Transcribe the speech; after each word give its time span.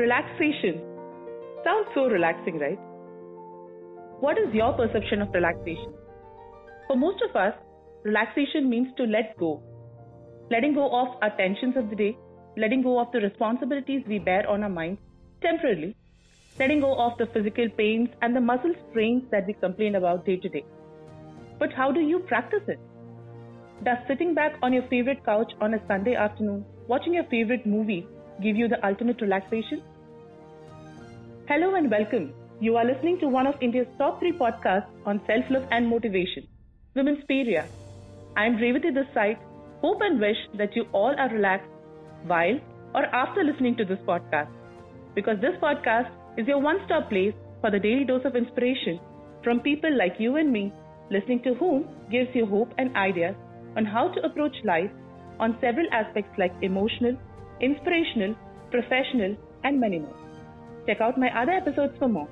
Relaxation. 0.00 0.80
Sounds 1.62 1.88
so 1.94 2.06
relaxing, 2.06 2.58
right? 2.58 2.78
What 4.20 4.38
is 4.38 4.54
your 4.54 4.72
perception 4.72 5.20
of 5.20 5.28
relaxation? 5.34 5.92
For 6.86 6.96
most 6.96 7.20
of 7.28 7.36
us, 7.36 7.52
relaxation 8.02 8.70
means 8.70 8.88
to 8.96 9.04
let 9.04 9.36
go. 9.36 9.62
Letting 10.50 10.72
go 10.72 10.86
of 10.86 11.08
our 11.20 11.36
tensions 11.36 11.76
of 11.76 11.90
the 11.90 11.96
day, 11.96 12.16
letting 12.56 12.80
go 12.80 12.98
of 12.98 13.12
the 13.12 13.18
responsibilities 13.18 14.02
we 14.08 14.18
bear 14.18 14.48
on 14.48 14.62
our 14.62 14.70
minds 14.70 15.02
temporarily, 15.42 15.94
letting 16.58 16.80
go 16.80 16.94
of 16.94 17.18
the 17.18 17.26
physical 17.34 17.68
pains 17.76 18.08
and 18.22 18.34
the 18.34 18.40
muscle 18.40 18.72
strains 18.88 19.24
that 19.30 19.46
we 19.46 19.52
complain 19.52 19.96
about 19.96 20.24
day 20.24 20.36
to 20.36 20.48
day. 20.48 20.64
But 21.58 21.74
how 21.74 21.92
do 21.92 22.00
you 22.00 22.20
practice 22.20 22.66
it? 22.68 22.80
Does 23.84 23.98
sitting 24.08 24.32
back 24.32 24.54
on 24.62 24.72
your 24.72 24.88
favorite 24.88 25.22
couch 25.26 25.52
on 25.60 25.74
a 25.74 25.86
Sunday 25.86 26.14
afternoon, 26.14 26.64
watching 26.88 27.12
your 27.12 27.24
favorite 27.24 27.66
movie, 27.66 28.06
give 28.42 28.56
you 28.56 28.66
the 28.66 28.82
ultimate 28.86 29.20
relaxation? 29.20 29.82
Hello 31.50 31.74
and 31.74 31.90
welcome. 31.90 32.32
You 32.60 32.76
are 32.76 32.84
listening 32.84 33.18
to 33.18 33.28
one 33.28 33.44
of 33.44 33.56
India's 33.60 33.88
top 33.98 34.20
three 34.20 34.30
podcasts 34.30 34.86
on 35.04 35.20
self 35.26 35.44
love 35.50 35.64
and 35.72 35.88
motivation, 35.88 36.46
Women's 36.94 37.24
Peria. 37.28 37.66
I 38.36 38.46
am 38.46 38.58
Revati 38.58 38.92
side. 39.12 39.36
Hope 39.80 39.98
and 40.00 40.20
wish 40.20 40.36
that 40.58 40.76
you 40.76 40.84
all 40.92 41.12
are 41.18 41.28
relaxed 41.30 41.68
while 42.24 42.60
or 42.94 43.04
after 43.22 43.42
listening 43.42 43.76
to 43.78 43.84
this 43.84 43.98
podcast. 44.06 44.52
Because 45.16 45.40
this 45.40 45.58
podcast 45.60 46.12
is 46.38 46.46
your 46.46 46.60
one 46.60 46.78
stop 46.86 47.08
place 47.08 47.34
for 47.60 47.72
the 47.72 47.80
daily 47.80 48.04
dose 48.04 48.24
of 48.24 48.36
inspiration 48.36 49.00
from 49.42 49.58
people 49.58 49.98
like 49.98 50.20
you 50.20 50.36
and 50.36 50.52
me, 50.52 50.72
listening 51.10 51.42
to 51.42 51.54
whom 51.54 51.88
gives 52.12 52.32
you 52.32 52.46
hope 52.46 52.72
and 52.78 52.96
ideas 52.96 53.34
on 53.76 53.84
how 53.84 54.06
to 54.06 54.24
approach 54.24 54.54
life 54.62 54.90
on 55.40 55.58
several 55.60 55.88
aspects 55.90 56.38
like 56.38 56.54
emotional, 56.62 57.16
inspirational, 57.60 58.36
professional, 58.70 59.36
and 59.64 59.80
many 59.80 59.98
more. 59.98 60.29
Check 60.90 61.00
out 61.00 61.16
my 61.16 61.28
other 61.40 61.52
episodes 61.52 61.96
for 62.00 62.08
more. 62.08 62.28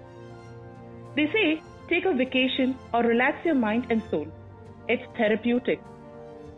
They 1.14 1.26
say 1.32 1.62
take 1.88 2.06
a 2.06 2.12
vacation 2.12 2.76
or 2.92 3.04
relax 3.04 3.44
your 3.44 3.54
mind 3.54 3.86
and 3.88 4.02
soul. 4.10 4.26
It's 4.88 5.04
therapeutic. 5.16 5.80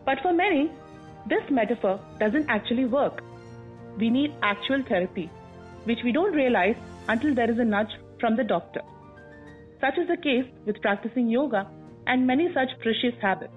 But 0.07 0.23
for 0.23 0.33
many, 0.33 0.71
this 1.29 1.43
metaphor 1.51 2.01
doesn't 2.19 2.49
actually 2.49 2.87
work. 2.87 3.21
We 3.99 4.09
need 4.09 4.33
actual 4.43 4.83
therapy, 4.89 5.29
which 5.85 5.99
we 6.03 6.11
don't 6.11 6.33
realize 6.33 6.77
until 7.09 7.35
there 7.35 7.51
is 7.51 7.59
a 7.59 7.67
nudge 7.67 7.93
from 8.19 8.35
the 8.35 8.45
doctor. 8.45 8.81
Such 9.83 9.99
is 9.99 10.09
the 10.09 10.17
case 10.17 10.47
with 10.65 10.81
practicing 10.81 11.29
yoga 11.29 11.69
and 12.07 12.27
many 12.27 12.49
such 12.55 12.81
precious 12.81 13.21
habits. 13.21 13.53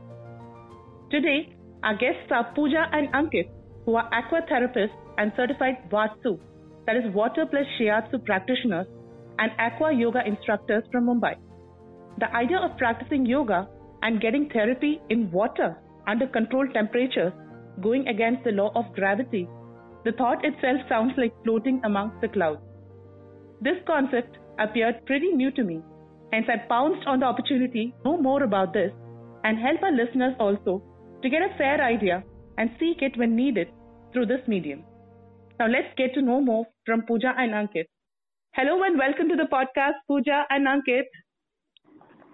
Today, 1.11 1.55
our 1.83 1.95
guests 1.95 2.29
are 2.29 2.51
Pooja 2.53 2.89
and 2.91 3.07
Ankit, 3.13 3.49
who 3.85 3.95
are 3.95 4.09
aqua 4.13 4.41
therapists 4.51 4.99
and 5.17 5.31
certified 5.37 5.89
Watsu, 5.89 6.39
that 6.85 6.95
is 6.95 7.13
water 7.13 7.45
plus 7.45 7.65
shiatsu 7.79 8.23
practitioners 8.25 8.87
and 9.39 9.51
aqua 9.59 9.93
yoga 9.93 10.21
instructors 10.25 10.83
from 10.91 11.07
Mumbai. 11.07 11.35
The 12.19 12.33
idea 12.35 12.59
of 12.59 12.77
practicing 12.77 13.25
yoga 13.25 13.67
and 14.01 14.21
getting 14.21 14.49
therapy 14.49 15.01
in 15.09 15.31
water 15.31 15.77
under 16.07 16.27
controlled 16.27 16.73
temperatures 16.73 17.33
going 17.81 18.07
against 18.07 18.43
the 18.43 18.51
law 18.51 18.71
of 18.75 18.93
gravity, 18.93 19.47
the 20.05 20.11
thought 20.11 20.43
itself 20.45 20.81
sounds 20.89 21.13
like 21.17 21.33
floating 21.43 21.81
amongst 21.85 22.19
the 22.21 22.27
clouds. 22.27 22.61
This 23.61 23.77
concept 23.87 24.37
appeared 24.59 25.05
pretty 25.05 25.31
new 25.31 25.51
to 25.51 25.63
me, 25.63 25.81
hence 26.31 26.45
I 26.49 26.67
pounced 26.67 27.07
on 27.07 27.21
the 27.21 27.25
opportunity 27.25 27.93
to 28.03 28.11
know 28.11 28.17
more 28.17 28.43
about 28.43 28.73
this 28.73 28.91
and 29.43 29.57
help 29.57 29.81
our 29.81 29.91
listeners 29.91 30.35
also 30.39 30.83
to 31.21 31.29
get 31.29 31.41
a 31.41 31.57
fair 31.57 31.81
idea 31.81 32.23
and 32.57 32.69
seek 32.79 33.01
it 33.01 33.17
when 33.17 33.35
needed 33.35 33.69
through 34.11 34.25
this 34.27 34.45
medium. 34.47 34.83
Now 35.59 35.67
let's 35.67 35.93
get 35.97 36.13
to 36.15 36.21
know 36.21 36.41
more 36.41 36.65
from 36.85 37.03
Pooja 37.03 37.33
and 37.37 37.51
Ankit. 37.53 37.85
Hello 38.53 38.83
and 38.83 38.97
welcome 38.97 39.29
to 39.29 39.35
the 39.35 39.47
podcast, 39.51 39.93
Pooja 40.07 40.43
and 40.49 40.67
Ankit. 40.67 41.03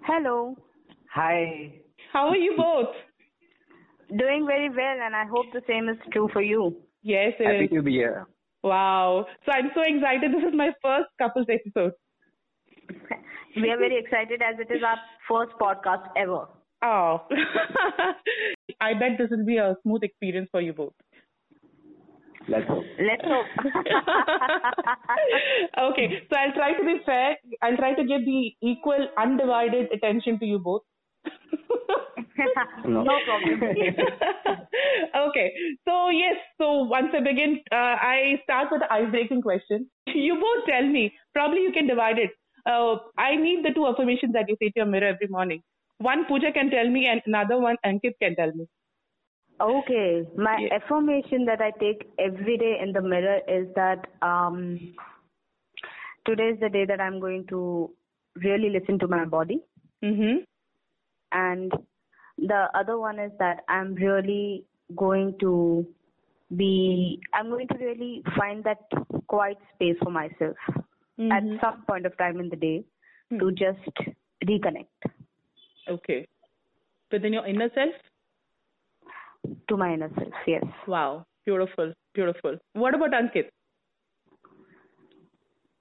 Hello. 0.04 0.56
Hi. 1.14 1.74
How 2.12 2.28
are 2.28 2.36
you 2.36 2.54
both? 2.56 2.94
Doing 4.18 4.46
very 4.46 4.68
well, 4.70 4.98
and 5.06 5.14
I 5.14 5.24
hope 5.24 5.46
the 5.52 5.62
same 5.68 5.88
is 5.88 5.96
true 6.12 6.28
for 6.32 6.42
you. 6.42 6.76
Yes, 7.02 7.32
it 7.38 7.46
Happy 7.46 7.64
is. 7.64 7.70
to 7.70 7.82
be 7.82 7.92
here. 7.92 8.26
Wow. 8.62 9.26
So 9.46 9.52
I'm 9.52 9.70
so 9.74 9.82
excited. 9.82 10.32
This 10.34 10.44
is 10.48 10.54
my 10.56 10.70
first 10.82 11.08
couples 11.18 11.46
episode. 11.48 11.92
We 13.56 13.70
are 13.70 13.78
very 13.78 13.98
excited 13.98 14.42
as 14.42 14.58
it 14.58 14.72
is 14.74 14.82
our 14.82 14.98
first 15.28 15.52
podcast 15.60 16.08
ever. 16.16 16.46
Oh. 16.82 17.26
I 18.80 18.94
bet 18.94 19.18
this 19.18 19.28
will 19.30 19.44
be 19.44 19.58
a 19.58 19.76
smooth 19.82 20.02
experience 20.02 20.48
for 20.50 20.60
you 20.60 20.72
both. 20.72 20.94
Let's 22.50 22.66
hope. 22.66 22.84
Let's 22.98 23.22
hope. 23.24 23.46
okay, 25.92 26.06
so 26.28 26.36
I'll 26.36 26.52
try 26.52 26.72
to 26.72 26.84
be 26.84 26.96
fair. 27.06 27.36
I'll 27.62 27.76
try 27.76 27.94
to 27.94 28.02
give 28.04 28.24
the 28.24 28.52
equal, 28.60 29.06
undivided 29.16 29.92
attention 29.92 30.38
to 30.40 30.46
you 30.46 30.58
both. 30.58 30.82
No. 32.84 33.04
no 33.04 33.18
problem. 33.24 33.62
okay, 35.28 35.52
so 35.86 36.08
yes, 36.08 36.36
so 36.58 36.82
once 36.84 37.08
I 37.14 37.20
begin, 37.20 37.60
uh, 37.70 37.96
I 38.02 38.40
start 38.42 38.68
with 38.72 38.80
the 38.80 38.92
ice-breaking 38.92 39.42
question. 39.42 39.88
You 40.06 40.34
both 40.34 40.66
tell 40.68 40.86
me. 40.86 41.12
Probably 41.32 41.60
you 41.60 41.72
can 41.72 41.86
divide 41.86 42.18
it. 42.18 42.30
Uh, 42.66 42.96
I 43.16 43.36
need 43.36 43.64
the 43.64 43.72
two 43.72 43.86
affirmations 43.86 44.32
that 44.32 44.48
you 44.48 44.56
say 44.60 44.70
to 44.70 44.72
your 44.76 44.86
mirror 44.86 45.06
every 45.06 45.28
morning. 45.28 45.62
One 45.98 46.24
Pooja 46.26 46.50
can 46.52 46.70
tell 46.70 46.88
me, 46.88 47.06
and 47.06 47.22
another 47.26 47.60
one 47.60 47.76
Ankit 47.86 48.14
can 48.20 48.34
tell 48.34 48.52
me. 48.52 48.66
Okay, 49.60 50.26
my 50.36 50.56
Yeah. 50.58 50.74
affirmation 50.76 51.44
that 51.46 51.60
I 51.60 51.70
take 51.72 52.10
every 52.18 52.56
day 52.56 52.78
in 52.80 52.92
the 52.92 53.02
mirror 53.02 53.40
is 53.46 53.66
that 53.74 54.06
um, 54.22 54.94
today 56.24 56.48
is 56.54 56.60
the 56.60 56.68
day 56.68 56.84
that 56.86 57.00
I'm 57.00 57.20
going 57.20 57.46
to 57.48 57.90
really 58.36 58.70
listen 58.70 58.98
to 59.00 59.08
my 59.08 59.24
body. 59.24 59.62
Mm-hmm. 60.02 60.38
and 61.38 61.72
the 62.38 62.60
other 62.74 62.98
one 62.98 63.18
is 63.24 63.30
that 63.38 63.58
I'm 63.68 63.94
really 63.96 64.64
going 64.96 65.34
to 65.40 65.86
be 66.56 67.20
I'm 67.34 67.50
going 67.50 67.68
to 67.68 67.76
really 67.82 68.22
find 68.36 68.64
that 68.64 68.78
quiet 69.28 69.58
space 69.74 69.98
for 70.02 70.10
myself 70.10 70.56
Mhm. 71.18 71.30
at 71.36 71.60
some 71.64 71.82
point 71.90 72.06
of 72.06 72.16
time 72.22 72.40
in 72.40 72.48
the 72.48 72.56
day 72.56 72.82
to 73.38 73.52
just 73.52 74.02
reconnect 74.52 75.10
Okay. 75.96 76.26
Within 77.12 77.32
your 77.34 77.46
inner 77.46 77.68
self? 77.74 77.94
To 79.68 79.76
my 79.76 79.94
inner 79.94 80.10
self. 80.16 80.32
Yes. 80.46 80.64
Wow. 80.86 81.24
Beautiful. 81.46 81.92
Beautiful. 82.14 82.58
What 82.74 82.94
about 82.94 83.10
Ankit? 83.12 83.48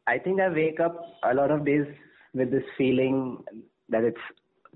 I 0.07 0.17
think 0.17 0.39
I 0.41 0.49
wake 0.49 0.79
up 0.79 0.95
a 1.23 1.33
lot 1.33 1.51
of 1.51 1.65
days 1.65 1.85
with 2.33 2.51
this 2.51 2.63
feeling 2.77 3.43
that 3.89 4.03
it's 4.03 4.17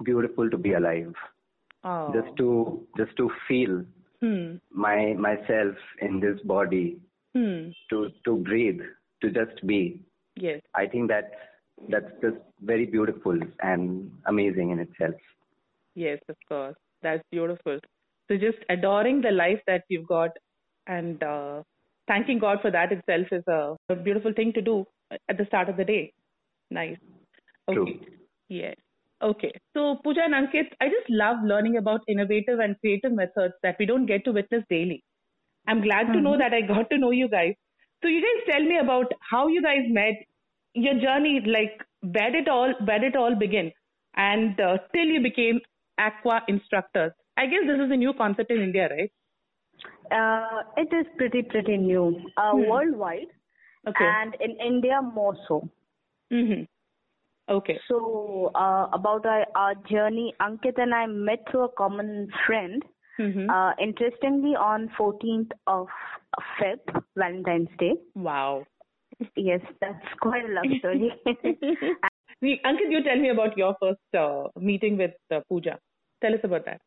beautiful 0.04 0.50
to 0.50 0.58
be 0.58 0.74
alive. 0.74 1.14
Oh. 1.84 2.12
Just 2.14 2.36
to 2.38 2.86
just 2.98 3.16
to 3.18 3.30
feel 3.48 3.84
Hmm. 4.22 4.56
my 4.72 5.14
myself 5.14 5.76
in 6.02 6.20
this 6.20 6.40
body, 6.42 6.98
Hmm. 7.34 7.72
to 7.90 8.10
to 8.26 8.36
breathe, 8.50 8.82
to 9.22 9.32
just 9.32 9.66
be. 9.68 9.82
Yes. 10.36 10.62
I 10.74 10.86
think 10.88 11.10
that 11.10 11.32
that's 11.90 12.12
just 12.22 12.38
very 12.62 12.86
beautiful 12.86 13.38
and 13.62 14.12
amazing 14.26 14.70
in 14.70 14.80
itself. 14.80 15.16
Yes, 15.96 16.20
of 16.30 16.38
course. 16.48 16.76
That's 17.02 17.24
beautiful. 17.32 17.80
So 18.28 18.38
just 18.38 18.58
adoring 18.70 19.22
the 19.22 19.32
life 19.32 19.60
that 19.68 19.84
you've 19.90 20.08
got 20.08 20.32
and 20.88 21.22
uh, 21.24 21.64
thanking 22.08 22.40
God 22.40 22.60
for 22.62 22.72
that 22.72 22.92
itself 22.92 23.28
is 23.32 23.44
a, 23.48 23.76
a 23.90 23.96
beautiful 23.96 24.34
thing 24.34 24.54
to 24.54 24.62
do 24.62 24.86
at 25.30 25.38
the 25.38 25.46
start 25.46 25.70
of 25.70 25.78
the 25.78 25.86
day. 25.86 26.14
Nice. 26.72 26.98
Okay. 27.70 27.76
True. 27.76 28.00
Yes. 28.50 28.76
Okay. 29.22 29.52
So 29.74 29.98
Pooja 30.04 30.22
and 30.26 30.34
Ankit, 30.34 30.68
I 30.82 30.88
just 30.88 31.10
love 31.10 31.38
learning 31.44 31.78
about 31.78 32.02
innovative 32.08 32.60
and 32.60 32.80
creative 32.80 33.12
methods 33.12 33.54
that 33.64 33.78
we 33.80 33.86
don't 33.86 34.06
get 34.06 34.26
to 34.26 34.32
witness 34.32 34.64
daily. 34.70 35.04
I'm 35.68 35.82
glad 35.82 36.12
to 36.12 36.20
know 36.20 36.38
that 36.38 36.54
I 36.54 36.62
got 36.62 36.90
to 36.90 36.98
know 36.98 37.12
you 37.12 37.30
guys. 37.30 37.54
So 38.02 38.10
you 38.10 38.22
guys 38.22 38.54
tell 38.54 38.64
me 38.64 38.80
about 38.80 39.06
how 39.32 39.48
you 39.48 39.62
guys 39.62 39.86
met, 39.88 40.16
your 40.74 40.96
journey, 40.96 41.42
like 41.46 41.82
where 42.02 42.32
did 42.32 42.50
all 42.50 42.74
where 42.86 43.00
did 43.00 43.14
it 43.14 43.16
all 43.16 43.34
begin, 43.34 43.72
and 44.16 44.60
uh, 44.60 44.78
till 44.94 45.06
you 45.06 45.22
became 45.22 45.62
aqua 45.98 46.42
instructors. 46.50 47.14
I 47.38 47.46
guess 47.48 47.62
this 47.66 47.80
is 47.86 47.92
a 47.92 47.96
new 47.98 48.14
concept 48.14 48.52
in 48.52 48.62
India, 48.62 48.90
right? 48.90 49.12
Uh, 50.12 50.62
it 50.78 50.94
is 50.94 51.06
pretty 51.18 51.42
pretty 51.42 51.78
new 51.78 52.22
uh, 52.38 52.52
Hmm. 52.52 52.70
worldwide 52.70 53.32
Okay. 53.88 54.06
and 54.06 54.36
in 54.40 54.52
India 54.66 55.02
more 55.02 55.36
so. 55.48 55.68
Mm-hmm. 56.32 56.64
Okay. 57.50 57.80
So 57.90 58.52
uh, 58.56 58.88
about 58.94 59.26
our, 59.26 59.46
our 59.56 59.76
journey, 59.90 60.34
Ankit 60.42 60.78
and 60.78 60.94
I 60.94 61.06
met 61.08 61.46
through 61.52 61.66
a 61.66 61.70
common 61.70 62.30
friend. 62.48 62.82
Mm-hmm. 63.20 63.50
Uh, 63.50 63.74
interestingly, 63.82 64.56
on 64.56 64.90
14th 65.00 65.52
of 65.68 65.88
Feb, 66.60 66.80
Valentine's 67.18 67.70
Day. 67.78 67.94
wow. 68.16 68.66
Yes, 69.36 69.62
that's 69.80 70.06
quite 70.22 70.44
a 70.46 70.54
love 70.54 70.66
story. 70.80 71.12
Ankit, 72.44 72.90
you 72.90 73.04
tell 73.04 73.20
me 73.20 73.30
about 73.30 73.58
your 73.58 73.76
first 73.82 74.00
uh, 74.18 74.48
meeting 74.60 74.98
with 74.98 75.12
uh, 75.32 75.42
Pooja. 75.50 75.78
Tell 76.22 76.34
us 76.34 76.40
about 76.44 76.66
that. 76.66 76.82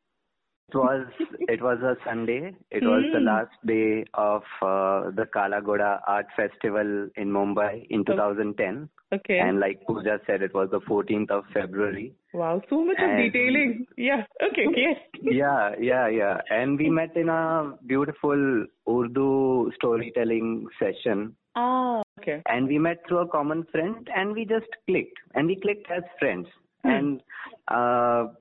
It 0.69 0.75
was 0.77 1.07
it 1.49 1.63
was 1.63 1.79
a 1.81 1.97
Sunday. 2.05 2.53
It 2.73 2.83
was 2.83 3.05
the 3.13 3.21
Hmm. 3.21 3.25
last 3.27 3.55
day 3.65 4.05
of 4.15 4.43
uh, 4.61 5.11
the 5.15 5.25
Kala 5.33 5.61
Ghoda 5.63 6.01
Art 6.09 6.27
Festival 6.35 7.09
in 7.17 7.31
Mumbai 7.31 7.87
in 7.89 8.05
2010. 8.05 8.89
Okay. 9.13 9.39
And 9.39 9.61
like 9.61 9.87
Pooja 9.87 10.19
said, 10.27 10.43
it 10.43 10.53
was 10.53 10.69
the 10.73 10.81
14th 10.81 11.31
of 11.31 11.45
February. 11.55 12.13
wow, 12.35 12.61
so 12.69 12.85
much 12.85 12.97
of 12.99 13.11
detailing. 13.17 13.87
Yeah. 13.97 14.25
Okay. 14.43 14.67
Yes. 14.77 14.97
yeah, 15.23 15.71
yeah, 15.81 16.09
yeah. 16.09 16.39
And 16.51 16.77
we 16.77 16.91
met 16.91 17.17
in 17.17 17.29
a 17.29 17.75
beautiful 17.87 18.67
Urdu 18.89 19.71
storytelling 19.77 20.67
session. 20.81 21.37
Ah. 21.55 22.03
Okay. 22.19 22.43
And 22.49 22.67
we 22.67 22.79
met 22.81 23.07
through 23.07 23.19
a 23.19 23.29
common 23.29 23.63
friend 23.71 24.09
and 24.17 24.33
we 24.33 24.45
just 24.45 24.67
clicked. 24.89 25.17
And 25.37 25.47
we 25.47 25.61
clicked 25.61 25.89
as 25.93 26.03
friends. 26.19 26.49
Hmm. 26.83 26.91
And 26.91 27.21
uh, 27.69 28.33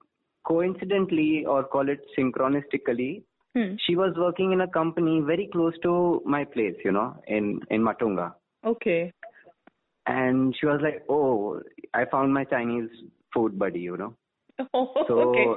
coincidentally, 0.47 1.45
or 1.45 1.63
call 1.63 1.89
it 1.89 2.01
synchronistically, 2.17 3.23
Hmm. 3.57 3.75
she 3.85 3.95
was 3.95 4.13
working 4.17 4.51
in 4.51 4.61
a 4.61 4.67
company 4.67 5.21
very 5.21 5.47
close 5.51 5.73
to 5.83 6.21
my 6.25 6.43
place, 6.43 6.75
you 6.83 6.91
know, 6.91 7.15
in, 7.25 7.61
in 7.69 7.81
Matunga. 7.81 8.33
Okay. 8.65 9.13
And 10.07 10.53
she 10.59 10.65
was 10.65 10.81
like, 10.83 11.03
Oh, 11.09 11.61
I 11.93 12.03
found 12.05 12.33
my 12.33 12.43
Chinese 12.43 12.89
food 13.33 13.57
buddy, 13.57 13.79
you 13.79 13.95
know. 13.97 14.13
Oh, 14.73 14.91
So 15.07 15.19
okay. 15.19 15.47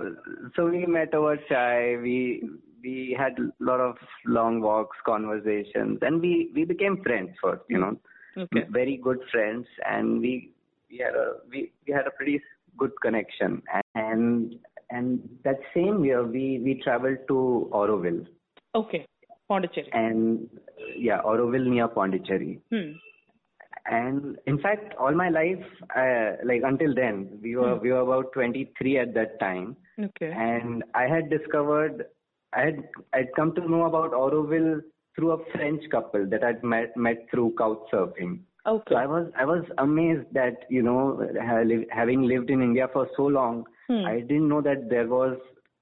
so 0.56 0.66
we 0.68 0.86
met 0.86 1.12
over 1.14 1.36
chai. 1.48 1.96
We 2.02 2.48
we 2.82 3.16
had 3.18 3.32
a 3.38 3.50
lot 3.60 3.80
of 3.80 3.96
long 4.24 4.60
walks, 4.60 4.96
conversations, 5.04 5.98
and 6.02 6.20
we 6.20 6.50
we 6.54 6.64
became 6.64 7.02
friends 7.02 7.30
first 7.42 7.62
you 7.68 7.78
know 7.78 7.98
Okay. 8.36 8.64
very 8.70 8.96
good 8.96 9.18
friends, 9.32 9.66
and 9.84 10.20
we 10.20 10.52
we 10.90 10.98
had 10.98 11.14
a 11.14 11.26
we 11.50 11.72
we 11.86 11.92
had 11.92 12.06
a 12.06 12.10
pretty 12.12 12.40
good 12.76 12.92
connection. 13.02 13.62
And 13.94 14.54
and 14.90 15.20
that 15.44 15.58
same 15.74 16.04
year 16.04 16.22
we 16.24 16.60
we 16.64 16.80
traveled 16.82 17.18
to 17.28 17.68
Auroville, 17.72 18.26
Okay. 18.74 19.06
Pondicherry. 19.48 19.88
and 19.92 20.48
yeah, 20.96 21.20
Auroville 21.22 21.66
near 21.66 21.88
Pondicherry. 21.88 22.60
Hmm. 22.70 22.92
And 23.90 24.36
in 24.46 24.58
fact, 24.58 24.94
all 25.00 25.12
my 25.14 25.30
life, 25.30 25.64
uh, 25.96 26.32
like 26.44 26.60
until 26.62 26.94
then, 26.94 27.38
we 27.42 27.56
were 27.56 27.76
we 27.76 27.90
were 27.90 28.00
about 28.00 28.32
23 28.32 28.98
at 28.98 29.14
that 29.14 29.38
time. 29.40 29.76
Okay. 30.00 30.30
and 30.30 30.84
I 30.94 31.08
had 31.08 31.28
discovered 31.28 32.04
I 32.52 32.60
had 32.66 32.84
I'd 33.14 33.32
come 33.34 33.54
to 33.56 33.68
know 33.68 33.84
about 33.86 34.12
Auroville 34.12 34.80
through 35.16 35.32
a 35.32 35.44
French 35.52 35.82
couple 35.90 36.26
that 36.30 36.44
I'd 36.44 36.62
met 36.62 36.96
met 36.96 37.26
through 37.30 37.54
couch 37.58 37.80
surfing. 37.92 38.40
Okay. 38.66 38.84
So 38.90 38.96
I 38.96 39.06
was 39.06 39.32
I 39.38 39.44
was 39.44 39.64
amazed 39.78 40.26
that 40.34 40.66
you 40.68 40.82
know 40.82 41.26
having 41.90 42.22
lived 42.28 42.50
in 42.50 42.62
India 42.62 42.88
for 42.92 43.08
so 43.16 43.24
long, 43.26 43.64
Hmm. 43.88 44.04
I 44.06 44.20
didn't 44.20 44.48
know 44.48 44.60
that 44.62 44.88
there 44.90 45.06
was 45.08 45.36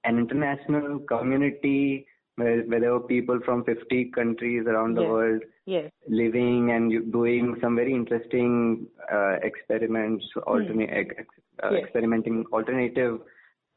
an 0.05 0.19
international 0.19 1.01
community 1.01 2.07
where, 2.37 2.63
where 2.63 2.81
there 2.81 2.93
were 2.93 3.01
people 3.01 3.41
from 3.45 3.65
50 3.65 4.11
countries 4.15 4.65
around 4.67 4.95
the 4.95 5.03
Yes. 5.03 5.11
world 5.11 5.43
Yes. 5.65 5.91
living 6.09 6.71
and 6.71 7.13
doing 7.13 7.57
some 7.61 7.75
very 7.75 7.93
interesting 7.93 8.87
uh, 9.13 9.37
experiments, 9.43 10.25
alternate 10.47 10.91
ex- 10.91 11.15
ex- 11.19 11.41
uh, 11.65 11.71
Yes. 11.73 11.83
experimenting 11.85 12.45
alternative, 12.53 13.21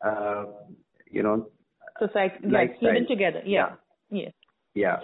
uh, 0.05 0.45
you 1.09 1.23
know, 1.23 1.47
Society. 1.99 2.47
Lifestyle. 2.47 2.89
Living 2.93 3.07
together. 3.07 3.41
Yeah. 3.45 3.75
Yes. 4.09 4.31
yeah. 4.75 4.99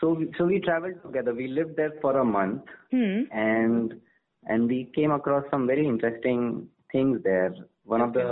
So 0.00 0.12
we- 0.14 0.32
so 0.38 0.44
we 0.46 0.60
traveled 0.60 1.02
together. 1.02 1.32
We 1.34 1.48
lived 1.48 1.76
there 1.76 1.92
for 2.02 2.12
a 2.18 2.24
month, 2.24 2.62
Hmm. 2.90 3.22
and 3.32 4.00
and 4.46 4.68
we 4.68 4.84
came 4.94 5.10
across 5.10 5.44
some 5.50 5.66
very 5.66 5.86
interesting 5.86 6.68
things 6.92 7.22
there. 7.22 7.54
One 7.90 8.00
of 8.06 8.12
the 8.14 8.26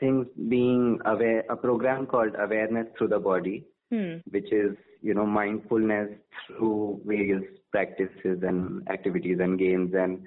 things 0.00 0.26
being 0.48 0.98
aware, 1.04 1.44
a 1.50 1.56
program 1.56 2.06
called 2.06 2.34
Awareness 2.38 2.86
Through 2.98 3.08
the 3.08 3.18
Body. 3.30 3.56
Hmm. 3.92 4.12
which 4.34 4.50
is 4.58 4.76
you 5.08 5.14
know 5.16 5.24
mindfulness 5.32 6.08
through 6.46 7.00
various 7.10 7.42
practices 7.74 8.38
and 8.50 8.88
activities 8.94 9.40
and 9.46 9.58
games 9.58 9.92
and 10.02 10.22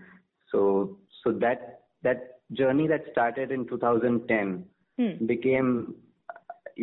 so 0.51 0.61
so 1.21 1.31
that 1.43 1.63
that 2.07 2.19
journey 2.59 2.85
that 2.91 3.09
started 3.13 3.51
in 3.55 3.65
2010 3.71 4.51
Hmm. 4.99 5.25
became 5.31 5.71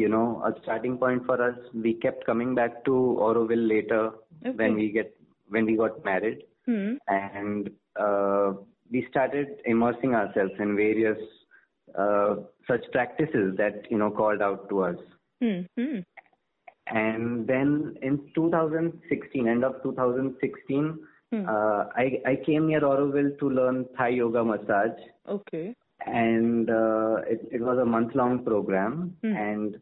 you 0.03 0.09
know 0.15 0.27
a 0.49 0.53
starting 0.63 0.99
point 1.05 1.25
for 1.31 1.39
us 1.49 1.57
we 1.87 1.95
kept 2.07 2.27
coming 2.33 2.55
back 2.61 2.85
to 2.91 2.99
Auroville 3.29 3.67
later 3.75 4.03
Okay. 4.45 4.57
when 4.63 4.75
we 4.83 4.91
get 4.99 5.15
when 5.57 5.65
we 5.73 5.77
got 5.85 6.05
married 6.13 6.43
Hmm. 6.67 6.93
and 7.23 7.71
uh, 8.09 8.53
we 8.91 9.07
started 9.11 9.49
immersing 9.65 10.15
ourselves 10.15 10.53
in 10.59 10.77
various 10.77 11.19
uh, 11.99 12.37
such 12.69 12.85
practices 12.93 13.57
that 13.57 13.91
you 13.91 13.99
know 13.99 14.11
called 14.11 14.43
out 14.43 14.69
to 14.69 14.81
us 14.83 14.97
Hmm. 15.43 15.61
Hmm. 15.77 15.99
and 16.87 17.47
then 17.47 17.97
in 18.03 18.31
2016, 18.35 19.49
end 19.49 19.65
of 19.65 19.83
2016, 19.83 20.99
Hmm. 21.33 21.49
uh, 21.49 21.85
I, 21.97 22.21
I 22.27 22.37
came 22.47 22.69
near 22.69 22.81
Auroville 22.83 23.37
to 23.41 23.51
learn 23.51 23.87
Thai 23.97 24.11
yoga 24.11 24.45
massage, 24.45 24.99
Okay. 25.29 25.75
and 26.07 26.71
uh, 26.71 27.17
it, 27.27 27.41
it 27.51 27.61
was 27.61 27.79
a 27.79 27.85
month-long 27.85 28.45
program. 28.45 29.17
Hmm. 29.23 29.33
And 29.37 29.81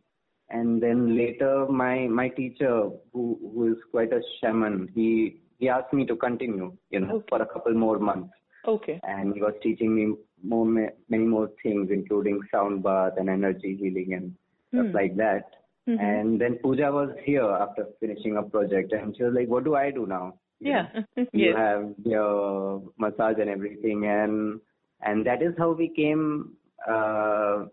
and 0.50 0.82
then 0.82 1.16
later, 1.16 1.66
my 1.68 2.06
my 2.06 2.28
teacher, 2.28 2.90
who 3.12 3.38
who 3.54 3.72
is 3.72 3.78
quite 3.90 4.12
a 4.12 4.22
shaman, 4.40 4.88
he 4.94 5.40
he 5.58 5.68
asked 5.68 5.92
me 5.92 6.06
to 6.06 6.16
continue, 6.16 6.72
you 6.90 7.00
know, 7.00 7.16
Okay. 7.16 7.26
for 7.28 7.42
a 7.42 7.46
couple 7.46 7.74
more 7.74 7.98
months, 7.98 8.32
Okay. 8.66 9.00
and 9.02 9.34
he 9.34 9.40
was 9.40 9.54
teaching 9.62 9.94
me 9.94 10.14
more 10.42 10.64
many 10.66 11.24
more 11.24 11.50
things, 11.62 11.90
including 11.90 12.40
sound 12.50 12.82
bath 12.82 13.14
and 13.16 13.28
energy 13.28 13.76
healing 13.76 14.14
and 14.14 14.34
stuff 14.72 14.86
Hmm. 14.86 14.96
like 14.96 15.16
that. 15.16 15.44
Mhm. 15.88 16.00
And 16.00 16.40
then 16.40 16.56
Pooja 16.62 16.90
was 16.92 17.10
here 17.24 17.42
after 17.64 17.86
finishing 18.00 18.36
a 18.36 18.42
project, 18.42 18.92
and 18.92 19.16
she 19.16 19.24
was 19.24 19.34
like, 19.34 19.48
"What 19.48 19.64
do 19.64 19.74
I 19.74 19.90
do 19.90 20.06
now?" 20.06 20.34
You 20.60 20.70
Yeah. 20.72 20.88
know, 20.94 21.02
you 21.32 21.48
yes. 21.48 21.56
have 21.56 21.94
your 22.04 22.82
massage 22.98 23.38
and 23.38 23.50
everything, 23.50 24.06
and 24.06 24.60
and 25.00 25.26
that 25.26 25.42
is 25.42 25.56
how 25.58 25.72
we 25.72 25.88
came. 25.88 26.56
Uh, 26.86 27.66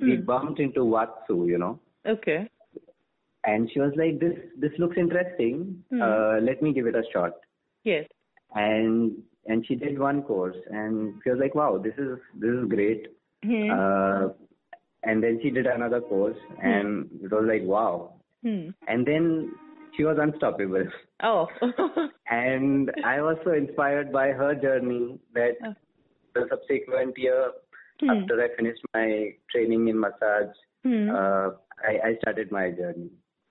we 0.00 0.16
Hmm. 0.16 0.24
bumped 0.32 0.58
into 0.58 0.80
Watsu, 0.94 1.36
you 1.52 1.58
know, 1.58 1.78
Okay. 2.14 2.48
and 3.44 3.70
she 3.70 3.80
was 3.80 3.94
like, 3.96 4.18
"This 4.18 4.36
this 4.64 4.76
looks 4.78 4.96
interesting. 4.96 5.62
Hmm. 5.90 6.02
Uh, 6.02 6.40
let 6.48 6.62
me 6.62 6.72
give 6.72 6.86
it 6.86 6.96
a 6.96 7.04
shot." 7.12 7.34
Yes. 7.84 8.08
And 8.54 9.22
and 9.46 9.64
she 9.66 9.74
did 9.74 9.98
one 9.98 10.22
course, 10.22 10.56
and 10.70 11.14
she 11.22 11.30
was 11.30 11.38
like, 11.38 11.54
"Wow, 11.54 11.78
this 11.78 11.94
is 11.98 12.18
this 12.38 12.50
is 12.50 12.68
great." 12.68 13.08
Hmm. 13.44 13.70
Uh, 13.70 14.28
and 15.02 15.22
then 15.22 15.38
she 15.42 15.50
did 15.50 15.66
another 15.66 16.00
course, 16.00 16.36
and 16.62 17.08
it 17.22 17.30
was 17.30 17.44
like, 17.46 17.62
"Wow." 17.62 18.14
Hmm. 18.42 18.70
And 18.88 19.06
then 19.06 19.52
she 19.96 20.04
was 20.04 20.18
unstoppable. 20.20 20.86
Oh. 21.22 21.46
and 22.30 22.90
I 23.04 23.20
was 23.22 23.36
so 23.44 23.52
inspired 23.52 24.12
by 24.12 24.28
her 24.32 24.54
journey 24.54 25.18
that 25.34 25.52
Oh. 25.64 25.74
the 26.34 26.46
subsequent 26.50 27.16
year, 27.18 27.52
Hmm. 28.00 28.10
after 28.10 28.42
I 28.42 28.48
finished 28.56 28.82
my 28.94 29.34
training 29.52 29.88
in 29.88 30.00
massage, 30.00 30.54
Hmm. 30.82 31.10
uh, 31.10 31.50
I, 31.90 31.92
I 32.08 32.16
started 32.22 32.50
my 32.50 32.70
journey. 32.72 33.10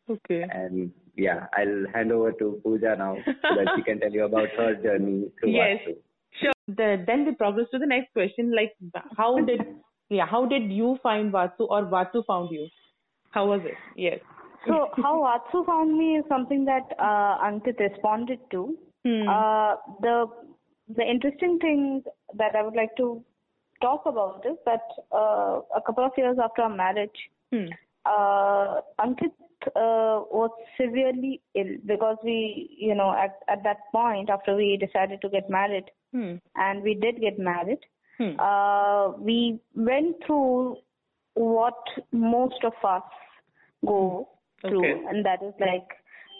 okay. 0.10 0.42
And 0.52 0.92
yeah, 1.16 1.46
I'll 1.58 1.86
hand 1.94 2.12
over 2.12 2.32
to 2.34 2.60
Pooja 2.64 2.96
now 2.98 3.18
so 3.26 3.56
that 3.56 3.68
she 3.76 3.84
can 3.84 4.00
tell 4.00 4.12
you 4.12 4.26
about 4.26 4.50
her 4.58 4.76
journey 4.76 5.30
through 5.40 5.52
Yes. 5.60 5.80
Watsu. 5.88 5.96
Sure. 6.42 6.52
The, 6.68 7.04
then 7.06 7.26
we 7.26 7.34
progress 7.36 7.68
to 7.72 7.80
the 7.80 7.86
next 7.86 8.12
question. 8.14 8.54
Like, 8.56 8.74
how 9.18 9.38
did 9.40 9.62
yeah, 10.10 10.26
how 10.26 10.46
did 10.46 10.72
you 10.72 10.98
find 11.04 11.32
Watsu 11.32 11.62
or 11.70 11.84
Watsu 11.86 12.26
found 12.26 12.50
you? 12.52 12.68
How 13.32 13.46
was 13.48 13.62
it? 13.64 13.76
Yes. 13.96 14.20
So 14.68 14.90
how 14.98 15.20
Watsu 15.22 15.66
found 15.66 15.98
me 15.98 16.18
is 16.18 16.26
something 16.30 16.66
that 16.66 16.84
uh, 17.00 17.38
Ankit 17.46 17.80
responded 17.80 18.40
to. 18.52 18.78
Hmm. 19.06 19.28
Uh, 19.28 19.76
the 20.02 20.26
the 20.96 21.04
interesting 21.04 21.60
thing 21.60 22.04
that 22.38 22.56
I 22.56 22.64
would 22.64 22.76
like 22.76 22.96
to 22.98 23.24
talk 23.82 24.04
about 24.06 24.46
is 24.50 24.58
that 24.66 24.82
uh, 25.12 25.60
a 25.76 25.82
couple 25.86 26.06
of 26.06 26.12
years 26.18 26.38
after 26.44 26.62
our 26.64 26.70
marriage, 26.76 27.20
Hmm. 27.52 27.66
uh, 28.06 28.82
Ankit 29.00 29.32
uh, 29.68 30.24
was 30.32 30.52
severely 30.80 31.42
ill 31.56 31.78
because 31.86 32.18
we, 32.24 32.76
you 32.78 32.96
know, 32.96 33.12
at 33.12 33.36
at 33.48 33.64
that 33.64 33.78
point 33.92 34.30
after 34.30 34.56
we 34.56 34.78
decided 34.78 35.22
to 35.22 35.30
get 35.30 35.50
married, 35.50 35.90
Hmm. 36.12 36.36
and 36.56 36.84
we 36.84 36.94
did 36.94 37.20
get 37.22 37.40
married, 37.40 37.80
Hmm. 38.20 38.40
uh, 38.40 39.10
we 39.18 39.60
went 39.76 40.24
through 40.26 40.78
what 41.36 41.80
most 42.12 42.64
of 42.64 42.74
us 42.84 43.04
go 43.86 44.30
through, 44.62 44.80
Okay. 44.86 45.06
and 45.10 45.26
that 45.26 45.42
is 45.42 45.54
like 45.60 45.90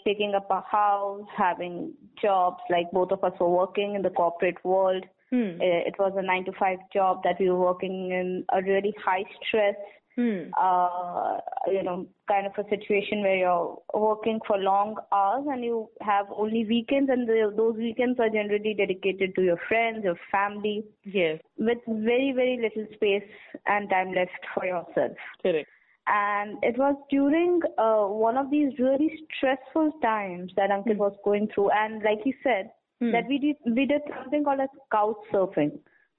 taking 0.04 0.34
up 0.34 0.50
a 0.50 0.60
house, 0.60 1.26
having 1.36 1.92
jobs. 2.22 2.62
Like 2.70 2.90
both 2.92 3.10
of 3.10 3.24
us 3.24 3.32
were 3.40 3.48
working 3.48 3.94
in 3.94 4.02
the 4.02 4.10
corporate 4.10 4.62
world. 4.64 5.04
Hmm. 5.30 5.58
Uh, 5.60 5.80
It 5.90 5.98
was 5.98 6.12
a 6.16 6.22
nine 6.22 6.44
to 6.44 6.52
five 6.52 6.78
job 6.92 7.22
that 7.24 7.40
we 7.40 7.50
were 7.50 7.58
working 7.58 8.12
in 8.12 8.44
a 8.52 8.62
really 8.62 8.94
high 9.04 9.24
stress, 9.42 9.74
Hmm. 10.16 10.50
uh, 10.60 11.38
you 11.66 11.82
know, 11.82 12.06
kind 12.28 12.46
of 12.46 12.52
a 12.64 12.68
situation 12.68 13.20
where 13.22 13.36
you're 13.36 13.78
working 13.92 14.38
for 14.46 14.56
long 14.58 14.96
hours 15.12 15.44
and 15.50 15.64
you 15.64 15.88
have 16.02 16.26
only 16.36 16.64
weekends, 16.64 17.10
and 17.10 17.28
the, 17.28 17.52
those 17.56 17.76
weekends 17.76 18.20
are 18.20 18.28
generally 18.28 18.74
dedicated 18.78 19.34
to 19.34 19.42
your 19.42 19.58
friends, 19.68 20.04
your 20.04 20.18
family, 20.30 20.84
Yes. 21.04 21.40
with 21.58 21.78
very 21.88 22.32
very 22.32 22.58
little 22.62 22.86
space 22.94 23.24
and 23.66 23.90
time 23.90 24.12
left 24.12 24.30
for 24.54 24.64
yourself. 24.64 25.16
Correct. 25.42 25.68
and 26.06 26.58
it 26.62 26.76
was 26.78 26.94
during 27.10 27.60
uh, 27.78 28.04
one 28.06 28.36
of 28.36 28.50
these 28.50 28.78
really 28.78 29.10
stressful 29.36 29.90
times 30.02 30.52
that 30.56 30.70
Ankit 30.70 30.98
was 30.98 31.14
going 31.24 31.48
through. 31.54 31.70
And 31.70 32.02
like 32.02 32.20
he 32.22 32.34
said, 32.42 32.70
Hmm. 33.00 33.10
that 33.10 33.24
we 33.28 33.38
did 33.38 33.56
we 33.76 33.86
did 33.86 34.02
something 34.16 34.44
called 34.44 34.60
as 34.60 34.68
couch 34.92 35.16
surfing. 35.32 35.72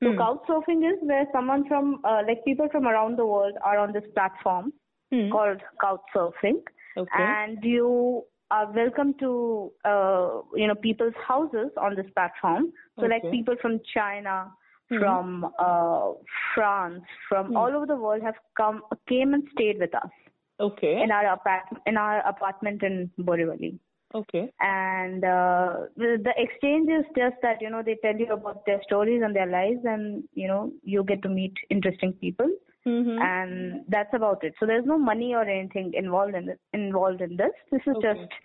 So 0.05 0.11
Hmm. 0.11 0.17
couch 0.17 0.41
surfing 0.47 0.81
is 0.87 0.99
where 1.01 1.25
someone 1.33 1.67
from 1.67 1.99
uh, 2.03 2.21
like 2.27 2.45
people 2.45 2.67
from 2.71 2.85
around 2.87 3.17
the 3.17 3.25
world 3.25 3.57
are 3.63 3.79
on 3.79 3.91
this 3.91 4.03
platform 4.13 4.71
Hmm. 5.11 5.29
called 5.31 5.61
couch 5.81 6.01
surfing, 6.15 6.61
Okay. 6.95 7.23
and 7.23 7.63
you 7.63 8.23
are 8.51 8.71
welcome 8.71 9.15
to 9.19 9.71
uh, 9.83 10.41
you 10.53 10.67
know 10.67 10.75
people's 10.75 11.17
houses 11.27 11.71
on 11.77 11.95
this 11.95 12.05
platform. 12.13 12.71
So 12.99 13.07
like 13.07 13.23
people 13.31 13.55
from 13.63 13.79
China, 13.95 14.51
Hmm. 14.89 14.99
from 14.99 15.45
uh, 15.57 16.11
France, 16.53 17.03
from 17.27 17.47
Hmm. 17.47 17.57
all 17.57 17.75
over 17.75 17.87
the 17.87 17.95
world 17.95 18.21
have 18.21 18.39
come 18.55 18.83
came 19.09 19.33
and 19.33 19.47
stayed 19.53 19.79
with 19.79 19.95
us 19.95 20.11
okay. 20.59 21.01
in 21.01 21.09
our 21.11 21.33
apartment 21.33 21.83
in 21.87 21.97
our 21.97 22.19
apartment 22.33 22.83
in 22.83 23.09
Borivali 23.19 23.79
okay. 24.19 24.43
and 24.59 25.23
uh, 25.23 25.73
the, 25.97 26.09
the 26.27 26.33
exchange 26.43 26.89
is 26.97 27.05
just 27.17 27.35
that 27.41 27.61
you 27.61 27.69
know 27.69 27.81
they 27.85 27.97
tell 28.03 28.15
you 28.23 28.27
about 28.35 28.65
their 28.65 28.81
stories 28.83 29.21
and 29.23 29.35
their 29.35 29.47
lives 29.55 29.81
and 29.93 30.23
you 30.33 30.47
know 30.47 30.71
you 30.83 31.03
get 31.03 31.21
to 31.23 31.29
meet 31.29 31.65
interesting 31.69 32.13
people 32.13 32.49
Mm-hmm. 32.87 33.17
and 33.19 33.81
that's 33.93 34.13
about 34.13 34.43
it 34.43 34.53
so 34.59 34.67
there's 34.67 34.85
no 34.85 34.95
money 34.95 35.29
or 35.33 35.41
anything 35.41 35.91
involved 35.95 36.35
in 36.35 36.45
this 36.49 36.59
involved 36.71 37.19
in 37.27 37.35
this 37.35 37.55
this 37.71 37.81
is 37.87 37.95
Okay. 37.95 38.09
just 38.09 38.35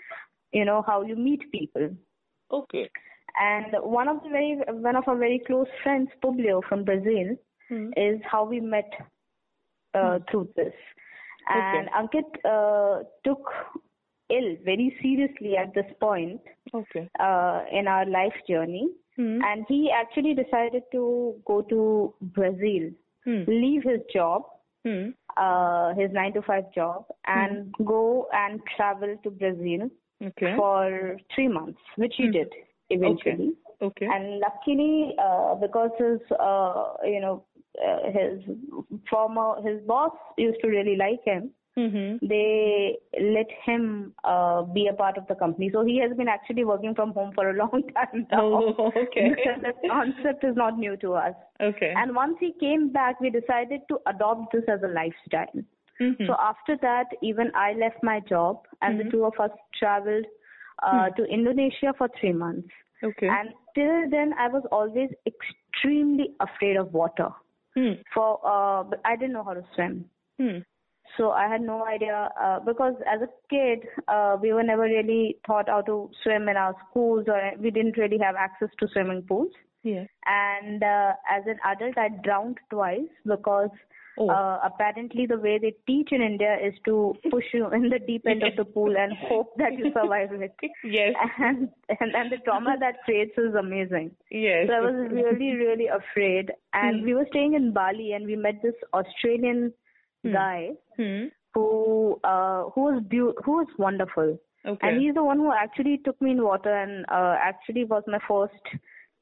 you 0.59 0.65
know 0.65 0.79
how 0.87 1.03
you 1.03 1.15
meet 1.15 1.43
people 1.53 1.91
okay. 2.61 2.89
and 3.39 3.77
one 3.83 4.09
of 4.15 4.23
the 4.23 4.31
very 4.31 4.55
one 4.89 4.97
of 4.97 5.05
our 5.09 5.19
very 5.25 5.43
close 5.47 5.67
friends 5.83 6.09
Publio 6.25 6.63
from 6.71 6.85
Brazil 6.85 7.37
Hmm. 7.71 7.91
is 7.97 8.21
how 8.31 8.45
we 8.45 8.59
met 8.61 8.91
uh, 9.95 10.19
through 10.29 10.49
this. 10.57 10.75
And 11.49 11.89
Ankit 11.99 12.31
uh, 12.45 13.05
took 13.25 13.45
ill 14.39 14.57
very 14.65 14.97
seriously 15.03 15.57
at 15.57 15.75
this 15.75 15.91
point 16.01 16.41
Okay. 16.75 17.09
uh, 17.19 17.65
in 17.73 17.89
our 17.89 18.07
life 18.07 18.39
journey, 18.49 18.89
Hmm. 19.17 19.43
and 19.43 19.65
he 19.69 19.91
actually 19.91 20.35
decided 20.35 20.85
to 20.93 21.35
go 21.45 21.63
to 21.63 22.15
Brazil, 22.39 22.91
Hmm. 23.25 23.43
leave 23.47 23.83
his 23.83 24.01
job, 24.13 24.45
Hmm. 24.85 25.11
uh, 25.37 25.95
his 25.95 26.11
nine 26.13 26.33
to 26.35 26.43
five 26.43 26.71
job, 26.73 27.05
and 27.27 27.75
go 27.85 28.29
and 28.33 28.61
travel 28.77 29.17
to 29.25 29.31
Brazil 29.31 29.91
Okay. 30.29 30.55
for 30.57 31.19
three 31.35 31.49
months, 31.49 31.81
which 31.97 32.15
he 32.17 32.27
Hmm. 32.27 32.33
did 32.39 32.55
eventually. 32.91 33.53
Okay. 33.83 34.07
And 34.07 34.39
luckily, 34.41 35.15
uh, 35.19 35.55
because 35.57 35.91
his, 35.99 36.21
uh, 36.39 36.95
you 37.05 37.21
know, 37.21 37.45
uh, 37.87 38.11
his 38.11 38.43
former, 39.09 39.61
his 39.63 39.81
boss 39.83 40.13
used 40.37 40.61
to 40.63 40.69
really 40.69 40.97
like 40.97 41.23
him, 41.25 41.51
Mm-hmm. 41.79 42.27
they 42.27 42.99
let 43.21 43.47
him 43.65 44.13
uh, 44.25 44.63
be 44.63 44.89
a 44.89 44.93
part 44.93 45.17
of 45.17 45.27
the 45.29 45.35
company. 45.37 45.71
So 45.73 45.85
he 45.85 45.99
has 46.01 46.15
been 46.17 46.27
actually 46.29 46.65
working 46.65 46.95
from 46.95 47.13
home 47.13 47.31
for 47.35 47.49
a 47.51 47.55
long 47.55 47.83
time 47.95 48.27
now. 48.31 48.43
Oh, 48.43 48.93
okay. 48.97 49.31
the 49.63 49.73
concept 49.89 50.43
is 50.45 50.57
not 50.57 50.77
new 50.79 50.97
to 50.99 51.15
us. 51.15 51.35
Okay. 51.61 51.95
And 51.97 52.15
once 52.15 52.37
he 52.41 52.53
came 52.59 52.91
back, 52.93 53.21
we 53.21 53.31
decided 53.31 53.83
to 53.89 53.99
adopt 54.07 54.53
this 54.53 54.65
as 54.69 54.81
a 54.83 54.89
lifestyle. 54.89 55.63
Mhm. 56.01 56.27
So 56.27 56.35
after 56.41 56.77
that, 56.83 57.07
even 57.23 57.53
I 57.55 57.73
left 57.75 58.03
my 58.03 58.19
job, 58.21 58.67
and 58.83 58.99
Mhm. 58.99 59.05
the 59.05 59.11
two 59.11 59.25
of 59.25 59.39
us 59.39 59.51
traveled 59.79 60.27
uh, 60.83 61.11
to 61.11 61.25
Indonesia 61.25 61.93
for 61.97 62.09
three 62.19 62.33
months. 62.33 62.69
okay. 63.05 63.29
And 63.29 63.51
till 63.75 64.09
then, 64.11 64.33
I 64.45 64.49
was 64.49 64.65
always 64.73 65.11
extremely 65.27 66.33
afraid 66.41 66.77
of 66.77 66.93
water. 66.93 67.29
Hmm. 67.77 67.93
For 68.13 68.41
uh, 68.45 68.85
I 69.05 69.15
didn't 69.17 69.33
know 69.35 69.45
how 69.45 69.55
to 69.55 69.65
swim, 69.75 70.05
Hmm. 70.39 70.59
So 71.17 71.31
I 71.31 71.49
had 71.49 71.61
no 71.61 71.85
idea 71.87 72.31
uh, 72.41 72.61
because 72.61 72.95
as 73.13 73.21
a 73.23 73.29
kid, 73.49 73.87
uh, 74.09 74.37
we 74.41 74.53
were 74.53 74.63
never 74.63 74.83
really 74.83 75.37
taught 75.47 75.69
how 75.69 75.83
to 75.83 76.11
swim 76.23 76.49
in 76.49 76.57
our 76.57 76.75
schools, 76.89 77.27
or 77.29 77.41
we 77.59 77.71
didn't 77.71 77.97
really 77.97 78.19
have 78.19 78.35
access 78.37 78.69
to 78.81 78.89
swimming 78.93 79.23
pools. 79.23 79.53
Yes. 79.83 80.09
And 80.27 80.83
uh, 80.83 81.13
as 81.31 81.43
an 81.47 81.59
adult, 81.65 81.97
I 81.99 82.09
drowned 82.23 82.59
twice 82.71 83.09
because 83.25 83.71
Oh. 84.19 84.29
uh, 84.29 84.59
apparently 84.65 85.25
the 85.25 85.39
way 85.39 85.57
they 85.57 85.73
teach 85.87 86.09
in 86.13 86.21
India 86.21 86.55
is 86.63 86.75
to 86.85 87.15
push 87.31 87.45
you 87.55 87.69
in 87.73 87.89
the 87.89 87.99
deep 88.01 88.27
end 88.27 88.43
of 88.43 88.55
the 88.57 88.65
pool 88.75 88.95
and 88.99 89.13
hope 89.29 89.55
that 89.57 89.73
you 89.79 89.93
survive 89.95 90.31
it. 90.33 90.53
Yes. 90.85 91.15
And, 91.39 91.71
and 91.89 92.15
and 92.15 92.31
the 92.31 92.39
trauma 92.45 92.75
that 92.81 92.97
creates 93.05 93.39
is 93.39 93.55
amazing. 93.55 94.11
Yes. 94.31 94.67
So 94.67 94.75
I 94.75 94.81
was 94.81 95.11
really, 95.11 95.55
really 95.57 95.87
afraid. 95.87 96.51
And 96.75 96.99
Hmm. 97.01 97.05
we 97.07 97.15
were 97.15 97.27
staying 97.31 97.55
in 97.55 97.73
Bali, 97.73 98.13
and 98.13 98.27
we 98.27 98.37
met 98.37 98.61
this 98.63 98.75
Australian. 98.93 99.73
Guy 100.25 100.71
Hmm. 100.97 101.27
who 101.55 102.21
uh, 102.25 102.65
who 102.75 102.81
was 102.83 103.03
beau- 103.11 103.35
who 103.45 103.53
was 103.59 103.67
wonderful. 103.79 104.39
Okay. 104.67 104.89
And 104.89 105.01
he's 105.01 105.15
the 105.15 105.25
one 105.25 105.39
who 105.39 105.51
actually 105.53 105.99
took 106.05 106.21
me 106.21 106.33
in 106.33 106.43
water 106.43 106.73
and 106.75 107.07
uh, 107.09 107.37
actually 107.41 107.85
was 107.85 108.03
my 108.07 108.19
first 108.29 108.63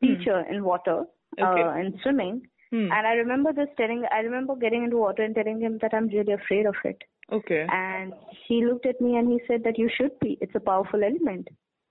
teacher 0.02 0.40
in 0.50 0.64
water 0.64 1.05
Okay. 1.40 1.62
uh, 1.62 1.75
in 1.75 1.99
swimming. 2.02 2.43
Hmm. 2.71 2.90
And 2.93 3.07
I 3.07 3.12
remember 3.14 3.52
this 3.52 3.69
telling, 3.76 4.05
I 4.12 4.19
remember 4.21 4.57
getting 4.57 4.83
into 4.85 4.97
water 4.97 5.23
and 5.23 5.35
telling 5.35 5.61
him 5.61 5.78
that 5.81 5.95
I'm 5.95 6.09
really 6.09 6.33
afraid 6.33 6.67
of 6.67 6.75
it. 6.85 7.02
Okay. 7.33 7.67
And 7.71 8.12
he 8.47 8.64
looked 8.67 8.85
at 8.87 9.00
me 9.00 9.17
and 9.17 9.31
he 9.31 9.40
said 9.47 9.62
that 9.64 9.78
you 9.78 9.88
should 9.97 10.19
be. 10.21 10.37
It's 10.40 10.55
a 10.57 10.61
powerful 10.61 11.02
element. 11.05 11.49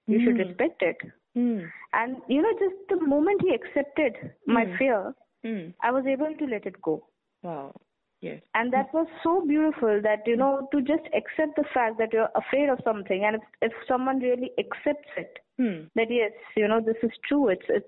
You 0.08 0.20
should 0.24 0.36
Hmm. 0.38 0.48
respect 0.48 0.82
it. 0.82 0.98
Hmm. 1.34 1.60
And 1.94 2.18
you 2.28 2.42
know, 2.42 2.52
just 2.60 2.76
the 2.90 3.00
moment 3.08 3.42
he 3.42 3.54
accepted 3.56 4.18
my 4.46 4.66
Hmm. 4.66 4.76
fear, 4.78 5.16
Hmm. 5.46 5.70
I 5.82 5.92
was 5.92 6.06
able 6.06 6.34
to 6.36 6.46
let 6.46 6.66
it 6.66 6.82
go. 6.82 7.08
Wow. 7.44 7.74
Yes. 8.22 8.42
And 8.56 8.74
that 8.74 8.92
was 8.94 9.08
so 9.24 9.46
beautiful 9.46 10.02
that, 10.02 10.22
you 10.26 10.36
know, 10.36 10.68
to 10.72 10.82
just 10.82 11.06
accept 11.14 11.56
the 11.56 11.64
fact 11.74 12.00
that 12.00 12.14
you're 12.14 12.30
afraid 12.36 12.68
of 12.70 12.80
something 12.84 13.24
and 13.24 13.36
if, 13.36 13.42
if 13.62 13.72
someone 13.88 14.20
really 14.20 14.52
accepts 14.58 15.10
it, 15.18 15.40
Hmm. 15.60 15.86
that 15.96 16.12
yes, 16.12 16.32
you 16.56 16.68
know, 16.68 16.80
this 16.80 16.98
is 17.02 17.12
true, 17.28 17.48
it's, 17.50 17.66
it's, 17.68 17.86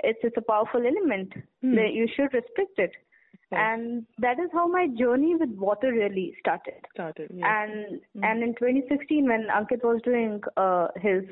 it's, 0.00 0.18
it's 0.22 0.36
a 0.38 0.42
powerful 0.42 0.80
element, 0.86 1.32
Hmm. 1.62 1.74
that 1.76 1.92
you 1.92 2.06
should 2.14 2.32
respect 2.32 2.78
it. 2.78 2.92
And 3.52 4.04
that 4.18 4.40
is 4.40 4.50
how 4.52 4.66
my 4.66 4.88
journey 4.98 5.36
with 5.36 5.50
water 5.50 5.92
really 5.92 6.34
started. 6.40 6.74
Started. 6.92 7.30
Yes. 7.32 7.46
And, 7.46 8.00
and 8.24 8.42
in 8.42 8.54
2016 8.56 9.26
when 9.28 9.46
Ankit 9.48 9.84
was 9.84 10.00
doing, 10.02 10.42
uh, 10.56 10.88
his, 10.96 11.24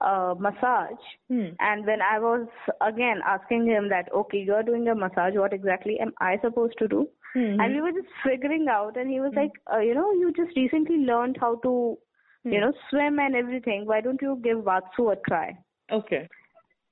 uh, 0.00 0.34
massage, 0.38 1.04
Hmm. 1.28 1.50
and 1.60 1.86
when 1.86 2.02
I 2.02 2.18
was 2.18 2.46
again 2.80 3.20
asking 3.24 3.66
him 3.66 3.88
that, 3.90 4.12
okay, 4.12 4.38
you're 4.38 4.62
doing 4.64 4.88
a 4.88 4.94
massage, 4.94 5.34
what 5.36 5.52
exactly 5.52 5.98
am 6.00 6.12
I 6.20 6.38
supposed 6.42 6.76
to 6.78 6.88
do? 6.88 7.08
Hmm. 7.34 7.60
And 7.60 7.74
we 7.74 7.80
were 7.80 7.92
just 7.92 8.12
figuring 8.24 8.66
out, 8.70 8.96
and 8.96 9.10
he 9.10 9.20
was 9.20 9.32
like, 9.36 9.50
uh, 9.72 9.80
you 9.80 9.94
know, 9.94 10.12
you 10.12 10.32
just 10.36 10.56
recently 10.56 10.98
learned 10.98 11.36
how 11.40 11.56
to, 11.56 11.98
you 12.44 12.60
know, 12.60 12.72
swim 12.88 13.18
and 13.18 13.34
everything. 13.34 13.86
Why 13.86 14.00
don't 14.00 14.22
you 14.22 14.40
give 14.42 14.58
Watsu 14.58 15.12
a 15.12 15.16
try? 15.28 15.58
Okay. 15.90 16.28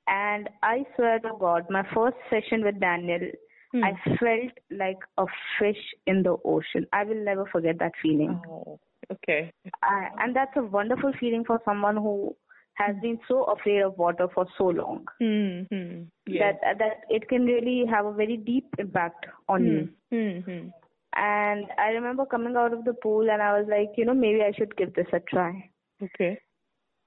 And 0.09 0.51
I 0.63 0.85
swear 0.97 1.21
to 1.21 1.31
God, 1.39 1.67
my 1.71 1.85
first 1.95 2.17
session 2.29 2.65
with 2.65 2.81
Daniel, 2.81 3.31
Hmm. 3.73 3.85
I 3.85 3.93
felt 4.19 4.53
like 4.71 4.99
a 5.17 5.25
fish 5.59 5.83
in 6.07 6.23
the 6.23 6.37
ocean. 6.45 6.87
I 6.93 7.05
will 7.05 7.25
never 7.25 7.47
forget 7.47 7.79
that 7.79 7.93
feeling. 8.03 8.41
Oh. 8.49 8.79
Okay. 9.11 9.53
I, 9.83 10.09
and 10.21 10.35
that's 10.35 10.57
a 10.57 10.63
wonderful 10.63 11.13
feeling 11.19 11.45
for 11.45 11.61
someone 11.65 11.97
who 11.97 12.37
has 12.75 12.97
been 13.03 13.19
so 13.29 13.45
afraid 13.45 13.81
of 13.81 13.97
water 13.99 14.29
for 14.35 14.47
so 14.57 14.65
long. 14.65 15.07
Hmm. 15.21 15.63
Hmm. 15.71 16.03
Yes. 16.27 16.57
That 16.63 16.79
that 16.79 17.01
it 17.11 17.29
can 17.29 17.45
really 17.45 17.85
have 17.91 18.07
a 18.07 18.13
very 18.13 18.37
deep 18.37 18.67
impact 18.79 19.27
on 19.49 19.65
you. 19.65 19.89
Hmm. 20.11 20.39
Hmm. 20.41 20.69
And 21.15 21.67
I 21.79 21.89
remember 21.89 22.25
coming 22.25 22.57
out 22.57 22.73
of 22.73 22.85
the 22.85 22.95
pool 22.95 23.31
and 23.31 23.43
I 23.43 23.59
was 23.59 23.69
like, 23.69 23.91
you 23.99 24.07
know, 24.07 24.15
maybe 24.15 24.41
I 24.43 24.53
should 24.57 24.75
give 24.77 24.95
this 24.95 25.07
a 25.13 25.21
try. 25.21 25.71
Okay. 26.03 26.39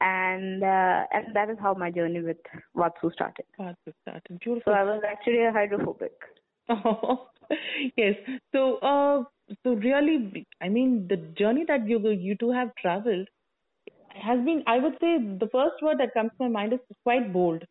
And 0.01 0.63
uh, 0.63 1.05
and 1.11 1.35
that 1.35 1.49
is 1.49 1.57
how 1.59 1.73
my 1.73 1.89
journey 1.89 2.21
with 2.21 2.37
Watsu 2.75 3.11
started. 3.13 3.45
Part 3.57 3.77
of 3.87 3.93
that. 4.05 4.21
So 4.43 4.71
I 4.71 4.83
was 4.83 5.01
actually 5.09 5.43
a 5.43 5.51
hydrophobic. 5.51 6.13
Oh, 6.69 7.29
yes. 7.97 8.15
So, 8.51 8.77
uh, 8.77 9.23
so 9.63 9.73
really, 9.73 10.45
I 10.61 10.69
mean, 10.69 11.07
the 11.07 11.17
journey 11.17 11.63
that 11.67 11.87
you 11.87 11.99
you 12.09 12.35
two 12.35 12.51
have 12.51 12.75
traveled 12.75 13.27
has 14.15 14.43
been, 14.45 14.63
I 14.67 14.79
would 14.79 14.93
say, 15.01 15.17
the 15.19 15.49
first 15.51 15.81
word 15.81 15.97
that 15.99 16.13
comes 16.13 16.31
to 16.31 16.43
my 16.43 16.49
mind 16.49 16.73
is 16.73 16.79
quite 17.03 17.31
bold, 17.33 17.63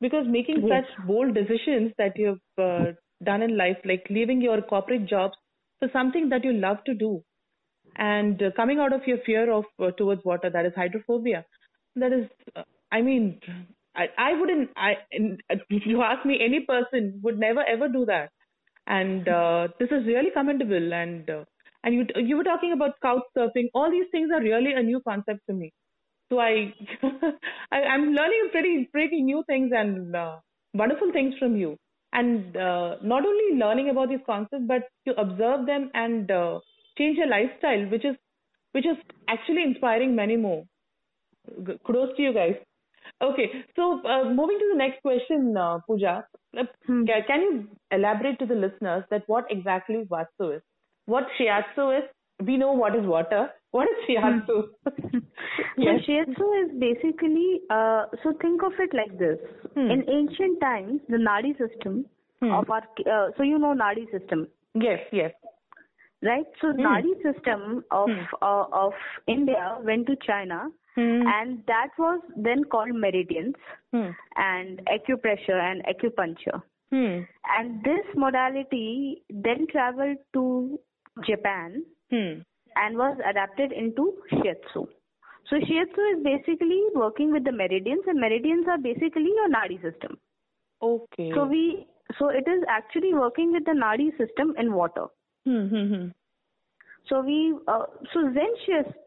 because 0.00 0.26
making 0.28 0.66
Yes. 0.66 0.84
such 0.84 1.06
bold 1.06 1.34
decisions 1.34 1.92
that 1.98 2.16
you've 2.16 2.40
uh, 2.58 2.92
done 3.24 3.42
in 3.42 3.56
life, 3.56 3.78
like 3.84 4.06
leaving 4.10 4.40
your 4.40 4.60
corporate 4.62 5.06
jobs 5.06 5.34
for 5.80 5.88
something 5.92 6.28
that 6.30 6.44
you 6.44 6.52
love 6.52 6.78
to 6.84 6.94
do, 6.94 7.22
and 7.96 8.42
uh, 8.42 8.50
coming 8.56 8.78
out 8.78 8.92
of 8.92 9.06
your 9.06 9.18
fear 9.26 9.50
of 9.52 9.64
uh, 9.82 9.90
towards 9.92 10.24
water, 10.24 10.50
that 10.50 10.66
is 10.66 10.72
hydrophobia, 10.76 11.44
that 11.96 12.12
is, 12.12 12.26
uh, 12.56 12.62
I 12.92 13.02
mean, 13.02 13.40
I, 13.96 14.06
I 14.16 14.32
wouldn't, 14.38 14.70
I, 14.76 14.94
in- 15.10 15.38
if 15.50 15.86
you 15.86 16.02
ask 16.02 16.24
me, 16.24 16.38
any 16.40 16.60
person 16.60 17.20
would 17.22 17.38
never 17.38 17.64
ever 17.64 17.88
do 17.88 18.04
that. 18.06 18.30
And 18.86 19.28
uh, 19.28 19.68
this 19.78 19.88
is 19.90 20.06
really 20.06 20.30
commendable. 20.32 20.94
And 20.94 21.28
uh, 21.28 21.44
and 21.84 21.94
you 21.94 22.06
you 22.16 22.36
were 22.36 22.44
talking 22.44 22.72
about 22.72 23.00
couch 23.02 23.22
surfing. 23.36 23.68
All 23.74 23.90
these 23.90 24.10
things 24.10 24.30
are 24.34 24.40
really 24.42 24.72
a 24.72 24.82
new 24.82 25.00
concept 25.00 25.40
to 25.48 25.54
me. 25.54 25.72
So 26.30 26.38
I, 26.40 26.74
I 27.72 27.82
I'm 27.82 28.12
learning 28.14 28.48
pretty 28.52 28.88
pretty 28.92 29.22
new 29.22 29.42
things 29.46 29.70
and 29.74 30.14
uh, 30.14 30.36
wonderful 30.74 31.12
things 31.12 31.34
from 31.38 31.56
you. 31.56 31.76
And 32.12 32.56
uh, 32.56 32.96
not 33.02 33.26
only 33.26 33.58
learning 33.58 33.90
about 33.90 34.08
these 34.08 34.24
concepts, 34.26 34.64
but 34.66 34.88
to 35.06 35.20
observe 35.20 35.66
them 35.66 35.90
and 35.94 36.30
uh, 36.30 36.60
change 36.96 37.18
your 37.18 37.28
lifestyle, 37.28 37.84
which 37.90 38.04
is 38.04 38.16
which 38.72 38.86
is 38.86 38.96
actually 39.28 39.62
inspiring 39.62 40.14
many 40.14 40.36
more. 40.36 40.64
Kudos 41.86 42.16
to 42.16 42.22
you 42.22 42.32
guys. 42.32 42.56
Okay, 43.22 43.64
so 43.74 44.00
uh, 44.06 44.24
moving 44.24 44.58
to 44.58 44.68
the 44.72 44.78
next 44.78 45.00
question, 45.02 45.56
uh, 45.56 45.78
Pooja, 45.86 46.24
uh, 46.58 46.64
hmm. 46.86 47.04
can 47.26 47.40
you 47.40 47.68
elaborate 47.90 48.38
to 48.38 48.46
the 48.46 48.54
listeners 48.54 49.02
that 49.10 49.22
what 49.26 49.46
exactly 49.50 50.04
Watsu 50.10 50.56
is? 50.56 50.62
What 51.08 51.26
Shiatsu 51.40 51.98
is? 51.98 52.04
We 52.44 52.58
know 52.58 52.72
what 52.72 52.94
is 52.94 53.04
water. 53.04 53.48
What 53.70 53.88
is 53.92 53.96
Shiatsu? 54.06 54.56
Hmm. 54.86 55.18
yes. 55.78 56.00
So 56.06 56.12
Shiatsu 56.12 56.48
is 56.62 56.78
basically, 56.78 57.62
uh, 57.70 58.04
so 58.22 58.34
think 58.42 58.62
of 58.62 58.72
it 58.78 58.92
like 58.92 59.18
this. 59.18 59.38
Hmm. 59.74 59.90
In 59.90 60.04
ancient 60.08 60.60
times, 60.60 61.00
the 61.08 61.16
Nadi 61.16 61.52
system 61.56 62.04
hmm. 62.42 62.50
of 62.50 62.68
our, 62.68 62.82
uh, 63.10 63.30
so 63.38 63.42
you 63.42 63.58
know 63.58 63.74
Nadi 63.74 64.04
system. 64.10 64.48
Yes, 64.74 65.00
yes. 65.10 65.32
Right? 66.22 66.44
So 66.60 66.72
hmm. 66.72 66.80
Nadi 66.80 67.14
system 67.22 67.84
of, 67.90 68.10
hmm. 68.10 68.34
uh, 68.42 68.64
of 68.70 68.92
India 69.26 69.78
went 69.82 70.06
to 70.08 70.16
China 70.26 70.68
Hmm. 70.98 71.22
And 71.28 71.62
that 71.68 71.90
was 71.96 72.20
then 72.36 72.64
called 72.64 72.92
meridians 72.92 73.54
and 73.92 74.80
acupressure 74.88 75.60
and 75.70 75.80
acupuncture. 75.86 76.60
And 76.90 77.84
this 77.84 78.04
modality 78.16 79.22
then 79.30 79.68
traveled 79.70 80.16
to 80.32 80.80
Japan 81.26 81.84
hmm. 82.10 82.40
and 82.76 82.96
was 82.96 83.18
adapted 83.28 83.72
into 83.72 84.14
shiatsu. 84.32 84.86
So 85.48 85.56
shiatsu 85.56 86.16
is 86.16 86.22
basically 86.22 86.82
working 86.94 87.32
with 87.32 87.44
the 87.44 87.52
meridians 87.52 88.02
and 88.06 88.20
meridians 88.20 88.66
are 88.68 88.78
basically 88.78 89.30
your 89.34 89.48
nadi 89.48 89.80
system. 89.82 90.18
Okay. 90.82 91.30
So 91.34 91.46
we 91.46 91.86
so 92.18 92.28
it 92.28 92.48
is 92.48 92.62
actually 92.68 93.14
working 93.14 93.52
with 93.52 93.64
the 93.64 93.72
nadi 93.72 94.10
system 94.18 94.54
in 94.58 94.72
water. 94.72 95.06
Hmm, 95.44 95.66
hmm, 95.66 95.94
hmm. 95.94 96.08
So 97.08 97.22
we, 97.22 97.54
uh, 97.66 97.84
so 98.12 98.32
Zen 98.34 98.52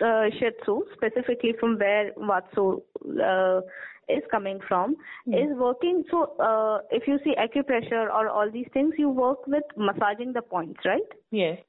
Shiatsu, 0.02 0.82
uh, 0.82 0.84
specifically 0.94 1.54
from 1.60 1.78
where 1.78 2.12
Watsu 2.14 2.82
uh, 3.24 3.62
is 4.10 4.24
coming 4.32 4.60
from, 4.68 4.96
mm. 5.28 5.36
is 5.36 5.56
working. 5.56 6.04
So 6.10 6.36
uh, 6.40 6.80
if 6.90 7.08
you 7.08 7.20
see 7.24 7.36
acupressure 7.36 8.10
or 8.12 8.28
all 8.28 8.50
these 8.52 8.68
things, 8.74 8.96
you 8.98 9.10
work 9.10 9.46
with 9.46 9.64
massaging 9.78 10.34
the 10.34 10.42
points, 10.42 10.80
right? 10.84 11.02
Yes. 11.30 11.60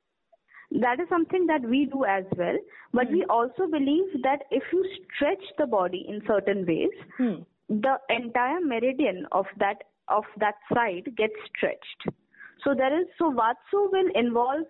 That 0.80 1.00
is 1.00 1.08
something 1.08 1.46
that 1.46 1.62
we 1.62 1.86
do 1.86 2.04
as 2.04 2.24
well. 2.36 2.56
But 2.92 3.08
mm. 3.08 3.12
we 3.12 3.24
also 3.28 3.66
believe 3.70 4.22
that 4.22 4.44
if 4.50 4.62
you 4.72 4.84
stretch 5.14 5.44
the 5.58 5.66
body 5.66 6.04
in 6.08 6.22
certain 6.26 6.64
ways, 6.66 6.90
mm. 7.18 7.44
the 7.68 7.96
entire 8.08 8.60
meridian 8.60 9.26
of 9.32 9.46
that 9.58 9.84
of 10.08 10.24
that 10.38 10.54
side 10.72 11.04
gets 11.16 11.34
stretched. 11.54 12.16
So 12.64 12.74
there 12.74 13.00
is 13.00 13.06
so 13.18 13.30
Watsu 13.30 13.90
will 13.92 14.10
involve 14.14 14.66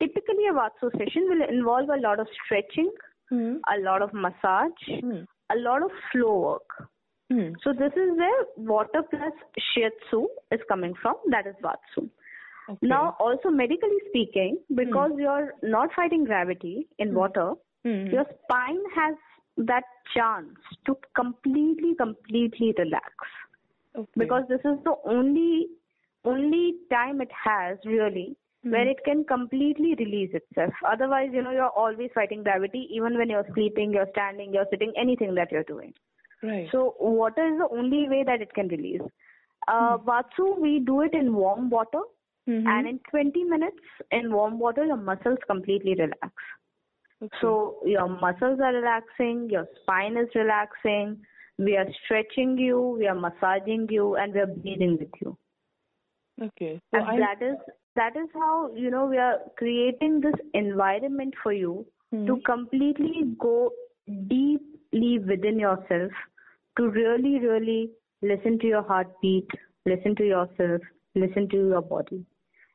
typically 0.00 0.46
a 0.50 0.54
Watsu 0.54 0.90
session 0.92 1.28
will 1.28 1.48
involve 1.48 1.88
a 1.88 2.00
lot 2.00 2.20
of 2.20 2.26
stretching, 2.44 2.90
mm. 3.32 3.56
a 3.74 3.80
lot 3.80 4.02
of 4.02 4.12
massage, 4.12 4.82
mm. 4.88 5.26
a 5.50 5.56
lot 5.56 5.82
of 5.82 5.90
flow 6.12 6.38
work. 6.38 6.88
Mm. 7.32 7.54
So 7.62 7.72
this 7.72 7.92
is 7.92 8.16
where 8.16 8.44
water 8.56 9.02
plus 9.08 9.32
shiatsu 9.70 10.26
is 10.50 10.60
coming 10.68 10.94
from. 11.00 11.14
That 11.30 11.46
is 11.46 11.54
Watsu. 11.62 12.08
Okay. 12.70 12.86
Now, 12.86 13.16
also 13.18 13.50
medically 13.50 13.98
speaking, 14.08 14.58
because 14.74 15.12
hmm. 15.12 15.20
you're 15.20 15.54
not 15.62 15.90
fighting 15.94 16.24
gravity 16.24 16.88
in 16.98 17.08
hmm. 17.08 17.16
water, 17.16 17.52
hmm. 17.84 18.06
your 18.06 18.24
spine 18.44 18.82
has 18.94 19.14
that 19.56 19.84
chance 20.14 20.56
to 20.86 20.96
completely, 21.14 21.94
completely 21.96 22.74
relax. 22.78 23.12
Okay. 23.96 24.10
Because 24.16 24.44
this 24.48 24.60
is 24.60 24.78
the 24.84 24.94
only 25.04 25.66
only 26.24 26.74
time 26.92 27.20
it 27.20 27.30
has 27.32 27.78
really 27.84 28.36
mm-hmm. 28.64 28.70
where 28.70 28.88
it 28.88 28.98
can 29.04 29.24
completely 29.24 29.94
release 29.98 30.30
itself. 30.34 30.72
Otherwise, 30.86 31.30
you 31.32 31.42
know, 31.42 31.50
you're 31.50 31.70
always 31.70 32.10
fighting 32.14 32.42
gravity, 32.42 32.88
even 32.92 33.16
when 33.16 33.30
you're 33.30 33.46
sleeping, 33.54 33.92
you're 33.92 34.08
standing, 34.12 34.52
you're 34.52 34.66
sitting, 34.70 34.92
anything 35.00 35.34
that 35.34 35.50
you're 35.50 35.64
doing. 35.64 35.92
Right. 36.42 36.68
So 36.72 36.94
water 37.00 37.46
is 37.46 37.58
the 37.58 37.68
only 37.70 38.08
way 38.08 38.22
that 38.26 38.40
it 38.40 38.52
can 38.54 38.68
release. 38.68 39.02
Uh. 39.68 39.98
Watsu, 39.98 40.58
we 40.58 40.80
do 40.80 41.02
it 41.02 41.14
in 41.14 41.34
warm 41.34 41.68
water, 41.70 42.00
mm-hmm. 42.50 42.66
and 42.66 42.88
in 42.88 43.00
20 43.10 43.44
minutes 43.44 43.76
in 44.10 44.32
warm 44.32 44.58
water, 44.58 44.84
your 44.84 44.96
muscles 44.96 45.38
completely 45.46 45.94
relax. 45.94 46.32
Okay. 47.22 47.36
So 47.40 47.80
your 47.84 48.08
muscles 48.08 48.60
are 48.62 48.72
relaxing, 48.72 49.48
your 49.50 49.66
spine 49.82 50.16
is 50.16 50.28
relaxing, 50.34 51.18
we 51.58 51.76
are 51.76 51.86
stretching 52.04 52.56
you, 52.58 52.96
we 52.98 53.06
are 53.06 53.14
massaging 53.14 53.86
you, 53.90 54.16
and 54.16 54.32
we 54.32 54.40
are 54.40 54.46
breathing 54.46 54.96
with 54.98 55.10
you. 55.20 55.36
Okay. 56.42 56.80
So 56.94 57.00
and 57.00 57.22
that 57.22 57.42
is 57.42 57.56
that 57.96 58.16
is 58.16 58.28
how 58.34 58.70
you 58.74 58.90
know 58.90 59.06
we 59.06 59.18
are 59.18 59.38
creating 59.58 60.20
this 60.20 60.40
environment 60.54 61.34
for 61.42 61.52
you 61.52 61.86
mm-hmm. 62.14 62.26
to 62.26 62.40
completely 62.46 63.34
go 63.38 63.70
deeply 64.28 65.18
within 65.18 65.58
yourself 65.58 66.12
to 66.78 66.88
really 66.88 67.38
really 67.40 67.90
listen 68.22 68.58
to 68.58 68.66
your 68.66 68.82
heartbeat 68.82 69.48
listen 69.86 70.14
to 70.16 70.24
yourself 70.24 70.80
listen 71.14 71.48
to 71.48 71.56
your 71.56 71.82
body 71.82 72.24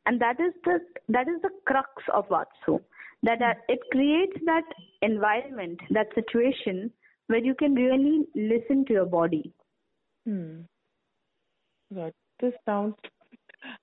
and 0.05 0.19
that 0.19 0.39
is 0.39 0.53
the 0.65 0.79
that 1.09 1.27
is 1.27 1.41
the 1.41 1.49
crux 1.65 2.11
of 2.13 2.27
watsu 2.29 2.79
that 3.23 3.41
uh, 3.41 3.53
it 3.67 3.79
creates 3.91 4.37
that 4.45 4.77
environment 5.01 5.79
that 5.89 6.07
situation 6.13 6.91
where 7.27 7.43
you 7.43 7.55
can 7.55 7.73
really 7.73 8.25
listen 8.35 8.85
to 8.85 8.93
your 8.93 9.05
body 9.05 9.51
hmm. 10.25 10.61
God, 11.93 12.13
this 12.39 12.53
sounds 12.65 12.95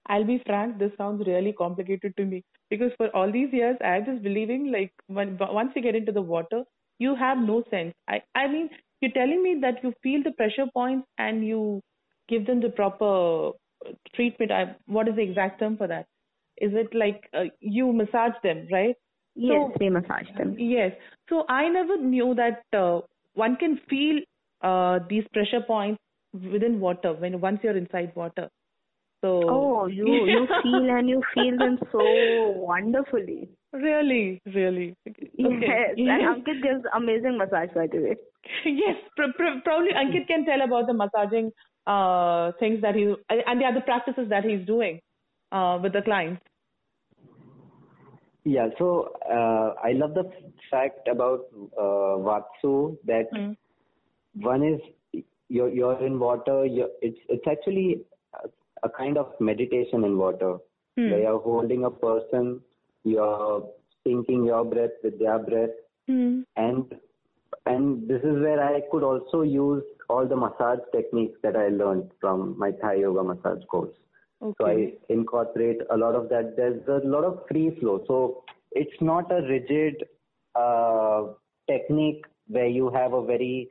I'll 0.06 0.24
be 0.24 0.42
frank, 0.46 0.78
this 0.78 0.92
sounds 0.96 1.26
really 1.26 1.52
complicated 1.52 2.16
to 2.16 2.24
me 2.24 2.44
because 2.70 2.92
for 2.96 3.08
all 3.16 3.30
these 3.30 3.52
years, 3.52 3.76
I 3.84 3.98
was 3.98 4.06
just 4.06 4.22
believing 4.22 4.72
like 4.72 4.92
when, 5.06 5.36
once 5.38 5.72
you 5.76 5.82
get 5.82 5.94
into 5.94 6.12
the 6.12 6.22
water, 6.22 6.62
you 6.98 7.14
have 7.14 7.38
no 7.38 7.64
sense. 7.70 7.94
I, 8.08 8.22
I 8.34 8.46
mean, 8.48 8.70
you're 9.00 9.12
telling 9.12 9.42
me 9.42 9.58
that 9.62 9.82
you 9.82 9.92
feel 10.02 10.22
the 10.22 10.32
pressure 10.32 10.66
points 10.72 11.06
and 11.18 11.46
you 11.46 11.82
give 12.28 12.46
them 12.46 12.60
the 12.60 12.70
proper 12.70 13.50
treatment. 14.14 14.52
I, 14.52 14.76
what 14.86 15.08
is 15.08 15.16
the 15.16 15.22
exact 15.22 15.58
term 15.58 15.76
for 15.76 15.86
that? 15.88 16.06
Is 16.62 16.72
it 16.74 16.94
like 16.94 17.28
uh, 17.34 17.44
you 17.60 17.92
massage 17.92 18.38
them, 18.42 18.66
right? 18.72 18.94
Yes, 19.34 19.62
so, 19.72 19.76
we 19.80 19.90
massage 19.90 20.28
them. 20.36 20.54
Yes. 20.58 20.92
So 21.28 21.44
I 21.48 21.68
never 21.68 21.96
knew 21.96 22.34
that 22.34 22.62
uh, 22.78 23.00
one 23.34 23.56
can 23.56 23.80
feel 23.88 24.20
uh, 24.62 25.00
these 25.08 25.24
pressure 25.32 25.62
points 25.66 26.00
within 26.32 26.80
water 26.80 27.14
when 27.14 27.40
once 27.40 27.60
you're 27.62 27.76
inside 27.76 28.12
water. 28.14 28.48
So 29.22 29.48
Oh, 29.50 29.86
you 29.86 30.26
you 30.26 30.46
feel 30.62 30.90
and 30.90 31.08
you 31.08 31.22
feel 31.34 31.58
them 31.58 31.78
so 31.90 32.02
wonderfully. 32.56 33.48
Really, 33.72 34.40
really. 34.54 34.94
Okay. 35.08 35.28
Yes, 35.38 35.94
and 35.96 36.44
Ankit 36.44 36.62
gives 36.62 36.84
amazing 36.94 37.38
massage 37.38 37.70
by 37.74 37.86
the 37.86 37.98
way. 37.98 38.16
Yes, 38.64 38.96
pr- 39.16 39.32
pr- 39.36 39.60
probably 39.64 39.92
Ankit 39.92 40.26
can 40.26 40.44
tell 40.44 40.60
about 40.62 40.86
the 40.88 40.94
massaging 40.94 41.52
uh, 41.86 42.52
things 42.58 42.82
that 42.82 42.94
he 42.94 43.14
and 43.30 43.60
the 43.60 43.64
other 43.64 43.80
practices 43.80 44.28
that 44.28 44.44
he's 44.44 44.66
doing 44.66 45.00
uh, 45.52 45.78
with 45.82 45.92
the 45.92 46.02
clients. 46.02 46.42
Yeah, 48.44 48.68
so 48.76 49.12
uh, 49.30 49.74
I 49.82 49.92
love 49.92 50.14
the 50.14 50.30
fact 50.70 51.06
about 51.08 51.46
uh, 51.78 52.18
Watsu 52.26 52.96
that 53.06 53.32
mm. 53.32 53.56
one 54.34 54.64
is 54.64 54.80
you're 55.48 55.68
you're 55.68 56.04
in 56.04 56.18
water. 56.18 56.66
You're, 56.66 56.88
it's 57.00 57.18
it's 57.28 57.46
actually 57.46 58.02
a 58.82 58.88
kind 58.88 59.16
of 59.16 59.32
meditation 59.38 60.04
in 60.04 60.18
water 60.18 60.56
hmm. 60.96 61.10
where 61.10 61.20
you're 61.20 61.40
holding 61.40 61.84
a 61.84 61.90
person, 61.90 62.60
you're 63.04 63.68
syncing 64.04 64.46
your 64.46 64.64
breath 64.64 64.90
with 65.04 65.18
their 65.18 65.38
breath, 65.38 65.76
hmm. 66.06 66.40
and 66.56 66.94
and 67.66 68.08
this 68.08 68.22
is 68.22 68.40
where 68.42 68.62
I 68.62 68.80
could 68.90 69.04
also 69.04 69.42
use 69.42 69.84
all 70.08 70.26
the 70.26 70.36
massage 70.36 70.80
techniques 70.92 71.38
that 71.42 71.56
I 71.56 71.68
learned 71.68 72.10
from 72.20 72.58
my 72.58 72.72
Thai 72.72 72.94
yoga 72.94 73.22
massage 73.22 73.64
course. 73.70 73.94
Okay. 74.42 74.54
So 74.60 74.66
I 74.66 74.92
incorporate 75.08 75.78
a 75.90 75.96
lot 75.96 76.14
of 76.14 76.28
that. 76.30 76.56
There's 76.56 76.82
a 76.88 77.06
lot 77.06 77.24
of 77.24 77.40
free 77.48 77.76
flow. 77.80 78.02
So 78.06 78.44
it's 78.72 79.00
not 79.00 79.30
a 79.30 79.42
rigid 79.42 80.04
uh, 80.54 81.24
technique 81.70 82.24
where 82.48 82.66
you 82.66 82.90
have 82.90 83.12
a 83.12 83.24
very 83.24 83.68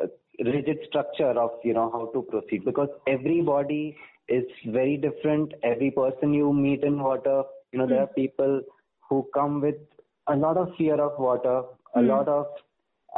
uh, 0.00 0.06
rigid 0.44 0.78
structure 0.88 1.30
of 1.30 1.50
you 1.64 1.74
know 1.74 1.90
how 1.90 2.06
to 2.14 2.22
proceed 2.22 2.64
because 2.64 2.88
everybody 3.06 3.96
is 4.28 4.44
very 4.66 4.96
different. 4.96 5.52
Every 5.62 5.90
person 5.90 6.32
you 6.34 6.52
meet 6.52 6.84
in 6.84 7.00
water, 7.00 7.42
you 7.72 7.78
know, 7.78 7.86
mm. 7.86 7.90
there 7.90 8.02
are 8.02 8.06
hmm. 8.06 8.14
people 8.14 8.62
who 9.08 9.26
come 9.34 9.60
with 9.60 9.76
a 10.26 10.36
lot 10.36 10.56
of 10.58 10.68
fear 10.76 11.00
of 11.00 11.18
water, 11.18 11.62
a 11.94 12.00
mm. 12.00 12.08
lot 12.08 12.28
of 12.28 12.46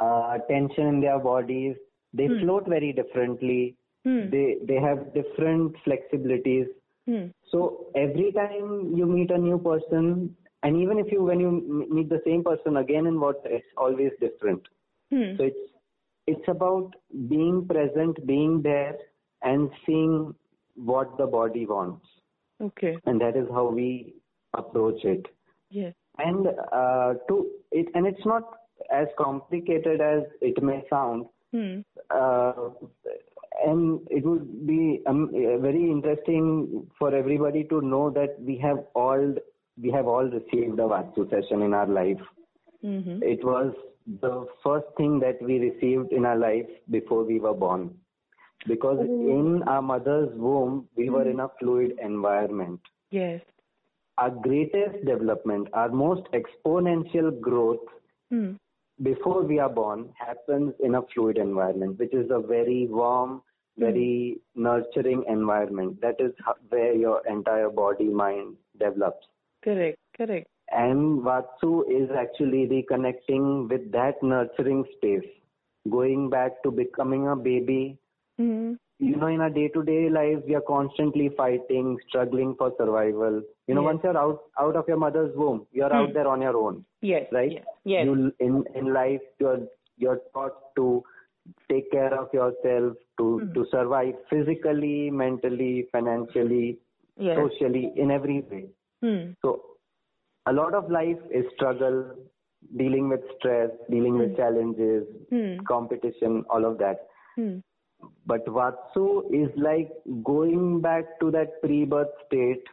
uh, 0.00 0.38
tension 0.48 0.87
in 0.87 1.00
their 1.00 1.18
bodies. 1.18 1.76
They 2.14 2.29
mm. 2.29 2.42
float 2.42 2.68
very 2.68 2.92
differently. 2.92 3.76
Hmm. 4.05 4.31
They 4.31 4.57
they 4.66 4.76
have 4.76 5.12
different 5.14 5.74
flexibilities. 5.87 6.68
Hmm. 7.10 7.26
So 7.50 7.86
every 7.96 8.32
time 8.32 8.92
you 8.94 9.06
meet 9.06 9.30
a 9.32 9.38
new 9.38 9.58
person, 9.58 10.36
and 10.62 10.76
even 10.80 10.98
if 10.98 11.10
you 11.10 11.24
when 11.24 11.40
you 11.40 11.50
meet 11.90 12.08
the 12.08 12.20
same 12.24 12.44
person 12.44 12.76
again 12.76 13.06
and 13.06 13.20
water, 13.20 13.48
it's 13.58 13.66
always 13.76 14.12
different. 14.20 14.62
So 15.36 15.44
it's 15.44 15.64
it's 16.28 16.48
about 16.48 16.94
being 17.28 17.66
present, 17.66 18.24
being 18.26 18.62
there, 18.62 18.96
and 19.42 19.70
seeing 19.84 20.34
what 20.76 21.16
the 21.18 21.26
body 21.26 21.66
wants. 21.66 22.06
Okay. 22.62 22.96
And 23.06 23.20
that 23.20 23.36
is 23.36 23.48
how 23.50 23.66
we 23.70 24.14
approach 24.54 25.04
it. 25.04 25.26
Yes. 25.70 25.94
And 26.18 26.46
uh, 26.72 27.14
to 27.28 27.50
it, 27.72 27.88
and 27.94 28.06
it's 28.06 28.24
not 28.24 28.44
as 28.92 29.08
complicated 29.18 30.00
as 30.00 30.22
it 30.40 30.62
may 30.62 30.84
sound. 30.88 31.26
Hmm. 31.52 31.80
Uh, 32.10 32.52
and 33.66 34.00
it 34.10 34.24
would 34.24 34.66
be 34.66 35.00
um, 35.06 35.30
very 35.32 35.90
interesting 35.90 36.86
for 36.98 37.14
everybody 37.14 37.64
to 37.64 37.80
know 37.80 38.10
that 38.10 38.40
we 38.40 38.56
have 38.58 38.78
all 38.94 39.34
we 39.80 39.90
have 39.90 40.06
all 40.06 40.24
received 40.24 40.78
a 40.78 40.82
Watsu 40.82 41.28
session 41.30 41.62
in 41.62 41.74
our 41.74 41.86
life. 41.86 42.20
Mm-hmm. 42.84 43.22
It 43.22 43.44
was 43.44 43.72
the 44.20 44.46
first 44.64 44.86
thing 44.96 45.20
that 45.20 45.40
we 45.40 45.58
received 45.58 46.12
in 46.12 46.24
our 46.24 46.36
life 46.36 46.66
before 46.90 47.24
we 47.24 47.38
were 47.38 47.54
born. 47.54 47.94
Because 48.66 48.98
mm-hmm. 48.98 49.30
in 49.30 49.62
our 49.64 49.80
mother's 49.80 50.28
womb, 50.34 50.88
we 50.96 51.04
mm-hmm. 51.04 51.14
were 51.14 51.30
in 51.30 51.40
a 51.40 51.48
fluid 51.58 51.92
environment. 52.02 52.80
Yes. 53.10 53.40
Our 54.18 54.30
greatest 54.30 55.04
development, 55.06 55.68
our 55.72 55.88
most 55.88 56.28
exponential 56.34 57.40
growth 57.40 57.86
mm. 58.30 58.56
before 59.02 59.42
we 59.44 59.58
are 59.58 59.70
born 59.70 60.10
happens 60.18 60.74
in 60.84 60.96
a 60.96 61.02
fluid 61.14 61.38
environment, 61.38 61.98
which 61.98 62.12
is 62.12 62.30
a 62.30 62.38
very 62.38 62.86
warm, 62.90 63.40
very 63.80 64.38
nurturing 64.54 65.24
environment. 65.28 66.00
That 66.00 66.16
is 66.20 66.32
where 66.68 66.94
your 66.94 67.22
entire 67.26 67.70
body, 67.70 68.04
mind 68.04 68.56
develops. 68.78 69.26
Correct, 69.64 69.98
correct. 70.16 70.48
And 70.70 71.22
Watsu 71.22 71.82
is 71.90 72.10
actually 72.16 72.68
reconnecting 72.68 73.68
with 73.68 73.90
that 73.92 74.22
nurturing 74.22 74.84
space, 74.96 75.28
going 75.90 76.30
back 76.30 76.62
to 76.62 76.70
becoming 76.70 77.26
a 77.28 77.34
baby. 77.34 77.98
Mm-hmm. 78.40 78.74
You 79.02 79.16
know, 79.16 79.28
in 79.28 79.40
our 79.40 79.48
day-to-day 79.48 80.10
lives, 80.10 80.42
we 80.46 80.54
are 80.54 80.60
constantly 80.60 81.30
fighting, 81.34 81.96
struggling 82.06 82.54
for 82.58 82.72
survival. 82.78 83.42
You 83.66 83.74
know, 83.74 83.80
yes. 83.80 83.86
once 83.92 84.00
you're 84.04 84.18
out 84.18 84.42
out 84.60 84.76
of 84.76 84.84
your 84.86 84.98
mother's 84.98 85.34
womb, 85.34 85.66
you're 85.72 85.88
mm. 85.88 85.94
out 85.94 86.12
there 86.12 86.28
on 86.28 86.42
your 86.42 86.54
own. 86.54 86.84
Yes. 87.00 87.26
Right. 87.32 87.52
Yes. 87.52 87.64
yes. 87.84 88.04
You 88.04 88.30
in 88.40 88.64
in 88.74 88.92
life, 88.92 89.22
you're 89.38 89.60
you're 89.96 90.20
taught 90.34 90.74
to 90.76 91.02
take 91.70 91.90
care 91.90 92.14
of 92.14 92.33
yourself, 92.33 92.96
to 93.18 93.24
mm. 93.42 93.55
to 93.55 93.66
survive 93.70 94.14
physically, 94.29 95.11
mentally, 95.11 95.87
financially, 95.92 96.79
yes. 97.16 97.37
socially, 97.37 97.92
in 97.96 98.11
every 98.11 98.40
way. 98.50 98.66
Mm. 99.05 99.37
So 99.42 99.62
a 100.46 100.53
lot 100.53 100.74
of 100.74 100.90
life 100.90 101.18
is 101.31 101.44
struggle, 101.55 102.14
dealing 102.76 103.09
with 103.09 103.20
stress, 103.38 103.70
dealing 103.90 104.18
with 104.18 104.31
hmm. 104.31 104.37
challenges, 104.37 105.05
hmm. 105.31 105.57
competition, 105.66 106.44
all 106.50 106.64
of 106.64 106.79
that. 106.79 107.09
Hmm. 107.37 107.59
But 108.26 108.46
Watsu 108.46 109.24
is 109.33 109.50
like 109.57 109.90
going 110.24 110.81
back 110.81 111.20
to 111.20 111.31
that 111.31 111.61
pre-birth 111.62 112.09
state 112.26 112.64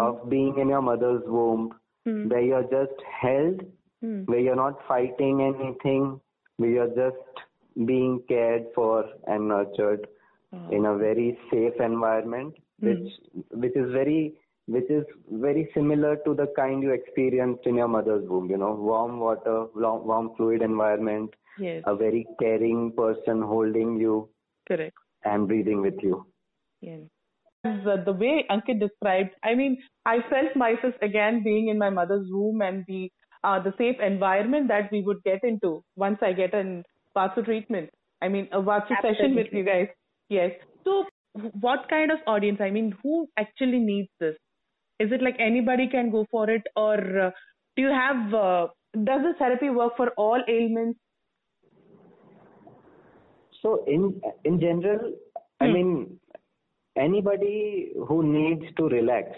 of 0.00 0.28
being 0.28 0.58
in 0.58 0.68
your 0.68 0.82
mother's 0.82 1.22
womb, 1.26 1.74
where 2.04 2.40
you're 2.40 2.62
just 2.62 3.00
held, 3.20 3.62
where 4.00 4.40
you're 4.40 4.56
not 4.56 4.78
fighting 4.86 5.42
anything, 5.42 6.20
where 6.56 6.70
you're 6.70 6.88
just 6.88 7.46
being 7.86 8.22
cared 8.28 8.64
for 8.74 9.04
and 9.26 9.48
nurtured 9.48 10.06
oh. 10.52 10.68
in 10.70 10.86
a 10.86 10.96
very 10.96 11.38
safe 11.50 11.80
environment, 11.80 12.54
which 12.80 13.08
which 13.50 13.76
is 13.76 13.90
very 13.92 14.34
which 14.66 14.88
is 14.90 15.04
very 15.30 15.68
similar 15.74 16.16
to 16.24 16.34
the 16.34 16.46
kind 16.56 16.82
you 16.82 16.92
experienced 16.92 17.66
in 17.66 17.76
your 17.76 17.88
mother's 17.88 18.28
womb, 18.28 18.48
you 18.50 18.56
know, 18.56 18.74
warm 18.74 19.18
water, 19.18 19.66
warm 19.74 20.06
warm 20.06 20.30
fluid 20.36 20.62
environment, 20.62 21.34
yes. 21.58 21.82
a 21.86 21.96
very 21.96 22.26
caring 22.40 22.92
person 22.92 23.42
holding 23.42 23.96
you. 23.98 24.28
Correct. 24.68 24.96
And 25.24 25.48
breathing 25.48 25.82
with 25.82 25.94
you. 26.02 26.26
Yes. 26.80 27.00
Uh, 27.64 27.96
the 28.04 28.12
way 28.12 28.44
Ankit 28.50 28.80
described, 28.80 29.30
I 29.44 29.54
mean, 29.54 29.78
I 30.04 30.18
felt 30.28 30.56
myself 30.56 30.94
again 31.00 31.42
being 31.44 31.68
in 31.68 31.78
my 31.78 31.90
mother's 31.90 32.26
womb 32.28 32.60
and 32.60 32.84
the 32.88 33.10
uh, 33.44 33.60
the 33.60 33.72
safe 33.76 33.96
environment 34.00 34.68
that 34.68 34.90
we 34.92 35.02
would 35.02 35.22
get 35.24 35.40
into 35.42 35.84
once 35.96 36.18
I 36.22 36.32
get 36.32 36.54
an 36.54 36.84
Watsu 37.16 37.44
treatment. 37.44 37.90
I 38.20 38.28
mean, 38.28 38.48
a 38.52 38.60
Watsu 38.60 38.94
session 39.02 39.34
with 39.34 39.48
you 39.52 39.64
guys. 39.64 39.88
Yes. 40.28 40.52
So, 40.84 41.04
what 41.60 41.88
kind 41.88 42.10
of 42.10 42.18
audience? 42.26 42.58
I 42.60 42.70
mean, 42.70 42.94
who 43.02 43.28
actually 43.38 43.78
needs 43.78 44.08
this? 44.20 44.36
Is 45.00 45.10
it 45.10 45.22
like 45.22 45.36
anybody 45.38 45.88
can 45.88 46.10
go 46.10 46.26
for 46.30 46.48
it, 46.48 46.62
or 46.76 46.96
uh, 47.20 47.30
do 47.76 47.82
you 47.82 47.88
have? 47.90 48.34
Uh, 48.34 48.66
does 49.04 49.22
this 49.22 49.36
therapy 49.38 49.70
work 49.70 49.96
for 49.96 50.10
all 50.16 50.42
ailments? 50.48 50.98
So 53.62 53.84
in 53.86 54.20
in 54.44 54.60
general, 54.60 55.12
hmm. 55.60 55.64
I 55.64 55.72
mean, 55.72 56.20
anybody 56.96 57.92
who 58.08 58.22
needs 58.22 58.64
to 58.76 58.88
relax. 58.88 59.28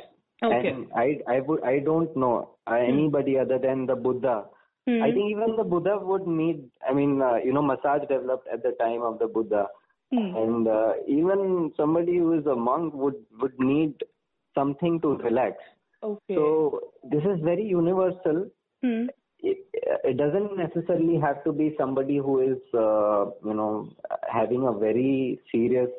Okay. 0.43 0.69
And 0.69 0.87
I 0.97 1.21
I 1.29 1.41
would 1.41 1.63
I 1.63 1.79
don't 1.79 2.15
know 2.17 2.57
uh, 2.67 2.77
hmm. 2.77 2.93
anybody 2.93 3.39
other 3.39 3.59
than 3.59 3.87
the 3.87 3.95
Buddha. 3.95 4.45
Hmm. 4.87 5.03
I 5.03 5.11
think 5.13 5.31
even 5.31 5.57
the 5.57 5.65
Buddha 5.65 5.99
would 6.01 6.27
need. 6.27 6.65
I 6.89 6.93
mean, 6.93 7.23
uh, 7.23 7.37
you 7.37 7.53
know, 7.53 7.63
massage 7.63 8.03
developed 8.09 8.49
at 8.53 8.63
the 8.63 8.73
time 8.73 9.03
of 9.03 9.19
the 9.19 9.27
Buddha, 9.27 9.67
hmm. 10.13 10.37
and 10.37 10.69
uh, 10.69 10.93
even 11.09 11.73
somebody 11.77 12.19
who 12.19 12.39
is 12.39 12.47
a 12.47 12.55
monk 12.55 12.93
would 12.95 13.17
would 13.41 13.59
need 13.59 13.95
something 14.55 15.01
to 15.01 15.17
relax. 15.17 15.57
Okay. 16.03 16.35
So 16.35 16.81
this 17.11 17.23
is 17.23 17.41
very 17.43 17.65
universal. 17.65 18.51
Hmm. 18.83 19.07
It, 19.41 19.59
it 19.73 20.17
doesn't 20.17 20.57
necessarily 20.57 21.19
have 21.19 21.45
to 21.45 21.53
be 21.53 21.75
somebody 21.79 22.17
who 22.17 22.41
is, 22.41 22.59
uh, 22.73 23.27
you 23.45 23.55
know, 23.55 23.91
having 24.31 24.67
a 24.67 24.73
very 24.73 25.39
serious 25.53 25.91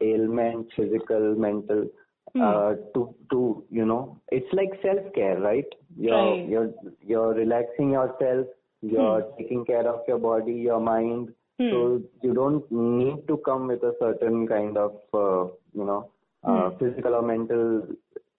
ailment, 0.00 0.68
physical, 0.76 1.34
mental. 1.36 1.88
Hmm. 2.32 2.42
Uh, 2.42 2.74
to 2.94 3.14
to 3.30 3.64
you 3.70 3.84
know, 3.84 4.20
it's 4.32 4.52
like 4.52 4.70
self 4.82 5.12
care, 5.14 5.38
right? 5.38 5.66
You're 5.96 6.16
right. 6.16 6.48
you're 6.48 6.70
you're 7.00 7.34
relaxing 7.34 7.92
yourself. 7.92 8.46
You're 8.80 9.22
hmm. 9.22 9.36
taking 9.38 9.64
care 9.64 9.88
of 9.88 10.00
your 10.08 10.18
body, 10.18 10.52
your 10.52 10.80
mind. 10.80 11.32
Hmm. 11.58 11.70
So 11.70 12.02
you 12.22 12.34
don't 12.34 12.70
need 12.70 13.28
to 13.28 13.36
come 13.44 13.68
with 13.68 13.82
a 13.82 13.94
certain 14.00 14.48
kind 14.48 14.76
of, 14.76 14.96
uh, 15.14 15.44
you 15.72 15.84
know, 15.84 16.10
uh, 16.42 16.70
hmm. 16.70 16.78
physical 16.78 17.14
or 17.14 17.22
mental 17.22 17.86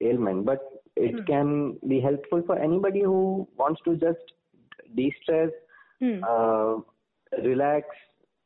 ailment, 0.02 0.46
but 0.46 0.60
it 0.96 1.12
hmm. 1.12 1.24
can 1.26 1.78
be 1.88 2.00
helpful 2.00 2.44
for 2.46 2.60
anybody 2.60 3.02
who 3.02 3.48
wants 3.58 3.82
to 3.86 3.96
just 3.96 4.34
de-stress, 4.96 5.50
hmm. 6.00 6.24
uh, 6.28 6.76
relax, 7.44 7.88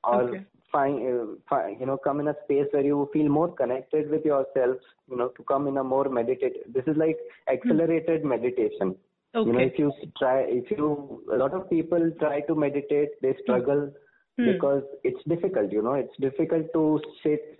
or 0.04 0.21
okay. 0.23 0.45
Find, 0.71 0.95
uh, 1.08 1.25
find, 1.49 1.79
you 1.79 1.86
know, 1.86 1.97
come 1.97 2.19
in 2.19 2.27
a 2.27 2.36
space 2.43 2.67
where 2.71 2.84
you 2.84 3.10
feel 3.13 3.29
more 3.29 3.51
connected 3.53 4.10
with 4.10 4.25
yourself. 4.25 4.77
You 5.10 5.17
know, 5.17 5.29
to 5.29 5.43
come 5.43 5.67
in 5.67 5.77
a 5.77 5.84
more 5.84 6.10
meditative. 6.10 6.73
This 6.73 6.84
is 6.88 6.97
like 6.97 7.17
accelerated 7.51 8.23
meditation. 8.23 8.95
Okay. 9.36 9.47
You 9.47 9.53
know, 9.53 9.60
if 9.60 9.77
you 9.77 9.91
try, 10.17 10.41
if 10.47 10.71
you, 10.71 11.23
a 11.32 11.36
lot 11.36 11.53
of 11.53 11.69
people 11.69 12.12
try 12.19 12.41
to 12.41 12.55
meditate, 12.55 13.10
they 13.21 13.36
struggle 13.43 13.91
because 14.38 14.84
it's 15.03 15.21
difficult. 15.27 15.71
You 15.71 15.82
know, 15.82 15.93
it's 15.93 16.15
difficult 16.19 16.67
to 16.73 17.01
sit 17.23 17.60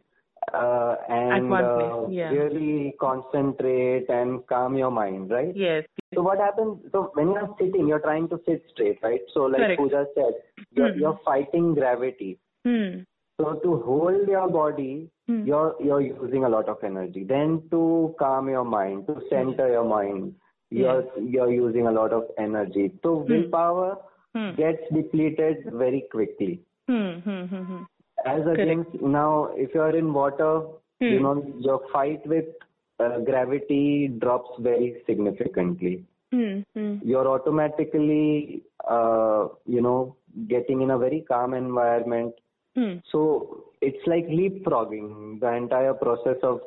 uh, 0.54 0.96
and 1.10 1.54
uh, 1.54 2.08
yeah. 2.10 2.30
really 2.30 2.96
concentrate 3.00 4.06
and 4.10 4.46
calm 4.48 4.78
your 4.78 4.92
mind, 4.92 5.30
right? 5.30 5.56
Yes. 5.56 5.84
So 6.14 6.22
what 6.22 6.40
happens? 6.40 6.80
So 6.92 7.12
when 7.14 7.28
you're 7.32 7.56
sitting, 7.60 7.88
you're 7.88 8.00
trying 8.00 8.30
to 8.30 8.40
sit 8.48 8.64
straight, 8.74 8.98
right? 9.04 9.22
So 9.34 9.42
like 9.42 9.62
Correct. 9.62 9.80
Pooja 9.80 10.06
said, 10.16 10.34
you're, 10.72 10.94
hmm. 10.94 11.00
you're 11.00 11.20
fighting 11.24 11.76
gravity. 11.76 12.40
Hmm. 12.70 13.02
So 13.40 13.54
to 13.64 13.78
hold 13.86 14.28
your 14.28 14.50
body, 14.50 15.10
hmm. 15.28 15.46
you're 15.46 15.76
you're 15.84 16.02
using 16.02 16.44
a 16.44 16.50
lot 16.50 16.70
of 16.70 16.84
energy. 16.84 17.24
Then 17.24 17.64
to 17.72 18.16
calm 18.20 18.50
your 18.50 18.66
mind, 18.66 19.08
to 19.08 19.22
center 19.30 19.70
your 19.70 19.86
mind, 19.86 20.36
you're 20.70 21.04
yes. 21.04 21.30
you're 21.36 21.52
using 21.52 21.88
a 21.88 21.92
lot 21.92 22.14
of 22.14 22.26
energy. 22.38 22.92
So 23.04 23.16
hmm. 23.20 23.32
willpower 23.32 23.98
hmm. 24.36 24.52
gets 24.56 24.84
depleted 24.94 25.72
very 25.84 26.04
quickly. 26.12 26.60
Hmm. 26.88 27.84
As 28.26 28.42
against 28.52 28.92
Correct. 28.92 29.04
now, 29.04 29.50
if 29.56 29.74
you 29.74 29.82
are 29.82 29.96
in 29.96 30.14
water, 30.14 30.62
you 31.00 31.20
know 31.22 31.36
your 31.60 31.82
fight 31.94 32.28
with 32.28 32.46
uh, 33.00 33.20
gravity 33.20 34.10
drops 34.20 34.50
very 34.60 35.02
significantly. 35.08 36.04
You're 36.32 37.28
automatically, 37.28 38.64
uh, 38.88 39.48
you 39.66 39.82
know, 39.82 40.18
getting 40.48 40.82
in 40.82 40.92
a 40.92 40.98
very 40.98 41.22
calm 41.22 41.54
environment. 41.54 42.34
Hmm. 42.80 43.00
So 43.12 43.66
it's 43.82 44.06
like 44.08 44.26
leapfrogging 44.28 45.40
the 45.42 45.52
entire 45.54 45.94
process 45.94 46.38
of 46.44 46.62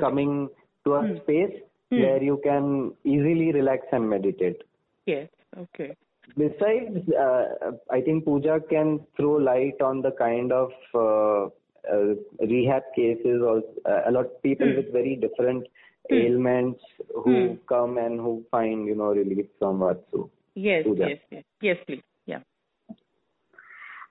coming 0.00 0.48
to 0.84 0.94
a 0.94 1.02
hmm. 1.02 1.18
space 1.22 1.54
hmm. 1.90 2.00
where 2.00 2.22
you 2.22 2.40
can 2.42 2.92
easily 3.04 3.52
relax 3.52 3.86
and 3.92 4.10
meditate. 4.10 4.62
Yes. 5.06 5.28
Okay. 5.56 5.94
Besides, 6.36 7.08
uh, 7.12 7.72
I 7.90 8.00
think 8.00 8.24
Pooja 8.24 8.58
can 8.68 9.00
throw 9.16 9.34
light 9.34 9.80
on 9.80 10.02
the 10.02 10.10
kind 10.10 10.50
of 10.50 10.70
uh, 10.92 11.44
uh, 11.92 12.14
rehab 12.40 12.82
cases 12.96 13.40
or 13.40 13.62
uh, 13.88 14.08
a 14.08 14.10
lot 14.10 14.26
of 14.26 14.42
people 14.42 14.66
mm. 14.66 14.76
with 14.76 14.92
very 14.92 15.14
different 15.14 15.68
mm. 16.10 16.24
ailments 16.24 16.80
who 17.14 17.56
come 17.68 17.96
and 17.98 18.18
who 18.18 18.44
find 18.50 18.88
you 18.88 18.96
know 18.96 19.14
relief 19.14 19.46
from 19.60 19.78
Watsu. 19.78 20.28
Yes, 20.56 20.84
Pooja. 20.84 21.10
yes, 21.10 21.18
yes, 21.30 21.44
yes, 21.60 21.76
please, 21.86 22.02
yeah. 22.26 22.40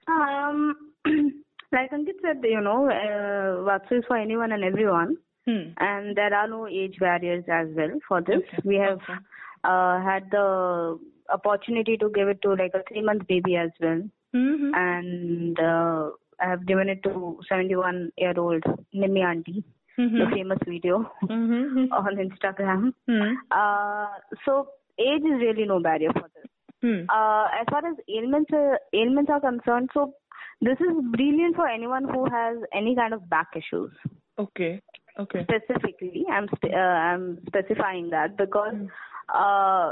Um, 0.07 0.93
like 1.71 1.91
Ankit 1.91 2.21
said, 2.21 2.41
you 2.43 2.61
know, 2.61 2.87
uh, 2.89 3.63
Watsu 3.67 3.99
is 3.99 4.03
for 4.07 4.17
anyone 4.17 4.51
and 4.51 4.63
everyone, 4.63 5.17
hmm. 5.45 5.69
and 5.77 6.15
there 6.15 6.33
are 6.33 6.47
no 6.47 6.67
age 6.67 6.97
barriers 6.99 7.43
as 7.51 7.67
well 7.75 7.91
for 8.07 8.21
this. 8.21 8.37
Okay. 8.37 8.61
We 8.63 8.75
have 8.75 8.99
okay. 9.03 9.19
uh, 9.63 10.01
had 10.01 10.29
the 10.31 10.99
opportunity 11.31 11.97
to 11.97 12.09
give 12.09 12.27
it 12.27 12.41
to 12.43 12.49
like 12.53 12.73
a 12.73 12.83
three 12.87 13.01
month 13.01 13.27
baby 13.27 13.55
as 13.55 13.71
well. 13.79 14.01
Mm-hmm. 14.35 14.71
And 14.75 15.59
uh, 15.59 16.09
I 16.41 16.49
have 16.49 16.65
given 16.67 16.89
it 16.89 17.01
to 17.03 17.39
71 17.47 18.11
year 18.17 18.33
old 18.37 18.63
Nimi 18.93 19.23
auntie, 19.23 19.63
Mm-hmm. 19.97 20.17
the 20.17 20.35
famous 20.35 20.59
video 20.67 21.09
Mm-hmm. 21.23 21.93
on 21.93 22.15
Instagram. 22.17 22.93
Mm-hmm. 23.09 23.35
Uh, 23.49 24.07
so 24.43 24.67
age 24.99 25.21
is 25.23 25.39
really 25.39 25.65
no 25.65 25.79
barrier 25.79 26.11
for 26.11 26.29
this. 26.35 26.49
Hmm. 26.81 27.05
Uh, 27.09 27.45
as 27.59 27.65
far 27.71 27.85
as 27.89 27.95
ailments 28.09 28.51
uh, 28.51 28.75
ailments 28.93 29.31
are 29.31 29.39
concerned, 29.39 29.89
so 29.93 30.13
this 30.61 30.79
is 30.79 30.93
brilliant 31.11 31.55
for 31.55 31.67
anyone 31.67 32.05
who 32.05 32.25
has 32.29 32.57
any 32.73 32.95
kind 32.95 33.13
of 33.13 33.29
back 33.29 33.47
issues. 33.55 33.91
Okay. 34.37 34.81
Okay. 35.17 35.43
Specifically, 35.43 36.25
I'm 36.31 36.47
uh, 36.63 36.75
I'm 36.77 37.39
specifying 37.47 38.09
that 38.09 38.35
because 38.37 38.73
Hmm. 38.73 38.87
uh, 39.33 39.91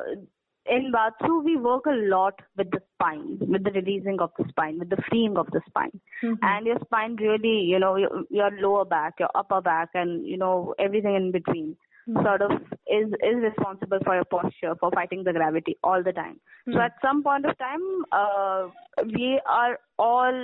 in 0.65 0.91
Watsu 0.93 1.43
we 1.43 1.55
work 1.57 1.85
a 1.85 1.95
lot 2.09 2.41
with 2.57 2.71
the 2.71 2.81
spine, 2.93 3.37
with 3.39 3.63
the 3.63 3.71
releasing 3.71 4.19
of 4.19 4.31
the 4.37 4.45
spine, 4.49 4.79
with 4.79 4.89
the 4.89 5.01
freeing 5.09 5.37
of 5.37 5.47
the 5.51 5.61
spine, 5.67 5.99
Mhm. 6.23 6.37
and 6.41 6.65
your 6.65 6.79
spine 6.85 7.15
really, 7.17 7.61
you 7.71 7.79
know, 7.79 7.95
your, 7.95 8.23
your 8.29 8.51
lower 8.61 8.85
back, 8.85 9.19
your 9.19 9.29
upper 9.35 9.61
back, 9.61 9.89
and 9.93 10.25
you 10.25 10.37
know 10.37 10.73
everything 10.79 11.15
in 11.15 11.31
between. 11.31 11.75
Sort 12.23 12.41
of 12.41 12.51
is 12.87 13.07
is 13.29 13.37
responsible 13.41 13.99
for 14.03 14.15
your 14.15 14.25
posture 14.25 14.75
for 14.79 14.91
fighting 14.91 15.23
the 15.23 15.31
gravity 15.33 15.77
all 15.83 16.03
the 16.03 16.11
time 16.11 16.39
so 16.71 16.79
Hmm. 16.79 16.85
at 16.85 16.93
some 17.01 17.23
point 17.23 17.45
of 17.45 17.57
time 17.57 17.83
uh, 18.11 18.67
we 19.05 19.39
are 19.47 19.79
all 19.97 20.37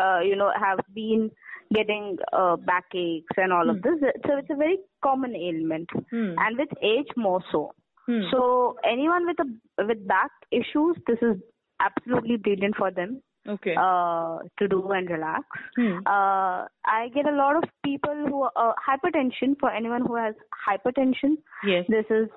uh, 0.00 0.20
you 0.20 0.36
know 0.36 0.50
have 0.58 0.80
been 0.94 1.30
getting 1.74 2.16
uh, 2.32 2.56
backaches 2.56 3.24
and 3.36 3.52
all 3.52 3.70
of 3.70 3.76
Hmm. 3.76 3.88
this 3.88 4.12
so 4.26 4.36
it's 4.38 4.50
a 4.50 4.56
very 4.64 4.78
common 5.02 5.34
ailment 5.36 5.88
Hmm. 6.10 6.34
and 6.38 6.58
with 6.58 6.68
age 6.82 7.12
more 7.16 7.42
so 7.52 7.62
Hmm. 8.06 8.22
so 8.30 8.76
anyone 8.84 9.26
with 9.26 9.40
a 9.46 9.84
with 9.90 10.06
back 10.06 10.30
issues 10.50 10.96
this 11.06 11.18
is 11.30 11.36
absolutely 11.80 12.36
brilliant 12.36 12.76
for 12.76 12.90
them 12.90 13.20
Okay. 13.48 13.74
uh, 13.74 14.38
to 14.58 14.68
do 14.68 14.90
and 14.92 15.08
relax 15.10 15.44
Hmm. 15.76 15.98
uh, 16.06 16.66
I 16.84 17.08
get 17.14 17.26
a 17.26 17.34
lot 17.34 17.56
of 17.56 17.64
people 17.84 18.14
who 18.28 18.42
are 18.42 18.52
uh, 18.56 18.72
hypertension. 18.86 19.58
For 19.58 19.70
anyone 19.70 20.04
who 20.06 20.14
has 20.16 20.34
hypertension, 20.68 21.36
Yes. 21.64 21.86
this 21.88 22.04
is 22.10 22.28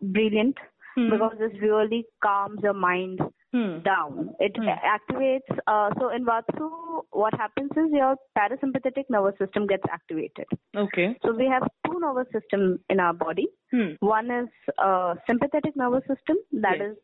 brilliant 0.00 0.56
Hmm. 0.94 1.10
because 1.10 1.36
this 1.38 1.52
really 1.60 2.04
calms 2.22 2.60
your 2.62 2.74
mind 2.74 3.20
Hmm. 3.52 3.80
down. 3.80 4.34
It 4.40 4.56
Hmm. 4.56 4.68
activates. 4.68 5.58
Uh, 5.66 5.90
so 5.98 6.08
in 6.10 6.24
Watsu, 6.24 6.70
what 7.10 7.34
happens 7.34 7.70
is 7.76 7.90
your 7.92 8.16
parasympathetic 8.38 9.10
nervous 9.10 9.36
system 9.38 9.66
gets 9.66 9.84
activated. 9.90 10.46
Okay. 10.74 11.16
So 11.24 11.32
we 11.34 11.46
have 11.46 11.66
two 11.86 11.98
nervous 12.00 12.28
systems 12.32 12.80
in 12.88 13.00
our 13.00 13.12
body. 13.12 13.48
Hmm. 13.70 13.90
One 14.00 14.30
is 14.30 14.48
uh, 14.78 15.16
sympathetic 15.26 15.76
nervous 15.76 16.06
system 16.06 16.38
that 16.52 16.78
Yes. 16.78 16.92
is 16.92 16.96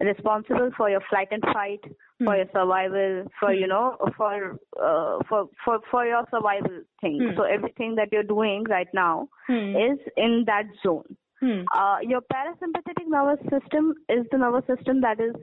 responsible 0.00 0.70
for 0.76 0.90
your 0.90 1.00
flight 1.08 1.28
and 1.30 1.42
fight, 1.52 1.80
for 2.24 2.34
Hmm. 2.34 2.40
your 2.40 2.46
survival, 2.52 3.26
for 3.38 3.52
you 3.52 3.66
know, 3.66 3.96
for 4.16 4.58
uh, 4.80 5.18
for 5.28 5.48
for 5.64 5.80
for 5.90 6.06
your 6.06 6.24
survival 6.30 6.82
thing. 7.00 7.18
Hmm. 7.20 7.36
So 7.36 7.42
everything 7.42 7.94
that 7.96 8.12
you're 8.12 8.30
doing 8.34 8.64
right 8.64 8.92
now 8.94 9.28
Hmm. 9.46 9.76
is 9.76 9.98
in 10.16 10.44
that 10.46 10.66
zone. 10.82 11.16
Hmm. 11.40 11.62
Uh, 11.74 11.98
your 12.02 12.20
parasympathetic 12.32 13.06
nervous 13.06 13.40
system 13.48 13.94
is 14.08 14.26
the 14.30 14.38
nervous 14.38 14.66
system 14.66 15.00
that 15.00 15.20
is 15.20 15.34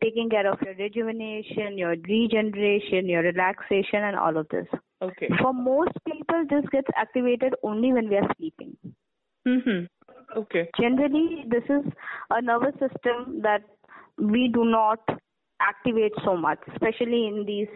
taking 0.00 0.30
care 0.30 0.50
of 0.50 0.60
your 0.62 0.74
rejuvenation, 0.74 1.76
your 1.78 1.96
regeneration, 2.08 3.08
your 3.08 3.22
relaxation, 3.22 4.04
and 4.04 4.16
all 4.16 4.36
of 4.36 4.48
this. 4.48 4.66
Okay. 5.02 5.28
For 5.40 5.52
most 5.52 5.92
people, 6.06 6.44
this 6.48 6.64
gets 6.70 6.88
activated 6.96 7.54
only 7.62 7.92
when 7.92 8.08
we 8.08 8.16
are 8.16 8.28
sleeping. 8.38 8.76
Mm-hmm. 9.46 9.84
Okay. 10.38 10.70
Generally, 10.80 11.44
this 11.48 11.64
is 11.64 11.92
a 12.30 12.40
nervous 12.40 12.72
system 12.74 13.42
that 13.42 13.62
we 14.18 14.48
do 14.52 14.64
not 14.64 15.00
activate 15.60 16.12
so 16.24 16.36
much, 16.36 16.58
especially 16.72 17.26
in 17.26 17.44
these 17.46 17.68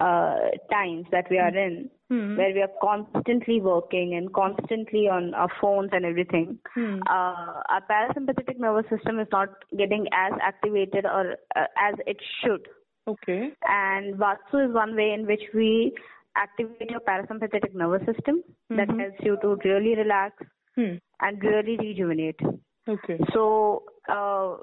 uh, 0.00 0.36
times 0.70 1.06
that 1.10 1.26
we 1.30 1.38
are 1.38 1.54
in, 1.56 1.90
Hmm. 2.10 2.36
where 2.38 2.54
we 2.54 2.62
are 2.62 2.70
constantly 2.80 3.60
working 3.60 4.14
and 4.14 4.32
constantly 4.32 5.08
on 5.08 5.34
our 5.34 5.50
phones 5.60 5.90
and 5.92 6.06
everything. 6.06 6.58
Hmm. 6.74 7.00
Uh, 7.06 7.60
our 7.68 7.82
parasympathetic 7.90 8.58
nervous 8.58 8.88
system 8.88 9.18
is 9.20 9.28
not 9.30 9.50
getting 9.76 10.06
as 10.12 10.32
activated 10.40 11.04
or 11.04 11.36
uh, 11.54 11.66
as 11.76 11.96
it 12.06 12.16
should. 12.42 12.66
Okay. 13.06 13.52
And 13.66 14.14
Watsu 14.14 14.68
is 14.68 14.74
one 14.74 14.96
way 14.96 15.12
in 15.12 15.26
which 15.26 15.42
we 15.52 15.92
activate 16.36 16.90
your 16.90 17.00
parasympathetic 17.00 17.74
nervous 17.74 18.06
system 18.06 18.42
that 18.70 18.88
Mhm. 18.88 19.00
helps 19.00 19.20
you 19.22 19.36
to 19.42 19.56
really 19.64 19.94
relax 19.96 20.34
Hmm. 20.76 20.94
and 21.20 21.42
really 21.42 21.76
rejuvenate. 21.76 22.40
Okay. 22.88 23.18
So, 23.34 23.82
uh, 24.08 24.56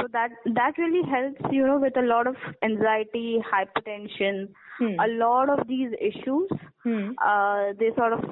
so 0.00 0.06
that 0.12 0.30
that 0.54 0.78
really 0.78 1.02
helps, 1.08 1.40
you 1.52 1.66
know, 1.66 1.78
with 1.78 1.96
a 1.96 2.02
lot 2.02 2.26
of 2.26 2.36
anxiety, 2.62 3.38
hypertension, 3.52 4.48
Hmm. 4.78 4.98
a 5.00 5.08
lot 5.22 5.48
of 5.50 5.66
these 5.68 5.90
issues. 6.00 6.48
Hmm. 6.84 7.10
Uh, 7.22 7.72
they 7.78 7.90
sort 7.96 8.14
of, 8.14 8.24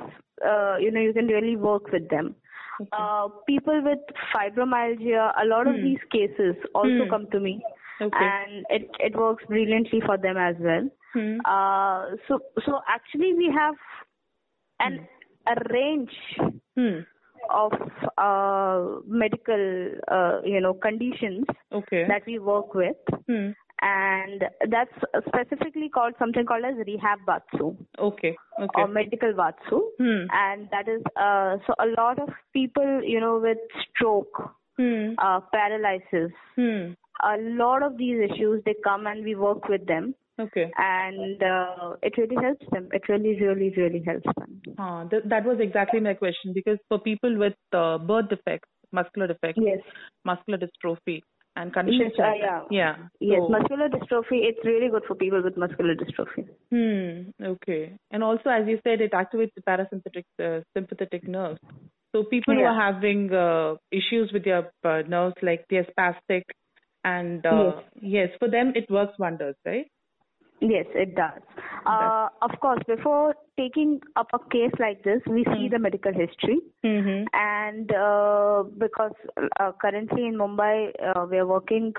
uh, 0.47 0.77
you 0.79 0.91
know, 0.91 1.01
you 1.01 1.13
can 1.13 1.27
really 1.27 1.57
work 1.57 1.91
with 1.93 2.09
them. 2.09 2.35
Okay. 2.81 2.89
Uh, 2.93 3.29
people 3.47 3.83
with 3.85 3.99
fibromyalgia, 4.35 5.33
a 5.43 5.45
lot 5.47 5.67
of 5.67 5.75
Hmm. 5.77 5.83
these 5.83 5.99
cases 6.11 6.57
also 6.75 7.05
Hmm. 7.05 7.11
come 7.11 7.27
to 7.31 7.41
me, 7.41 7.63
Okay. 8.01 8.27
and 8.31 8.65
it 8.71 8.91
it 9.01 9.17
works 9.17 9.45
brilliantly 9.47 10.01
for 10.07 10.17
them 10.17 10.37
as 10.37 10.57
well. 10.61 10.89
Hmm. 11.13 11.39
Uh, 11.45 12.17
so 12.29 12.41
so 12.65 12.81
actually 12.89 13.35
we 13.35 13.51
have 13.51 13.75
an 14.81 15.07
a 15.47 15.55
range 15.73 16.17
Hmm. 16.77 17.01
Of 17.49 17.73
uh, 18.19 19.01
medical 19.07 19.91
uh, 20.09 20.41
you 20.45 20.61
know 20.61 20.75
conditions 20.75 21.45
Okay. 21.73 22.07
that 22.09 22.23
we 22.27 22.39
work 22.39 22.75
with 22.75 22.97
Hmm. 23.27 23.51
and 23.83 24.45
that's 24.69 24.93
specifically 25.27 25.89
called 25.89 26.15
something 26.19 26.45
called 26.45 26.65
as 26.65 26.77
rehab 26.87 27.21
watsu 27.27 27.77
Okay. 27.99 28.37
Okay. 28.61 28.83
or 28.83 28.89
medical 28.89 29.33
watsu 29.33 29.81
Hmm. 29.99 30.27
and 30.33 30.69
that 30.71 30.89
is 30.89 31.03
uh, 31.17 31.57
so 31.67 31.75
a 31.81 31.89
lot 31.99 32.19
of 32.19 32.29
people 32.53 33.03
you 33.03 33.21
know 33.21 33.39
with 33.39 33.59
stroke 33.83 34.43
Hmm. 34.79 35.15
uh, 35.19 35.41
paralysis 35.53 36.33
Hmm. 36.57 36.93
a 37.23 37.37
lot 37.63 37.83
of 37.83 37.97
these 37.99 38.19
issues 38.31 38.63
they 38.65 38.75
come 38.85 39.07
and 39.07 39.25
we 39.25 39.35
work 39.35 39.69
with 39.69 39.87
them 39.87 40.15
Okay. 40.45 40.71
and 40.79 41.43
uh, 41.43 41.95
it 42.03 42.15
really 42.19 42.37
helps 42.45 42.67
them 42.73 42.89
it 42.93 43.09
really 43.09 43.35
really 43.41 43.73
really 43.77 44.03
helps 44.07 44.31
them 44.39 44.61
Ah, 44.79 45.05
th- 45.05 45.25
that 45.33 45.45
was 45.45 45.59
exactly 45.61 46.01
my 46.01 46.15
question 46.15 46.53
because 46.55 46.79
for 46.89 46.99
people 46.99 47.37
with 47.45 47.55
uh, 47.73 47.99
birth 47.99 48.29
defects, 48.31 48.69
muscular 48.93 49.27
defects, 49.33 49.61
yes 49.71 49.81
muscular 50.25 50.59
dystrophy, 50.65 51.21
and 51.57 51.73
conditions 51.73 52.13
Yes, 52.17 52.25
uh, 52.25 52.31
like 52.31 52.41
that. 52.49 52.65
yeah. 52.71 52.97
Yes, 53.21 53.41
So- 53.43 53.49
muscular 53.49 53.89
dystrophy, 53.89 54.39
it's 54.49 54.65
really 54.65 54.89
good 54.95 55.03
for 55.09 55.15
people 55.23 55.43
with 55.43 55.57
muscular 55.57 55.95
dystrophy. 56.03 56.45
Hmm. 56.75 57.45
Okay. 57.53 57.97
And 58.13 58.23
also, 58.23 58.49
as 58.51 58.69
you 58.69 58.79
said, 58.85 59.01
it 59.01 59.13
activates 59.13 59.51
the 59.57 59.63
parasympathetic 59.71 60.25
uh, 60.49 60.63
sympathetic 60.77 61.27
nerves. 61.27 61.61
So 62.15 62.23
people 62.25 62.55
who 62.55 62.63
are 62.63 62.81
having 62.93 63.33
uh, 63.33 63.75
issues 63.93 64.31
with 64.33 64.45
their 64.45 64.71
uh, 64.85 65.03
nerves, 65.09 65.35
like 65.43 65.65
they're 65.71 65.87
spastic, 65.97 66.43
and 67.05 67.45
uh, 67.47 67.73
yes. 68.01 68.29
for 68.39 68.49
them 68.49 68.73
it 68.75 68.91
works 68.91 69.19
wonders, 69.19 69.57
right? 69.65 69.87
Yes, 70.61 70.87
it 70.95 71.15
does. 71.15 71.41
Uh, 71.87 72.29
of 72.43 72.51
course, 72.61 72.81
before 72.87 73.35
taking 73.57 74.01
up 74.17 74.29
a 74.35 74.39
case 74.51 74.73
like 74.79 75.03
this, 75.05 75.21
we 75.27 75.45
see 75.45 75.67
Hmm. 75.67 75.71
the 75.71 75.79
medical 75.79 76.13
history. 76.13 76.61
Mm-hmm. 76.85 77.25
And 77.33 77.91
uh, 77.93 78.65
because 78.79 79.15
uh, 79.59 79.73
currently 79.81 80.27
in 80.27 80.35
Mumbai, 80.35 80.93
uh, 81.03 81.27
we 81.31 81.39
are 81.39 81.47
working 81.47 81.95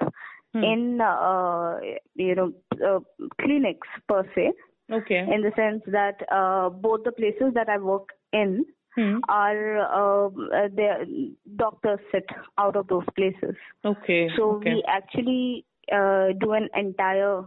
Hmm. 0.54 0.64
in, 0.64 1.02
uh, 1.02 1.80
you 2.16 2.36
know, 2.36 2.54
uh, 2.86 3.00
clinics 3.42 3.88
per 4.08 4.30
se, 4.36 4.52
Okay. 4.92 5.20
in 5.34 5.42
the 5.42 5.52
sense 5.56 5.82
that 5.88 6.22
uh, 6.30 6.70
both 6.70 7.04
the 7.06 7.12
places 7.14 7.54
that 7.54 7.70
I 7.70 7.78
work 7.78 8.10
in 8.34 8.66
Hmm. 8.96 9.20
are 9.30 9.78
uh, 9.80 10.28
uh, 10.28 10.68
their 10.76 11.06
doctors 11.56 12.00
sit 12.12 12.26
out 12.58 12.76
of 12.76 12.88
those 12.88 13.06
places. 13.16 13.56
Okay. 13.86 14.30
So 14.36 14.56
okay. 14.56 14.74
we 14.74 14.84
actually 14.86 15.66
uh, 15.92 16.34
do 16.38 16.52
an 16.52 16.68
entire 16.76 17.46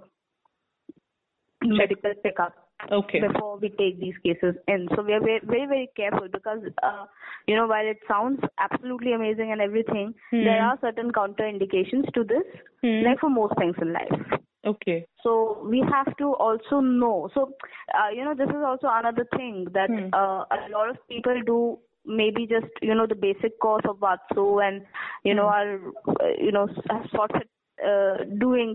medical 1.65 2.13
checkup 2.23 2.55
Okay. 2.93 3.21
before 3.21 3.57
we 3.59 3.71
take 3.71 3.99
these 4.01 4.15
cases 4.23 4.55
in. 4.69 4.89
So 4.95 5.03
we 5.03 5.13
are 5.15 5.21
very, 5.21 5.41
very, 5.45 5.67
very 5.67 5.91
careful 5.97 6.29
because, 6.31 6.59
uh, 6.83 7.07
you 7.47 7.57
know, 7.57 7.67
while 7.67 7.87
it 7.87 7.99
sounds 8.07 8.41
absolutely 8.59 9.13
amazing 9.13 9.53
and 9.53 9.61
everything, 9.61 10.15
Hmm. 10.31 10.45
there 10.45 10.63
are 10.63 10.79
certain 10.81 11.11
counterindications 11.13 12.13
to 12.13 12.25
this, 12.25 12.45
Hmm. 12.83 13.03
like 13.05 13.21
for 13.21 13.31
most 13.31 13.57
things 13.59 13.77
in 13.81 13.93
life. 13.93 14.41
Okay. 14.67 15.07
So 15.23 15.67
we 15.71 15.81
have 15.91 16.15
to 16.19 16.35
also 16.35 16.81
know. 16.81 17.31
So, 17.35 17.53
uh, 17.95 18.09
you 18.15 18.25
know, 18.25 18.35
this 18.35 18.49
is 18.49 18.63
also 18.65 18.89
another 18.91 19.27
thing 19.37 19.67
that 19.73 19.89
Hmm. 19.89 20.09
uh, 20.13 20.45
a 20.51 20.69
lot 20.71 20.91
of 20.91 20.97
people 21.09 21.41
do 21.47 21.79
maybe 22.05 22.47
just, 22.47 22.67
you 22.83 22.95
know, 22.95 23.07
the 23.07 23.15
basic 23.15 23.59
course 23.61 23.85
of 23.89 23.97
Watsu 23.99 24.63
and, 24.67 24.83
you 25.25 25.35
know, 25.35 25.47
Hmm. 25.47 25.55
are, 25.59 25.79
uh, 26.21 26.29
you 26.39 26.53
know, 26.53 26.67
have 26.91 27.07
started 27.09 27.49
uh, 27.83 28.25
doing 28.39 28.75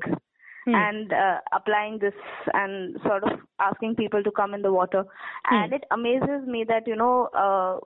Hmm. 0.69 0.75
and 0.75 1.13
uh, 1.13 1.38
applying 1.51 1.99
this 1.99 2.13
and 2.53 2.97
sort 3.03 3.23
of 3.23 3.39
asking 3.60 3.95
people 3.95 4.21
to 4.23 4.32
come 4.32 4.53
in 4.53 4.62
the 4.62 4.71
water. 4.71 5.03
Hmm. 5.45 5.55
And 5.55 5.73
it 5.73 5.84
amazes 5.91 6.47
me 6.47 6.65
that, 6.67 6.88
you 6.88 6.95
know, 6.95 7.29
uh, 7.45 7.79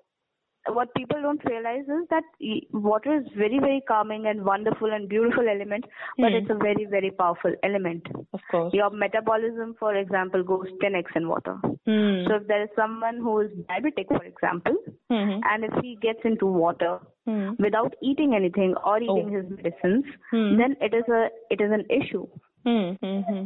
what 0.74 0.93
people 0.96 1.22
don't 1.22 1.43
realize 1.46 1.84
is 1.93 2.08
that 2.10 2.24
water 2.72 3.15
is 3.17 3.26
very 3.38 3.60
very 3.60 3.82
calming 3.86 4.28
and 4.28 4.46
wonderful 4.46 4.93
and 4.98 5.10
beautiful 5.10 5.50
element 5.54 5.84
but 6.17 6.30
Hmm. 6.32 6.38
it's 6.38 6.50
a 6.50 6.56
very 6.56 6.86
very 6.93 7.12
powerful 7.12 7.54
element 7.63 8.08
Of 8.38 8.39
course. 8.50 8.74
your 8.74 8.89
metabolism 9.02 9.74
for 9.82 9.93
example 10.04 10.41
goes 10.52 10.69
10x 10.84 11.17
in 11.17 11.28
water 11.28 11.56
Hmm. 11.65 12.24
so 12.28 12.36
if 12.38 12.48
there 12.48 12.62
is 12.63 12.69
someone 12.78 13.17
who 13.17 13.34
is 13.41 13.52
diabetic 13.74 14.08
for 14.15 14.24
example 14.24 14.78
Mhm. 15.12 15.41
and 15.52 15.65
if 15.65 15.74
he 15.82 15.91
gets 16.08 16.24
into 16.32 16.46
water 16.63 16.93
Hmm. 17.26 17.50
without 17.67 17.93
eating 18.02 18.34
anything 18.41 18.74
or 18.86 18.96
eating 19.10 19.30
Oh. 19.34 19.36
his 19.38 19.50
medicines 19.58 20.06
Hmm. 20.32 20.56
then 20.63 20.78
it 20.89 20.93
is 21.02 21.10
a 21.19 21.24
it 21.58 21.60
is 21.67 21.72
an 21.82 21.86
issue 22.00 22.26
Hmm. 22.63 22.91
Hmm. 23.02 23.19
Hmm. 23.30 23.43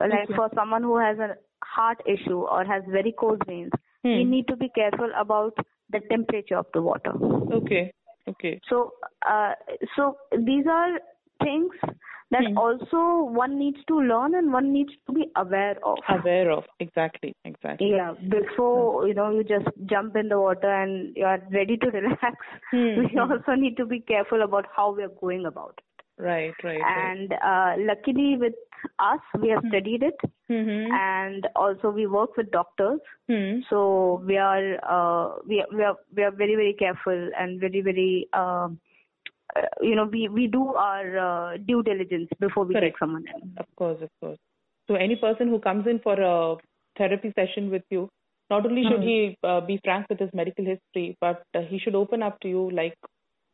like 0.00 0.24
Okay. 0.24 0.34
for 0.36 0.50
someone 0.54 0.82
who 0.82 0.96
has 0.98 1.18
a 1.18 1.34
heart 1.64 2.00
issue 2.06 2.40
or 2.42 2.64
has 2.64 2.82
very 2.88 3.12
cold 3.12 3.42
veins 3.46 3.70
we 4.04 4.24
Hmm. 4.24 4.30
need 4.30 4.46
to 4.48 4.56
be 4.56 4.68
careful 4.74 5.10
about 5.18 5.56
the 5.90 6.00
temperature 6.10 6.56
of 6.58 6.66
the 6.74 6.82
water 6.82 7.12
Okay. 7.60 7.92
Okay. 8.28 8.60
so 8.68 8.92
uh, 9.28 9.52
so 9.96 10.16
these 10.50 10.66
are 10.66 10.98
things 11.42 11.72
that 12.30 12.44
Hmm. 12.48 12.58
also 12.58 13.00
one 13.38 13.58
needs 13.58 13.78
to 13.88 13.98
learn 14.00 14.34
and 14.34 14.52
one 14.52 14.72
needs 14.72 14.92
to 15.06 15.12
be 15.12 15.26
aware 15.36 15.76
of 15.84 15.98
Aware 16.08 16.50
of 16.50 16.64
exactly. 16.80 17.32
Exactly. 17.44 17.90
yeah 17.90 18.14
before 18.28 19.06
you 19.08 19.14
know 19.14 19.30
you 19.30 19.44
just 19.44 19.68
jump 19.86 20.16
in 20.16 20.28
the 20.28 20.38
water 20.38 20.70
and 20.82 21.16
you 21.16 21.24
are 21.24 21.40
ready 21.52 21.76
to 21.76 21.90
relax 21.98 22.36
Hmm. 22.72 22.96
we 23.02 23.18
also 23.26 23.54
need 23.64 23.76
to 23.76 23.86
be 23.86 24.00
careful 24.00 24.42
about 24.42 24.66
how 24.76 24.90
we 24.92 25.02
are 25.02 25.14
going 25.20 25.46
about 25.46 25.74
it 25.78 25.93
Right. 26.18 26.54
Right. 26.62 26.80
right. 26.80 27.18
and 27.18 27.32
uh, 27.32 27.74
luckily 27.78 28.36
with 28.38 28.54
us 28.98 29.20
we 29.40 29.48
have 29.48 29.64
studied 29.68 30.02
it 30.02 30.16
Mhm. 30.50 30.90
and 30.92 31.48
also 31.56 31.90
we 31.90 32.06
work 32.06 32.36
with 32.36 32.50
doctors 32.50 33.00
Hmm. 33.28 33.60
so 33.70 34.22
we 34.24 34.36
are 34.36 34.66
uh, 34.96 35.36
we 35.46 35.60
are, 35.60 35.66
we 35.72 35.82
are 35.82 35.96
we 36.16 36.22
are 36.22 36.30
very 36.30 36.54
very 36.54 36.74
careful 36.74 37.30
and 37.38 37.60
very 37.60 37.80
very 37.80 38.28
um, 38.32 38.78
uh, 39.56 39.62
you 39.82 39.94
know 39.96 40.04
we 40.04 40.28
we 40.28 40.46
do 40.46 40.62
our 40.74 41.18
uh, 41.18 41.56
due 41.56 41.82
diligence 41.82 42.28
before 42.38 42.64
we 42.64 42.74
Correct. 42.74 42.94
take 42.94 42.98
someone 42.98 43.24
in 43.34 43.54
Of 43.58 43.66
course, 43.76 44.00
of 44.02 44.10
course. 44.20 44.38
So 44.88 44.94
any 44.94 45.16
person 45.16 45.48
who 45.48 45.58
comes 45.58 45.86
in 45.86 45.98
for 46.00 46.14
a 46.20 46.56
therapy 46.98 47.32
session 47.34 47.70
with 47.70 47.82
you, 47.90 48.08
not 48.50 48.66
only 48.66 48.82
should 48.82 49.00
Hmm. 49.00 49.08
he 49.08 49.36
uh, 49.42 49.60
be 49.62 49.80
frank 49.84 50.06
with 50.10 50.20
his 50.20 50.30
medical 50.34 50.64
history, 50.64 51.16
but 51.20 51.42
uh, 51.54 51.62
he 51.62 51.78
should 51.78 51.94
open 51.94 52.22
up 52.22 52.38
to 52.40 52.48
you 52.48 52.70
like 52.70 52.94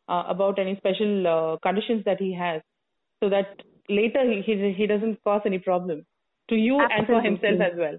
uh, 0.08 0.24
about 0.28 0.58
any 0.58 0.76
special 0.76 1.26
uh, 1.26 1.56
conditions 1.62 2.04
that 2.04 2.20
he 2.20 2.32
has, 2.34 2.62
so 3.22 3.28
that 3.30 3.62
later 3.88 4.22
he 4.30 4.42
he, 4.42 4.72
he 4.72 4.86
doesn't 4.86 5.22
cause 5.24 5.42
any 5.46 5.58
problem 5.58 6.04
to 6.48 6.56
you 6.56 6.86
and 6.90 7.06
for 7.08 7.20
himself 7.20 7.60
as 7.60 7.72
well. 7.76 7.98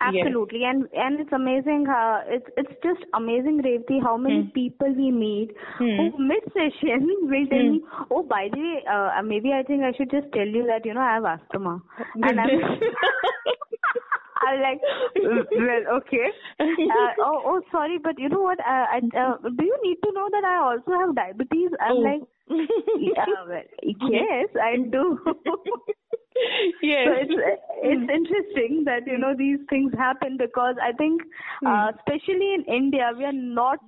absolutely 0.00 0.62
and 0.64 0.86
and 0.92 1.20
it's 1.20 1.32
amazing 1.32 1.86
uh, 1.88 2.20
it's 2.26 2.46
it's 2.56 2.74
just 2.82 3.04
amazing 3.14 3.60
Revati 3.66 4.00
how 4.02 4.16
many 4.16 4.42
Hmm. 4.42 4.50
people 4.54 4.92
we 5.00 5.10
meet 5.10 5.50
Hmm. 5.78 5.86
who 5.96 6.12
mid 6.18 6.42
session 6.56 7.06
will 7.32 7.46
tell 7.54 7.62
Hmm. 7.62 7.72
me 7.72 7.80
oh 8.10 8.22
by 8.22 8.48
the 8.52 8.60
way 8.66 8.84
uh, 8.94 9.22
maybe 9.22 9.52
i 9.52 9.62
think 9.62 9.82
i 9.82 9.92
should 9.96 10.10
just 10.10 10.30
tell 10.32 10.46
you 10.58 10.66
that 10.66 10.84
you 10.84 10.94
know 10.94 11.00
i 11.00 11.14
have 11.14 11.24
asthma 11.34 11.80
and 12.22 12.40
i'm 12.40 12.50
I'm 14.46 14.60
like, 14.60 14.80
well, 15.50 15.96
okay. 15.98 16.26
Uh, 16.60 17.10
oh, 17.20 17.42
oh, 17.44 17.60
sorry, 17.72 17.98
but 17.98 18.18
you 18.18 18.28
know 18.28 18.42
what? 18.42 18.60
Uh, 18.60 18.86
I, 18.96 19.00
uh, 19.18 19.36
do 19.42 19.64
you 19.64 19.78
need 19.82 19.98
to 20.04 20.12
know 20.12 20.28
that 20.30 20.44
I 20.44 20.56
also 20.56 20.92
have 21.00 21.14
diabetes? 21.14 21.70
I'm 21.80 21.96
Oh. 21.96 22.00
like, 22.00 22.22
yeah, 22.48 23.24
well, 23.48 23.62
yes, 24.10 24.48
I 24.62 24.76
do. 24.90 25.18
yes. 26.82 27.06
So 27.06 27.12
it's 27.22 27.36
it's 27.82 28.10
interesting 28.12 28.84
that 28.84 29.06
you 29.06 29.18
know 29.18 29.34
these 29.36 29.58
things 29.68 29.92
happen 29.98 30.36
because 30.36 30.76
I 30.82 30.92
think, 30.92 31.22
uh, 31.66 31.92
especially 31.96 32.54
in 32.54 32.64
India, 32.68 33.10
we 33.16 33.24
are 33.24 33.32
not 33.32 33.80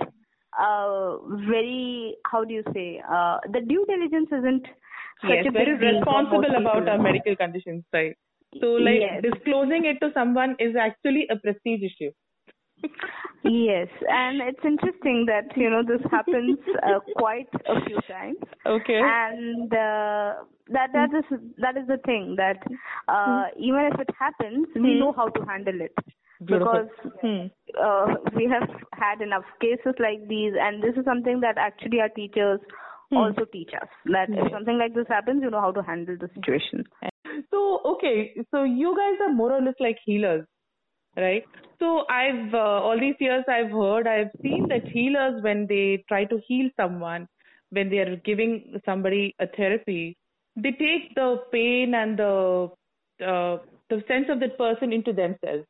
uh, 0.59 1.19
very 1.49 2.17
how 2.27 2.45
do 2.45 2.55
you 2.55 2.65
say 2.75 3.01
uh, 3.09 3.39
the 3.53 3.61
due 3.61 3.85
diligence 3.87 4.29
isn't 4.33 4.67
such 5.23 5.31
yes, 5.31 5.47
a 5.49 5.51
very 5.53 5.73
big 5.73 5.81
deal 5.81 6.05
for 6.05 6.19
responsible 6.19 6.57
about 6.57 6.89
our 6.89 6.99
medical 6.99 7.37
conditions, 7.37 7.85
right? 7.93 8.17
So, 8.61 8.67
like 8.75 9.01
Yes. 9.01 9.23
disclosing 9.23 9.85
it 9.85 10.01
to 10.01 10.11
someone 10.15 10.57
is 10.59 10.75
actually 10.77 11.27
a 11.31 11.37
prestige 11.37 11.83
issue. 11.83 12.11
Yes, 13.45 13.89
and 14.09 14.41
it's 14.43 14.65
interesting 14.65 15.27
that 15.27 15.57
you 15.57 15.71
know 15.71 15.83
this 15.83 16.05
happens 16.11 16.59
uh, 16.87 17.01
quite 17.17 17.49
a 17.67 17.85
few 17.87 17.99
times. 18.09 18.37
Okay. 18.67 19.01
and 19.01 19.73
uh, 19.73 20.35
that 20.69 20.93
that 20.93 21.11
is 21.17 21.25
that 21.59 21.77
is 21.77 21.87
the 21.87 21.99
thing 22.05 22.35
that 22.37 22.59
uh, 23.09 23.47
even 23.59 23.91
if 23.93 24.01
it 24.01 24.11
happens, 24.19 24.67
we 24.75 24.95
Hmm. 24.95 24.99
know 24.99 25.13
how 25.13 25.29
to 25.29 25.45
handle 25.47 25.81
it 25.81 25.95
because 26.47 26.89
Hmm. 27.23 27.47
uh, 27.81 28.15
we 28.37 28.45
have 28.51 28.69
had 28.93 29.23
enough 29.23 29.45
cases 29.61 29.95
like 30.01 30.27
these, 30.29 30.53
and 30.61 30.83
this 30.83 30.95
is 30.97 31.05
something 31.05 31.41
that 31.41 31.57
actually 31.59 32.01
our 32.01 32.09
teachers 32.11 32.61
Hmm. 33.11 33.17
also 33.17 33.45
teach 33.47 33.71
us 33.81 33.89
that 34.07 34.29
if 34.31 34.53
something 34.53 34.79
like 34.79 34.95
this 34.95 35.07
happens, 35.09 35.43
you 35.43 35.51
know 35.51 35.61
how 35.61 35.73
to 35.73 35.83
handle 35.83 36.17
the 36.19 36.29
situation. 36.35 36.85
So 37.51 37.81
okay, 37.85 38.35
so 38.51 38.65
you 38.65 38.97
guys 38.97 39.19
are 39.29 39.33
more 39.33 39.53
or 39.53 39.61
less 39.63 39.75
like 39.81 39.99
healers, 40.05 40.45
right? 41.17 41.45
So 41.79 42.05
I've 42.11 42.55
uh, 42.55 42.81
all 42.87 42.99
these 42.99 43.17
years 43.21 43.45
I've 43.49 43.71
heard, 43.71 44.07
I've 44.07 44.31
seen 44.43 44.69
that 44.69 44.89
healers 44.89 45.43
when 45.43 45.67
they 45.69 46.05
try 46.09 46.25
to 46.25 46.41
heal 46.47 46.71
someone, 46.77 47.29
when 47.71 47.91
they 47.91 47.99
are 47.99 48.17
giving 48.17 48.81
somebody 48.85 49.35
a 49.41 49.47
therapy, 49.47 50.17
they 50.57 50.73
take 50.73 51.15
the 51.15 51.43
pain 51.53 51.95
and 51.95 52.19
the 52.19 52.69
uh, 53.25 53.59
the 53.91 54.03
sense 54.09 54.27
of 54.31 54.41
that 54.41 54.59
person 54.59 54.93
into 54.93 55.13
themselves, 55.13 55.67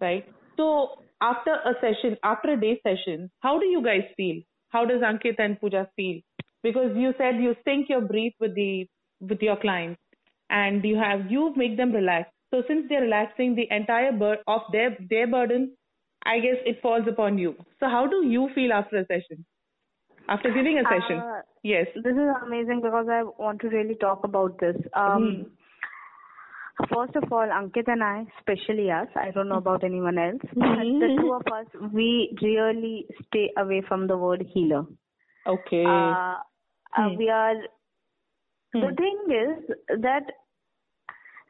right? 0.00 0.26
So 0.56 1.02
after 1.22 1.52
a 1.54 1.74
session, 1.80 2.16
after 2.24 2.52
a 2.54 2.60
day 2.60 2.80
session, 2.82 3.30
how 3.40 3.58
do 3.58 3.66
you 3.66 3.82
guys 3.82 4.04
feel? 4.16 4.42
How 4.70 4.84
does 4.84 5.00
Ankit 5.02 5.36
and 5.38 5.60
Pooja 5.60 5.88
feel? 5.96 6.20
Because 6.62 6.92
you 6.96 7.14
said 7.18 7.36
you 7.40 7.54
sync 7.64 7.88
your 7.88 8.02
breath 8.02 8.32
with 8.40 8.54
the 8.54 8.86
with 9.20 9.40
your 9.42 9.56
clients 9.56 10.00
and 10.50 10.84
you 10.84 10.96
have 10.96 11.30
you 11.30 11.52
make 11.56 11.76
them 11.76 11.92
relax. 11.92 12.30
So 12.50 12.62
since 12.68 12.86
they're 12.88 13.02
relaxing, 13.02 13.54
the 13.54 13.66
entire 13.70 14.12
bur- 14.12 14.42
of 14.46 14.62
their 14.72 14.96
their 15.10 15.26
burden, 15.26 15.76
I 16.24 16.38
guess 16.38 16.56
it 16.64 16.80
falls 16.82 17.06
upon 17.08 17.38
you. 17.38 17.54
So 17.80 17.86
how 17.86 18.06
do 18.06 18.26
you 18.26 18.48
feel 18.54 18.72
after 18.72 18.98
a 18.98 19.06
session? 19.06 19.44
After 20.28 20.52
giving 20.52 20.78
a 20.78 20.82
session? 20.82 21.18
Uh, 21.18 21.42
yes. 21.62 21.86
This 21.94 22.12
is 22.12 22.28
amazing 22.46 22.80
because 22.82 23.06
I 23.10 23.22
want 23.22 23.60
to 23.62 23.68
really 23.68 23.94
talk 23.94 24.24
about 24.24 24.58
this. 24.60 24.76
Um, 24.94 25.46
First 26.94 27.16
of 27.16 27.24
all, 27.32 27.48
Ankit 27.48 27.88
and 27.88 28.04
I, 28.04 28.24
especially 28.38 28.88
us, 28.88 29.08
I 29.16 29.32
don't 29.32 29.48
know 29.48 29.56
about 29.56 29.82
anyone 29.82 30.16
else, 30.16 30.40
but 30.54 30.78
the 30.78 31.16
two 31.20 31.32
of 31.32 31.42
us, 31.52 31.66
we 31.92 32.36
really 32.40 33.06
stay 33.26 33.50
away 33.58 33.82
from 33.88 34.06
the 34.06 34.16
word 34.16 34.46
healer. 34.54 34.84
Okay. 35.44 35.84
Uh, 35.84 35.88
uh, 35.90 36.36
Hmm. 36.94 37.16
we 37.16 37.28
are, 37.30 37.56
the 38.72 38.80
Hmm. 38.88 38.94
thing 38.94 39.18
is 39.30 40.00
that 40.02 40.32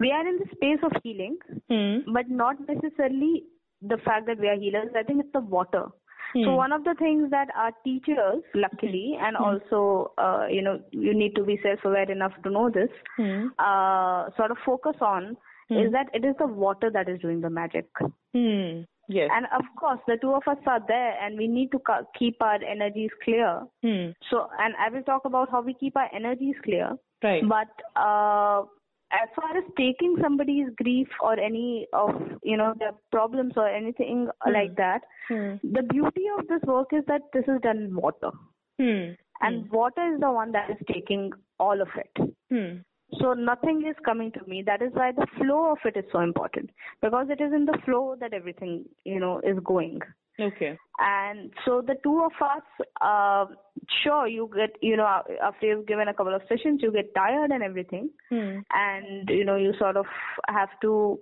we 0.00 0.10
are 0.12 0.26
in 0.26 0.38
the 0.38 0.48
space 0.54 0.82
of 0.82 0.92
healing, 1.02 1.38
Hmm. 1.68 2.12
but 2.12 2.28
not 2.28 2.60
necessarily 2.68 3.44
the 3.82 3.98
fact 3.98 4.26
that 4.26 4.38
we 4.38 4.48
are 4.48 4.56
healers. 4.56 4.94
I 4.94 5.02
think 5.02 5.24
it's 5.24 5.32
the 5.32 5.40
water. 5.40 5.86
So 6.34 6.50
Hmm. 6.50 6.56
one 6.56 6.72
of 6.72 6.84
the 6.84 6.94
things 6.94 7.30
that 7.30 7.48
our 7.56 7.72
teachers, 7.84 8.42
luckily, 8.54 9.16
and 9.18 9.36
also, 9.36 10.12
uh, 10.18 10.46
you 10.50 10.60
know, 10.62 10.78
you 10.90 11.14
need 11.14 11.34
to 11.36 11.44
be 11.44 11.56
self-aware 11.62 12.10
enough 12.10 12.34
to 12.42 12.50
know 12.50 12.68
this, 12.68 12.90
Hmm. 13.16 13.48
uh, 13.58 14.30
sort 14.36 14.50
of 14.50 14.58
focus 14.58 15.00
on 15.00 15.36
Hmm. 15.68 15.78
is 15.78 15.92
that 15.92 16.10
it 16.14 16.24
is 16.24 16.36
the 16.36 16.46
water 16.46 16.90
that 16.90 17.08
is 17.08 17.18
doing 17.20 17.40
the 17.40 17.50
magic. 17.50 17.86
Hmm. 18.34 18.82
Yes. 19.10 19.30
And 19.32 19.46
of 19.58 19.64
course, 19.76 20.00
the 20.06 20.18
two 20.18 20.34
of 20.34 20.46
us 20.46 20.58
are 20.66 20.80
there, 20.86 21.16
and 21.22 21.38
we 21.38 21.48
need 21.48 21.72
to 21.72 21.80
keep 22.14 22.42
our 22.42 22.62
energies 22.62 23.10
clear. 23.24 23.62
Hmm. 23.82 24.10
So, 24.28 24.50
and 24.58 24.76
I 24.76 24.90
will 24.90 25.02
talk 25.02 25.24
about 25.24 25.50
how 25.50 25.62
we 25.62 25.72
keep 25.72 25.96
our 25.96 26.10
energies 26.12 26.56
clear. 26.62 26.90
Right. 27.22 27.42
But 27.48 27.68
uh, 28.00 28.62
as 29.12 29.28
far 29.34 29.56
as 29.56 29.64
taking 29.76 30.16
somebody's 30.20 30.68
grief 30.76 31.08
or 31.22 31.38
any 31.38 31.86
of 31.92 32.10
you 32.42 32.56
know 32.56 32.74
their 32.78 32.92
problems 33.10 33.54
or 33.56 33.68
anything 33.68 34.28
Hmm. 34.42 34.52
like 34.52 34.76
that, 34.76 35.02
Hmm. 35.28 35.54
the 35.62 35.82
beauty 35.82 36.26
of 36.38 36.46
this 36.48 36.62
work 36.62 36.92
is 36.92 37.04
that 37.06 37.22
this 37.32 37.44
is 37.48 37.60
done 37.62 37.78
in 37.78 37.96
water, 37.96 38.30
Hmm. 38.78 39.14
and 39.40 39.70
water 39.70 40.12
is 40.14 40.20
the 40.20 40.30
one 40.30 40.52
that 40.52 40.70
is 40.70 40.86
taking 40.92 41.32
all 41.58 41.80
of 41.80 41.88
it. 41.96 42.30
Hmm. 42.50 42.78
So 43.20 43.32
nothing 43.32 43.86
is 43.86 43.96
coming 44.04 44.30
to 44.32 44.44
me. 44.46 44.62
That 44.62 44.82
is 44.82 44.92
why 44.92 45.12
the 45.12 45.26
flow 45.38 45.72
of 45.72 45.78
it 45.86 45.96
is 45.96 46.04
so 46.12 46.20
important 46.20 46.70
because 47.00 47.30
it 47.30 47.40
is 47.40 47.52
in 47.54 47.64
the 47.64 47.78
flow 47.84 48.16
that 48.20 48.34
everything 48.34 48.84
you 49.04 49.18
know 49.18 49.40
is 49.40 49.58
going. 49.60 50.00
Okay. 50.40 50.78
And 50.98 51.52
so 51.64 51.80
the 51.80 51.96
two 52.02 52.22
of 52.24 52.32
us, 52.40 52.86
uh, 53.00 53.46
sure, 54.02 54.26
you 54.26 54.50
get, 54.54 54.76
you 54.80 54.96
know, 54.96 55.22
after 55.42 55.66
you've 55.66 55.86
given 55.86 56.08
a 56.08 56.14
couple 56.14 56.34
of 56.34 56.42
sessions, 56.48 56.80
you 56.82 56.92
get 56.92 57.14
tired 57.14 57.50
and 57.50 57.62
everything. 57.62 58.10
Hmm. 58.28 58.58
And, 58.72 59.28
you 59.28 59.44
know, 59.44 59.56
you 59.56 59.72
sort 59.78 59.96
of 59.96 60.06
have 60.48 60.70
to 60.82 61.18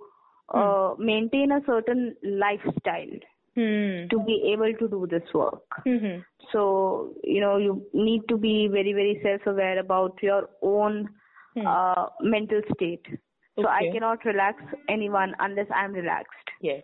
uh, 0.53 0.93
maintain 0.97 1.51
a 1.51 1.61
certain 1.65 2.15
lifestyle 2.23 3.19
Hmm. 3.55 4.05
to 4.09 4.23
be 4.23 4.53
able 4.53 4.71
to 4.77 4.87
do 4.87 5.07
this 5.09 5.23
work. 5.33 5.63
Hmm. 5.83 6.19
So, 6.51 7.15
you 7.23 7.41
know, 7.41 7.57
you 7.57 7.83
need 7.91 8.21
to 8.29 8.37
be 8.37 8.67
very, 8.67 8.93
very 8.93 9.19
self-aware 9.23 9.79
about 9.79 10.21
your 10.21 10.49
own 10.61 11.09
Hmm. 11.55 11.65
uh, 11.65 12.05
mental 12.21 12.61
state. 12.75 13.01
Okay. 13.07 13.63
So 13.63 13.67
I 13.67 13.89
cannot 13.91 14.23
relax 14.25 14.61
anyone 14.87 15.33
unless 15.39 15.65
I'm 15.73 15.93
relaxed 15.93 16.51
Yes. 16.61 16.83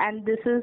And 0.00 0.24
this 0.26 0.38
is 0.46 0.62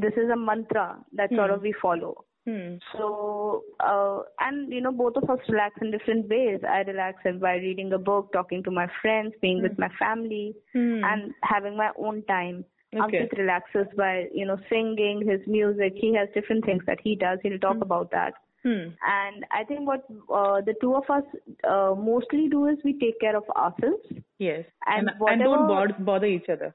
this 0.00 0.12
is 0.16 0.30
a 0.30 0.36
mantra 0.36 0.96
that 1.12 1.30
sort 1.30 1.50
Hmm. 1.50 1.54
of 1.56 1.62
we 1.62 1.72
follow 1.80 2.24
Hmm. 2.44 2.74
So, 2.92 3.62
uh, 3.78 4.22
and 4.40 4.72
you 4.72 4.80
know, 4.80 4.90
both 4.90 5.16
of 5.16 5.30
us 5.30 5.38
relax 5.48 5.76
in 5.80 5.92
different 5.92 6.28
ways. 6.28 6.60
I 6.68 6.80
relax 6.82 7.18
by 7.40 7.54
reading 7.54 7.92
a 7.92 7.98
book, 7.98 8.32
talking 8.32 8.64
to 8.64 8.70
my 8.72 8.88
friends, 9.00 9.32
being 9.40 9.58
Hmm. 9.58 9.62
with 9.68 9.78
my 9.78 9.88
family, 9.90 10.56
Hmm. 10.72 11.04
and 11.04 11.32
having 11.44 11.76
my 11.76 11.90
own 11.96 12.22
time. 12.24 12.64
Okay. 12.94 13.20
Ankit 13.20 13.38
relaxes 13.38 13.86
by, 13.96 14.28
you 14.34 14.44
know, 14.44 14.58
singing 14.68 15.22
his 15.26 15.46
music. 15.46 15.94
He 15.94 16.12
has 16.14 16.28
different 16.34 16.64
things 16.64 16.84
that 16.86 16.98
he 17.00 17.14
does. 17.14 17.38
He'll 17.44 17.60
talk 17.60 17.80
about 17.80 18.10
that. 18.10 18.34
Hmm. 18.64 18.88
And 19.12 19.46
I 19.52 19.62
think 19.68 19.86
what 19.86 20.04
uh, 20.40 20.60
the 20.62 20.74
two 20.80 20.94
of 20.96 21.08
us 21.10 21.24
uh, 21.62 21.94
mostly 21.96 22.48
do 22.48 22.66
is 22.66 22.76
we 22.84 22.98
take 22.98 23.20
care 23.20 23.36
of 23.36 23.48
ourselves. 23.50 24.04
Yes. 24.38 24.64
And 24.86 25.10
and 25.20 25.42
don't 25.42 25.68
bother, 25.68 25.94
bother 26.00 26.26
each 26.26 26.48
other. 26.48 26.74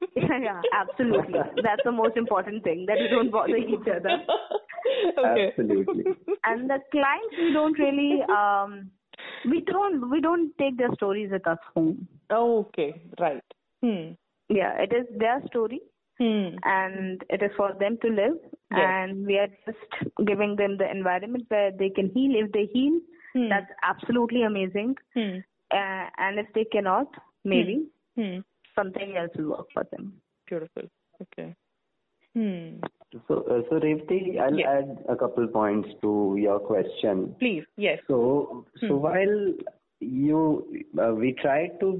yeah, 0.16 0.60
absolutely. 0.72 1.40
That's 1.62 1.82
the 1.84 1.92
most 1.92 2.16
important 2.16 2.64
thing 2.64 2.86
that 2.86 2.98
we 2.98 3.08
don't 3.08 3.30
bother 3.30 3.56
each 3.56 3.80
other. 3.88 4.22
okay. 5.18 5.48
Absolutely. 5.48 6.04
And 6.44 6.70
the 6.70 6.78
clients, 6.92 7.34
we 7.38 7.52
don't 7.52 7.78
really, 7.78 8.22
um, 8.28 8.90
we 9.50 9.60
don't, 9.62 10.10
we 10.10 10.20
don't 10.20 10.56
take 10.58 10.76
their 10.76 10.92
stories 10.94 11.30
with 11.32 11.46
us 11.46 11.58
home. 11.74 12.06
Oh, 12.30 12.60
okay. 12.68 13.00
Right. 13.18 13.42
Hmm. 13.82 14.12
Yeah, 14.48 14.72
it 14.80 14.92
is 14.92 15.06
their 15.18 15.42
story, 15.46 15.80
Hmm. 16.18 16.56
and 16.64 17.22
it 17.30 17.42
is 17.42 17.50
for 17.56 17.72
them 17.78 17.98
to 18.02 18.08
live. 18.08 18.38
Yes. 18.70 18.80
And 18.80 19.26
we 19.26 19.38
are 19.38 19.48
just 19.66 19.78
giving 20.26 20.56
them 20.56 20.76
the 20.78 20.90
environment 20.90 21.44
where 21.48 21.70
they 21.70 21.90
can 21.90 22.10
heal. 22.10 22.32
If 22.44 22.52
they 22.52 22.66
heal, 22.72 23.00
Hmm. 23.34 23.48
that's 23.48 23.70
absolutely 23.82 24.42
amazing. 24.42 24.96
Hmm. 25.14 25.38
Uh, 25.70 26.06
and 26.16 26.38
if 26.38 26.46
they 26.54 26.64
cannot, 26.64 27.08
maybe 27.44 27.86
Hmm. 28.16 28.38
Something 28.78 29.16
else 29.16 29.30
will 29.36 29.50
work 29.56 29.68
for 29.74 29.84
them. 29.92 30.12
Beautiful. 30.46 30.84
Okay. 31.22 31.54
Hmm. 32.34 32.80
So, 33.26 33.36
uh, 33.50 33.62
so 33.68 33.80
Revati, 33.84 34.38
I'll 34.38 34.58
Yes. 34.58 34.68
add 34.76 35.04
a 35.08 35.16
couple 35.16 35.46
points 35.48 35.88
to 36.02 36.12
your 36.38 36.58
question. 36.60 37.34
Please. 37.38 37.64
Yes. 37.76 38.00
So, 38.06 38.64
so 38.86 38.94
Hmm. 38.96 39.02
while 39.06 39.36
you, 40.00 40.40
uh, 41.04 41.12
we 41.22 41.32
try 41.44 41.60
to, 41.80 41.92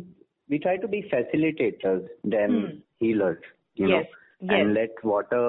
we 0.48 0.58
try 0.66 0.76
to 0.84 0.88
be 0.96 1.02
facilitators 1.14 2.08
than 2.24 2.50
Hmm. 2.58 2.76
healers, 3.00 3.42
you 3.74 3.88
Yes. 3.88 4.04
know, 4.04 4.50
Yes. 4.50 4.60
and 4.60 4.74
let 4.74 5.04
water 5.12 5.46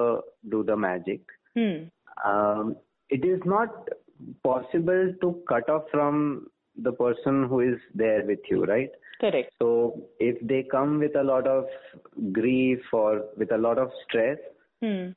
do 0.54 0.62
the 0.70 0.76
magic. 0.76 1.20
Hmm. 1.58 1.76
Um, 2.30 2.76
it 3.18 3.24
is 3.24 3.44
not 3.44 3.88
possible 4.48 5.14
to 5.20 5.28
cut 5.52 5.68
off 5.74 5.88
from 5.90 6.48
the 6.88 6.92
person 6.92 7.44
who 7.52 7.60
is 7.60 7.78
there 7.94 8.24
with 8.32 8.50
you, 8.50 8.64
right? 8.64 8.90
Correct. 9.20 9.52
So 9.60 10.02
if 10.18 10.40
they 10.46 10.62
come 10.62 10.98
with 10.98 11.14
a 11.16 11.22
lot 11.22 11.46
of 11.46 11.66
grief 12.32 12.80
or 12.92 13.24
with 13.36 13.52
a 13.52 13.58
lot 13.58 13.78
of 13.78 13.90
stress, 14.04 14.38
Hmm. 14.82 15.08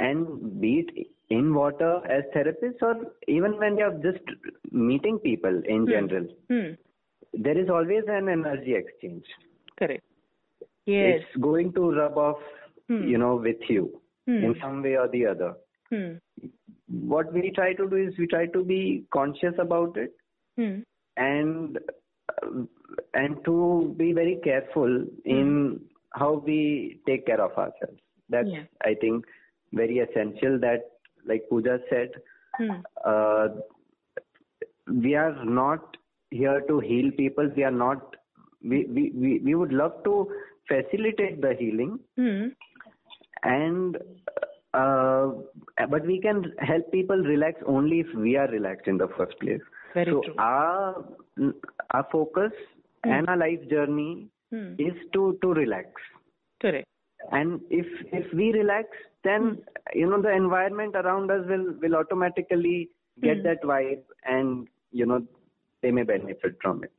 and 0.00 0.60
be 0.60 0.70
it 0.80 1.06
in 1.30 1.54
water 1.54 1.90
as 2.14 2.24
therapists 2.34 2.82
or 2.82 2.94
even 3.28 3.56
when 3.58 3.76
they 3.76 3.82
are 3.82 3.96
just 4.06 4.32
meeting 4.72 5.18
people 5.26 5.60
in 5.76 5.86
general, 5.86 6.26
Hmm. 6.50 6.72
there 7.46 7.56
is 7.56 7.70
always 7.70 8.08
an 8.16 8.28
energy 8.28 8.74
exchange. 8.74 9.24
Correct. 9.78 10.04
Yes. 10.86 11.20
It's 11.20 11.36
going 11.46 11.72
to 11.74 11.92
rub 12.00 12.18
off, 12.18 12.42
Hmm. 12.88 13.04
you 13.12 13.18
know, 13.24 13.36
with 13.36 13.70
you 13.76 13.84
Hmm. 14.26 14.42
in 14.48 14.58
some 14.64 14.82
way 14.82 14.96
or 15.04 15.08
the 15.16 15.24
other. 15.34 15.54
Hmm. 15.90 16.12
What 17.14 17.32
we 17.32 17.50
try 17.52 17.72
to 17.74 17.88
do 17.88 17.96
is 17.96 18.18
we 18.18 18.26
try 18.26 18.46
to 18.46 18.64
be 18.64 18.80
conscious 19.18 19.54
about 19.58 19.96
it 19.96 20.14
Hmm. 20.56 20.78
and 21.16 21.78
and 23.14 23.44
to 23.44 23.94
be 23.98 24.12
very 24.12 24.36
careful 24.44 25.04
in 25.24 25.80
how 26.14 26.42
we 26.46 27.00
take 27.06 27.26
care 27.26 27.40
of 27.40 27.52
ourselves. 27.52 28.00
That's 28.28 28.48
Yeah. 28.48 28.64
I 28.84 28.94
think 28.94 29.24
very 29.72 29.98
essential. 29.98 30.58
That 30.58 30.90
like 31.26 31.48
Pooja 31.50 31.80
said, 31.90 32.10
Hmm. 32.58 32.70
uh, 33.04 33.48
we 34.86 35.14
are 35.14 35.44
not 35.44 35.96
here 36.30 36.60
to 36.72 36.80
heal 36.80 37.10
people. 37.12 37.50
We 37.56 37.64
are 37.64 37.76
not. 37.84 38.16
We 38.62 38.84
we 38.96 39.10
we, 39.14 39.38
we 39.40 39.54
would 39.54 39.72
love 39.72 40.02
to 40.04 40.16
facilitate 40.68 41.40
the 41.40 41.54
healing 41.54 41.98
Hmm. 42.16 42.48
and. 43.42 43.98
Uh, 44.74 45.32
but 45.90 46.06
we 46.06 46.18
can 46.18 46.38
help 46.58 46.90
people 46.90 47.16
relax 47.30 47.62
only 47.66 48.00
if 48.00 48.12
we 48.14 48.36
are 48.42 48.46
relaxed 48.48 48.88
in 48.88 48.96
the 48.96 49.08
first 49.16 49.38
place. 49.38 49.60
Very 49.94 50.10
so 50.12 50.20
true. 50.22 50.34
our 50.38 51.04
our 51.90 52.06
focus 52.12 52.52
and 53.04 53.28
our 53.28 53.36
life 53.36 53.66
journey 53.68 54.28
Hmm. 54.52 54.74
is 54.78 54.96
to 55.14 55.38
to 55.42 55.54
relax. 55.54 56.08
Correct. 56.60 56.86
And 57.38 57.60
if 57.70 57.86
if 58.12 58.32
we 58.40 58.52
relax, 58.52 58.88
then 59.24 59.46
you 59.94 60.08
know 60.10 60.20
the 60.20 60.32
environment 60.40 60.96
around 61.02 61.30
us 61.30 61.46
will 61.52 61.64
will 61.84 61.96
automatically 62.00 62.90
get 63.22 63.38
Hmm. 63.38 63.44
that 63.44 63.62
vibe, 63.62 64.02
and 64.34 64.68
you 65.00 65.06
know 65.06 65.20
they 65.82 65.90
may 65.98 66.02
benefit 66.02 66.58
from 66.66 66.84
it. 66.84 66.92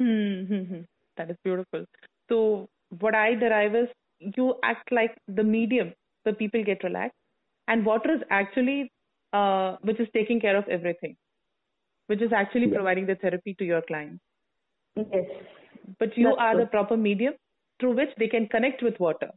Hmm. 0.00 0.40
hmm, 0.50 0.64
hmm. 0.72 0.80
That 1.16 1.30
is 1.30 1.36
beautiful. 1.44 1.84
So 2.28 2.68
what 3.04 3.14
I 3.14 3.34
derive 3.34 3.76
is 3.82 3.88
you 4.40 4.48
act 4.72 4.90
like 4.90 5.14
the 5.28 5.44
medium 5.44 5.92
where 6.24 6.34
people 6.34 6.64
get 6.64 6.82
relaxed, 6.82 7.16
and 7.68 7.86
water 7.86 8.12
is 8.16 8.22
actually 8.30 8.90
uh, 9.32 9.76
which 9.82 10.00
is 10.00 10.08
taking 10.18 10.40
care 10.40 10.56
of 10.56 10.68
everything, 10.68 11.16
which 12.06 12.22
is 12.22 12.32
actually 12.32 12.68
providing 12.68 13.06
the 13.06 13.14
therapy 13.16 13.54
to 13.58 13.64
your 13.64 13.82
clients. 13.82 14.22
Yes. 14.96 15.26
But 15.98 16.16
you 16.16 16.28
That's 16.28 16.38
are 16.40 16.52
true. 16.54 16.60
the 16.62 16.66
proper 16.66 16.96
medium 16.96 17.34
through 17.80 17.96
which 17.96 18.10
they 18.18 18.28
can 18.28 18.46
connect 18.48 18.82
with 18.82 18.98
water. 18.98 19.30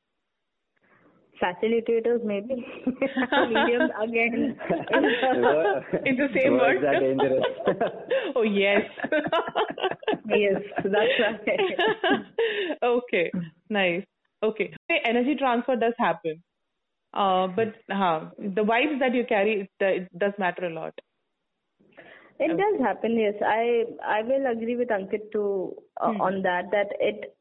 Facilitators, 1.41 2.23
maybe. 2.23 2.65
Mediums 2.85 3.91
again. 4.01 4.57
In 6.05 6.15
the 6.17 6.27
same 6.35 6.53
Words 6.53 6.81
word. 6.81 6.95
are 6.95 6.99
dangerous. 6.99 7.43
oh 8.35 8.41
yes. 8.41 8.81
yes, 10.27 10.61
that's 10.83 11.19
right. 11.21 12.23
okay, 12.83 13.31
nice. 13.69 14.03
Okay, 14.43 14.73
energy 15.05 15.35
transfer 15.35 15.75
does 15.75 15.93
happen, 15.97 16.43
uh, 17.13 17.47
but 17.47 17.75
uh, 17.93 18.29
the 18.37 18.63
vibes 18.63 18.99
that 18.99 19.13
you 19.13 19.25
carry 19.27 19.61
it, 19.61 19.69
it 19.79 20.19
does 20.19 20.33
matter 20.37 20.65
a 20.65 20.73
lot. 20.73 20.93
It 22.39 22.57
does 22.57 22.79
happen, 22.81 23.17
yes. 23.19 23.35
I 23.45 23.85
I 24.03 24.21
will 24.23 24.45
agree 24.51 24.75
with 24.77 24.89
Ankit 24.89 25.31
to 25.33 25.75
uh, 26.01 26.11
Hmm. 26.11 26.21
on 26.27 26.41
that 26.43 26.71
that 26.71 26.93
it 26.99 27.35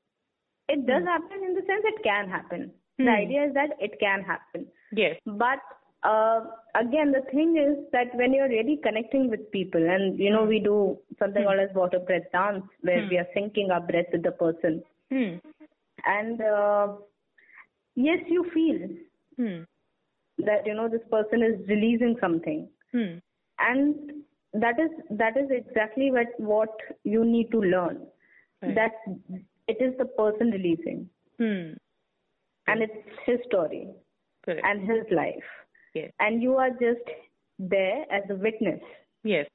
it 0.68 0.86
does 0.86 1.04
happen 1.04 1.44
in 1.48 1.54
the 1.54 1.62
sense 1.62 1.84
it 1.92 2.02
can 2.02 2.28
happen. 2.28 2.72
The 2.98 3.04
Hmm. 3.04 3.08
idea 3.10 3.44
is 3.48 3.54
that 3.54 3.76
it 3.80 3.98
can 4.00 4.22
happen, 4.22 4.66
Yes. 4.92 5.18
but 5.26 5.60
uh, 6.02 6.40
again 6.74 7.12
the 7.12 7.22
thing 7.30 7.56
is 7.56 7.76
that 7.92 8.14
when 8.14 8.32
you're 8.34 8.48
really 8.48 8.76
connecting 8.82 9.28
with 9.30 9.50
people 9.52 9.88
and 9.96 10.18
you 10.18 10.30
know 10.30 10.44
we 10.44 10.58
do 10.60 10.76
something 11.18 11.44
called 11.44 11.60
as 11.60 11.74
water 11.74 12.00
breath 12.10 12.30
dance 12.32 12.64
where 12.82 13.02
Hmm. 13.02 13.08
we 13.10 13.18
are 13.18 13.28
syncing 13.36 13.70
our 13.72 13.80
breath 13.92 14.10
with 14.12 14.22
the 14.22 14.32
person 14.32 14.82
Hmm. 15.10 15.38
and 16.04 16.40
uh, 16.40 16.88
yes 17.94 18.20
you 18.28 18.44
feel 18.54 18.88
Hmm. 19.36 19.62
that 20.38 20.66
you 20.66 20.74
know 20.74 20.88
this 20.88 21.06
person 21.10 21.42
is 21.42 21.56
releasing 21.68 22.16
something 22.20 22.68
Hmm. 22.92 23.18
and 23.58 24.17
that 24.54 24.78
is 24.80 24.90
that 25.10 25.36
is 25.36 25.50
exactly 25.50 26.10
what 26.10 26.28
what 26.38 26.70
you 27.04 27.24
need 27.24 27.50
to 27.50 27.60
learn 27.60 28.06
Right. 28.62 28.74
that 28.74 28.92
it 29.68 29.80
is 29.80 29.96
the 29.98 30.04
person 30.06 30.50
releasing 30.50 31.08
Hmm. 31.38 31.74
and 32.66 32.82
it's 32.82 33.18
his 33.26 33.38
story 33.46 33.88
Correct. 34.44 34.64
and 34.64 34.80
his 34.90 35.04
life 35.10 35.50
yes. 35.94 36.10
and 36.20 36.42
you 36.42 36.56
are 36.56 36.70
just 36.70 37.10
there 37.58 38.04
as 38.10 38.22
a 38.30 38.34
witness 38.34 38.80
Yes. 39.24 39.46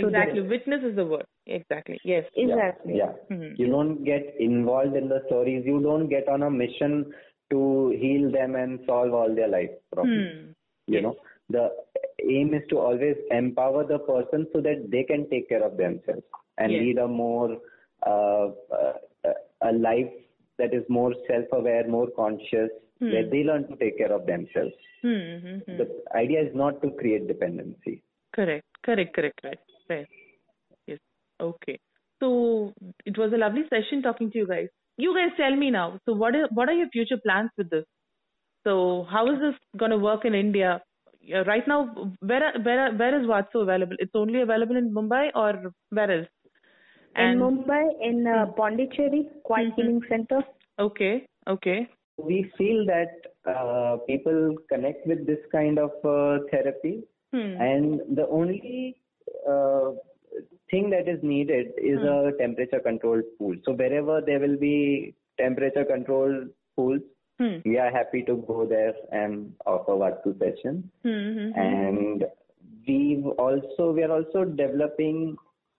So 0.00 0.10
there 0.10 0.28
Exactly. 0.28 0.42
Witness 0.42 0.82
is 0.84 0.96
the 0.96 1.06
word. 1.06 1.24
Exactly. 1.46 1.98
Yes. 2.04 2.24
exactly 2.36 2.96
Yeah. 2.98 3.12
Hmm. 3.28 3.52
You 3.56 3.68
don't 3.68 4.04
get 4.04 4.34
involved 4.38 4.94
in 4.96 5.08
the 5.08 5.22
stories. 5.26 5.64
You 5.66 5.80
don't 5.82 6.08
get 6.08 6.28
on 6.28 6.42
a 6.42 6.50
mission 6.50 7.12
to 7.50 7.90
heal 8.00 8.30
them 8.30 8.54
and 8.56 8.80
solve 8.86 9.14
all 9.14 9.34
their 9.34 9.48
life 9.48 9.70
problems. 9.92 10.32
Hmm. 10.32 10.50
You 10.86 11.00
Yes. 11.00 11.02
know, 11.04 11.16
the 11.50 11.70
aim 12.28 12.54
is 12.54 12.62
to 12.70 12.78
always 12.78 13.16
empower 13.30 13.84
the 13.86 13.98
person 13.98 14.46
so 14.52 14.60
that 14.60 14.88
they 14.90 15.04
can 15.04 15.28
take 15.30 15.48
care 15.48 15.64
of 15.64 15.76
themselves 15.76 16.22
and 16.58 16.72
Yes. 16.72 16.82
lead 16.82 16.98
a 16.98 17.08
more 17.08 17.58
uh, 18.06 18.48
uh, 18.78 18.92
a 19.62 19.72
life 19.72 20.12
that 20.58 20.74
is 20.74 20.84
more 20.88 21.14
self-aware, 21.28 21.86
more 21.88 22.08
conscious, 22.16 22.70
Hmm. 23.00 23.10
where 23.12 23.28
they 23.28 23.42
learn 23.44 23.66
to 23.68 23.76
take 23.76 23.98
care 23.98 24.12
of 24.12 24.26
themselves. 24.26 24.72
Hmm. 25.02 25.38
Hmm. 25.44 25.58
hmm. 25.66 25.76
The 25.76 25.86
idea 26.14 26.42
is 26.42 26.54
not 26.54 26.80
to 26.82 26.90
create 26.92 27.26
dependency. 27.28 28.02
Correct, 28.34 28.64
correct, 28.84 29.14
correct, 29.14 29.40
right, 29.44 29.58
right. 29.90 30.06
Yes. 30.86 30.98
Okay. 31.40 31.78
So 32.20 32.72
it 33.04 33.18
was 33.18 33.32
a 33.34 33.36
lovely 33.36 33.64
session 33.68 34.02
talking 34.02 34.30
to 34.30 34.38
you 34.38 34.46
guys. 34.46 34.68
You 34.96 35.14
guys 35.14 35.36
tell 35.36 35.54
me 35.54 35.70
now. 35.70 35.98
So 36.06 36.14
what 36.14 36.34
are 36.34 36.48
what 36.54 36.68
are 36.70 36.74
your 36.74 36.88
future 36.88 37.18
plans 37.22 37.50
with 37.58 37.68
this? 37.70 37.84
So 38.64 39.06
how 39.10 39.30
is 39.32 39.38
this 39.40 39.54
going 39.76 39.90
to 39.90 39.98
work 39.98 40.24
in 40.24 40.34
India? 40.34 40.80
Yeah, 41.28 41.42
right 41.46 41.66
now, 41.66 41.78
where 42.20 42.52
where 42.62 42.94
where 42.94 43.20
is 43.20 43.26
Watsu 43.26 43.62
available? 43.62 43.96
It's 43.98 44.14
only 44.14 44.42
available 44.42 44.76
in 44.76 44.92
Mumbai 44.94 45.30
or 45.34 45.72
where 45.90 46.10
else? 46.18 46.28
in 47.24 47.38
mumbai 47.38 47.82
in 48.08 48.26
uh, 48.26 48.46
pondicherry 48.58 49.20
quiet 49.42 49.68
Mhm. 49.68 49.76
healing 49.76 50.00
center 50.08 50.40
okay, 50.86 51.14
okay. 51.54 51.78
we 52.28 52.36
feel 52.58 52.84
that 52.86 53.12
uh, 53.54 53.96
people 54.08 54.38
connect 54.72 55.06
with 55.06 55.26
this 55.26 55.42
kind 55.52 55.78
of 55.78 55.90
uh, 56.12 56.38
therapy, 56.50 56.94
hmm. 57.32 57.52
and 57.66 58.00
the 58.18 58.26
only 58.28 58.96
uh, 59.52 59.90
thing 60.70 60.88
that 60.94 61.10
is 61.14 61.22
needed 61.22 61.66
is 61.92 62.00
hmm. 62.00 62.14
a 62.14 62.32
temperature 62.38 62.80
controlled 62.80 63.28
pool. 63.38 63.54
So 63.66 63.74
wherever 63.82 64.16
there 64.28 64.40
will 64.40 64.56
be 64.56 65.14
temperature 65.38 65.84
controlled 65.84 66.48
pools, 66.74 67.02
hmm. 67.38 67.56
we 67.64 67.78
are 67.78 67.90
happy 67.90 68.22
to 68.22 68.36
go 68.46 68.66
there 68.66 68.94
and 69.12 69.52
offer 69.66 69.92
Watsu 69.92 70.38
sessions. 70.38 70.84
Mm-hmm. 71.04 71.58
And 71.58 72.24
we 72.86 73.24
also 73.38 73.92
we 73.92 74.02
are 74.02 74.12
also 74.12 74.44
developing 74.44 75.36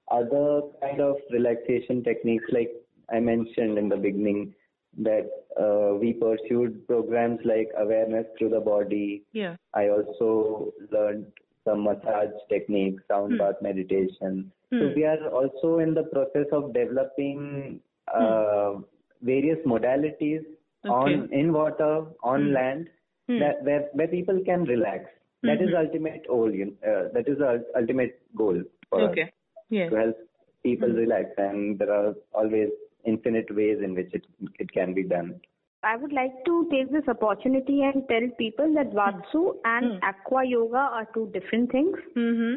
other 0.09 0.61
kind 0.81 1.01
of 1.01 1.17
relaxation 1.31 2.03
techniques 2.03 2.45
like 2.51 2.71
I 3.11 3.19
mentioned 3.19 3.77
in 3.77 3.89
the 3.89 3.97
beginning 3.97 4.53
that 4.99 5.29
uh, 5.59 5.95
we 5.95 6.13
pursued 6.13 6.87
programs 6.87 7.39
like 7.45 7.69
awareness 7.77 8.25
through 8.37 8.49
the 8.49 8.59
body. 8.59 9.23
Yeah. 9.31 9.55
I 9.73 9.89
also 9.89 10.73
learned 10.91 11.27
some 11.65 11.83
massage 11.83 12.33
techniques, 12.49 13.03
sound 13.07 13.33
hmm. 13.33 13.37
bath 13.37 13.55
meditation. 13.61 14.51
Hmm. 14.71 14.79
So 14.79 14.93
we 14.95 15.05
are 15.05 15.27
also 15.29 15.79
in 15.79 15.93
the 15.93 16.03
process 16.03 16.47
of 16.51 16.73
developing 16.73 17.79
uh, 18.13 18.71
hmm. 18.71 18.81
various 19.21 19.59
modalities 19.65 20.43
okay. 20.89 21.13
on 21.13 21.29
in 21.31 21.53
water, 21.53 22.05
on 22.23 22.47
hmm. 22.47 22.53
land, 22.53 22.89
hmm. 23.27 23.39
that 23.39 23.63
where 23.63 23.87
where 23.93 24.07
people 24.07 24.41
can 24.45 24.63
relax. 24.63 25.05
That 25.43 25.61
is 25.61 25.69
mm-hmm. 25.69 25.85
ultimate 25.85 26.27
goal. 26.27 26.49
Uh, 26.49 27.09
that 27.13 27.25
is 27.27 27.37
the 27.37 27.63
ultimate 27.75 28.19
goal 28.35 28.63
for 28.89 29.01
okay. 29.01 29.21
us 29.21 29.29
yeah. 29.69 29.89
to 29.89 29.95
help 29.95 30.17
people 30.63 30.89
relax, 30.89 31.29
and 31.37 31.77
there 31.77 31.93
are 31.93 32.15
always 32.33 32.69
infinite 33.05 33.55
ways 33.55 33.77
in 33.83 33.93
which 33.93 34.09
it, 34.13 34.25
it 34.59 34.71
can 34.71 34.93
be 34.93 35.03
done. 35.03 35.39
I 35.83 35.95
would 35.95 36.11
like 36.11 36.43
to 36.45 36.67
take 36.71 36.91
this 36.91 37.07
opportunity 37.07 37.83
and 37.83 38.03
tell 38.09 38.27
people 38.37 38.73
that 38.73 38.91
Watsu 38.91 39.53
and 39.63 39.91
mm. 39.91 39.99
Aqua 40.03 40.43
Yoga 40.43 40.77
are 40.77 41.07
two 41.13 41.29
different 41.33 41.71
things. 41.71 41.95
Mm-hmm. 42.15 42.55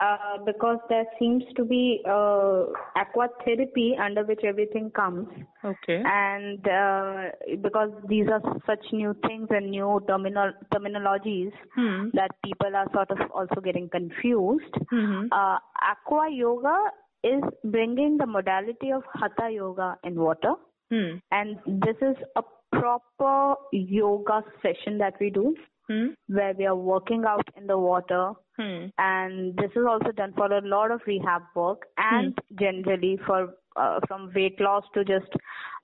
Uh, 0.00 0.38
because 0.46 0.78
there 0.88 1.04
seems 1.18 1.44
to 1.54 1.62
be 1.62 2.00
uh, 2.08 2.64
aqua 2.96 3.28
therapy 3.44 3.94
under 4.02 4.24
which 4.24 4.40
everything 4.44 4.90
comes. 4.92 5.28
Okay. 5.62 6.02
And 6.02 6.66
uh, 6.66 7.24
because 7.60 7.90
these 8.08 8.26
are 8.32 8.40
such 8.66 8.82
new 8.92 9.14
things 9.26 9.48
and 9.50 9.70
new 9.70 10.00
terminal 10.08 10.52
terminologies 10.72 11.52
hmm. 11.74 12.08
that 12.14 12.30
people 12.42 12.74
are 12.74 12.86
sort 12.94 13.10
of 13.10 13.18
also 13.34 13.60
getting 13.60 13.90
confused. 13.90 14.72
Mm-hmm. 14.90 15.26
Uh, 15.32 15.58
aqua 15.82 16.30
yoga 16.32 16.78
is 17.22 17.42
bringing 17.64 18.16
the 18.16 18.26
modality 18.26 18.92
of 18.92 19.02
hatha 19.12 19.50
yoga 19.52 19.98
in 20.02 20.14
water. 20.14 20.54
Hmm. 20.90 21.18
And 21.30 21.58
this 21.66 21.96
is 22.00 22.16
a 22.36 22.42
proper 22.72 23.60
yoga 23.70 24.44
session 24.62 24.96
that 24.96 25.14
we 25.20 25.28
do 25.28 25.54
hmm. 25.90 26.06
where 26.28 26.54
we 26.54 26.66
are 26.66 26.76
working 26.76 27.24
out 27.26 27.48
in 27.56 27.66
the 27.66 27.78
water. 27.78 28.32
Hmm. 28.58 28.86
And 28.98 29.56
this 29.56 29.70
is 29.74 29.84
also 29.88 30.12
done 30.12 30.32
for 30.36 30.46
a 30.46 30.60
lot 30.60 30.90
of 30.90 31.00
rehab 31.06 31.42
work 31.54 31.86
and 31.96 32.38
hmm. 32.48 32.56
generally 32.58 33.18
for 33.26 33.54
uh, 33.76 34.00
from 34.08 34.30
weight 34.34 34.60
loss 34.60 34.84
to 34.94 35.04
just 35.04 35.32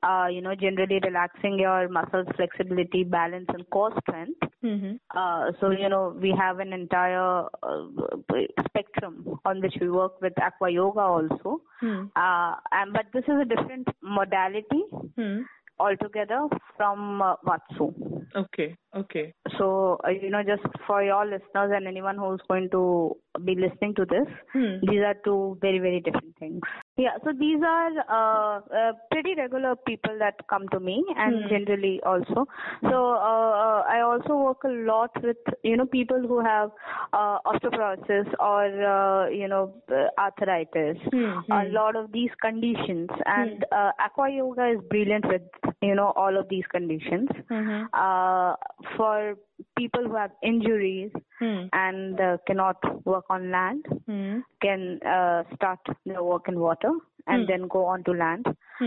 uh, 0.03 0.27
you 0.31 0.41
know 0.41 0.55
generally 0.55 0.99
relaxing 1.05 1.59
your 1.59 1.89
muscles 1.89 2.27
flexibility 2.35 3.05
balance 3.05 3.47
and 3.49 3.69
core 3.71 3.93
strength 4.01 4.41
mm-hmm. 4.65 4.97
uh, 5.17 5.53
so 5.61 5.71
you 5.71 5.89
know 5.89 6.15
we 6.21 6.35
have 6.37 6.59
an 6.59 6.73
entire 6.73 7.45
uh, 7.63 7.87
spectrum 8.69 9.39
on 9.45 9.61
which 9.63 9.75
we 9.81 9.89
work 9.89 10.21
with 10.21 10.33
aqua 10.43 10.69
yoga 10.71 11.01
also 11.01 11.61
mm. 11.83 12.11
and 12.73 12.93
but 12.93 13.07
this 13.15 13.25
is 13.29 13.41
a 13.41 13.45
different 13.45 13.87
modality 14.03 14.83
mm. 15.17 15.45
Altogether 15.79 16.49
from 16.77 17.21
uh, 17.21 17.37
Watsu. 17.47 17.93
Okay, 18.35 18.77
okay. 18.95 19.33
So, 19.59 19.99
uh, 20.05 20.11
you 20.11 20.31
know, 20.31 20.43
just 20.43 20.63
for 20.87 21.03
your 21.03 21.25
listeners 21.25 21.73
and 21.75 21.87
anyone 21.87 22.17
who's 22.17 22.41
going 22.49 22.71
to 22.71 23.17
be 23.45 23.55
listening 23.55 23.95
to 23.97 24.05
this, 24.05 24.27
hmm. 24.53 24.77
these 24.83 25.01
are 25.01 25.15
two 25.25 25.59
very, 25.61 25.79
very 25.79 26.01
different 26.01 26.37
things. 26.39 26.61
Yeah, 26.99 27.19
so 27.25 27.33
these 27.39 27.61
are 27.63 27.91
uh, 28.09 28.61
uh, 28.75 28.93
pretty 29.11 29.35
regular 29.37 29.77
people 29.77 30.17
that 30.19 30.35
come 30.49 30.67
to 30.71 30.81
me 30.81 31.05
and 31.17 31.45
mm. 31.45 31.49
generally 31.51 32.01
also. 32.07 32.47
So 32.81 33.13
uh, 33.13 33.51
uh, 33.53 33.83
I 33.87 34.01
also 34.01 34.35
work 34.37 34.65
a 34.65 34.69
lot 34.69 35.11
with, 35.23 35.37
you 35.63 35.77
know, 35.77 35.85
people 35.85 36.19
who 36.19 36.43
have 36.43 36.71
uh, 37.13 37.39
osteoporosis 37.45 38.33
or, 38.41 38.65
uh, 38.83 39.29
you 39.29 39.47
know, 39.47 39.75
arthritis, 40.19 40.97
mm-hmm. 41.13 41.53
a 41.53 41.65
lot 41.69 41.97
of 41.97 42.13
these 42.13 42.31
conditions. 42.41 43.11
And 43.27 43.63
mm. 43.71 43.93
aqua 44.01 44.31
yoga 44.31 44.67
is 44.71 44.81
brilliant 44.89 45.27
with, 45.29 45.43
you 45.83 45.95
know, 45.95 46.15
all 46.17 46.39
of 46.39 46.49
these 46.49 46.65
conditions. 46.71 47.29
Mm-hmm. 47.51 48.97
for 48.97 49.37
people 49.79 50.05
who 50.05 50.17
have 50.17 50.31
injuries 50.43 51.11
mm. 51.41 51.69
and 51.73 52.21
uh, 52.21 52.37
cannot 52.47 52.77
work 53.07 53.25
on 53.31 53.51
land 53.51 53.85
mm. 54.09 54.43
can 54.63 54.99
uh, 55.03 55.43
start 55.55 55.79
their 56.05 56.23
work 56.23 56.45
in 56.49 56.59
water 56.59 56.91
and 57.27 57.45
mm. 57.45 57.49
then 57.49 57.69
go 57.69 57.85
on 57.85 58.05
to 58.05 58.13
land. 58.13 58.47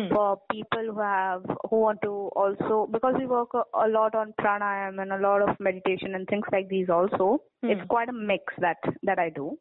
For 0.09 0.39
people 0.51 0.93
who 0.93 0.99
have 0.99 1.43
who 1.69 1.79
want 1.81 2.01
to 2.03 2.09
also 2.09 2.87
because 2.91 3.15
we 3.17 3.25
work 3.25 3.49
a, 3.53 3.63
a, 3.85 3.87
lot 3.89 4.13
on 4.13 4.33
pranayam 4.39 5.01
and 5.01 5.11
a 5.11 5.17
lot 5.17 5.41
of 5.41 5.59
meditation 5.59 6.13
and 6.15 6.27
things 6.27 6.45
like 6.51 6.69
these 6.69 6.89
also. 6.89 7.41
It's 7.63 7.87
quite 7.89 8.09
a 8.09 8.13
mix 8.13 8.53
that 8.59 8.77
that 9.03 9.19
I 9.19 9.29
do. 9.29 9.57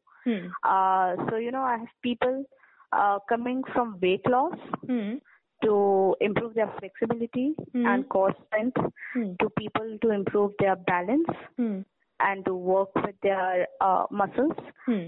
Uh, 0.63 1.17
so 1.31 1.37
you 1.37 1.51
know 1.51 1.63
I 1.63 1.79
have 1.79 1.89
people 2.03 2.45
uh, 2.93 3.19
coming 3.29 3.63
from 3.73 3.99
weight 4.03 4.27
loss 4.29 4.59
to 5.65 6.15
improve 6.21 6.55
their 6.55 6.73
flexibility 6.79 7.55
mm. 7.75 7.87
and 7.87 8.09
core 8.09 8.35
strength, 8.47 8.77
mm. 9.17 9.39
to 9.39 9.51
people 9.51 9.99
to 10.03 10.11
improve 10.11 10.53
their 10.59 10.77
balance 10.77 11.29
mm. 11.59 11.85
and 12.21 12.45
to 12.45 12.55
work 12.55 12.95
with 12.97 13.15
their 13.23 13.67
uh, 13.81 14.05
muscles 14.11 14.53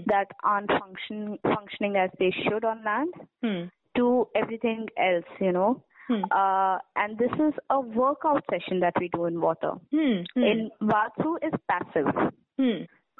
that 0.07 0.27
aren't 0.43 0.69
function, 0.69 1.37
functioning 1.43 1.95
as 1.95 2.09
they 2.19 2.33
should 2.43 2.63
on 2.63 2.83
land, 2.83 3.13
to 3.95 4.27
everything 4.35 4.87
else, 4.97 5.25
you 5.39 5.51
know. 5.51 5.83
Uh, 6.31 6.77
and 6.97 7.17
this 7.17 7.31
is 7.35 7.53
a 7.69 7.79
workout 7.79 8.43
session 8.49 8.79
that 8.81 8.93
we 8.99 9.09
do 9.09 9.25
in 9.25 9.39
water. 9.39 9.73
In 10.35 10.69
Watsu 10.81 11.37
is 11.41 11.53
passive 11.69 12.31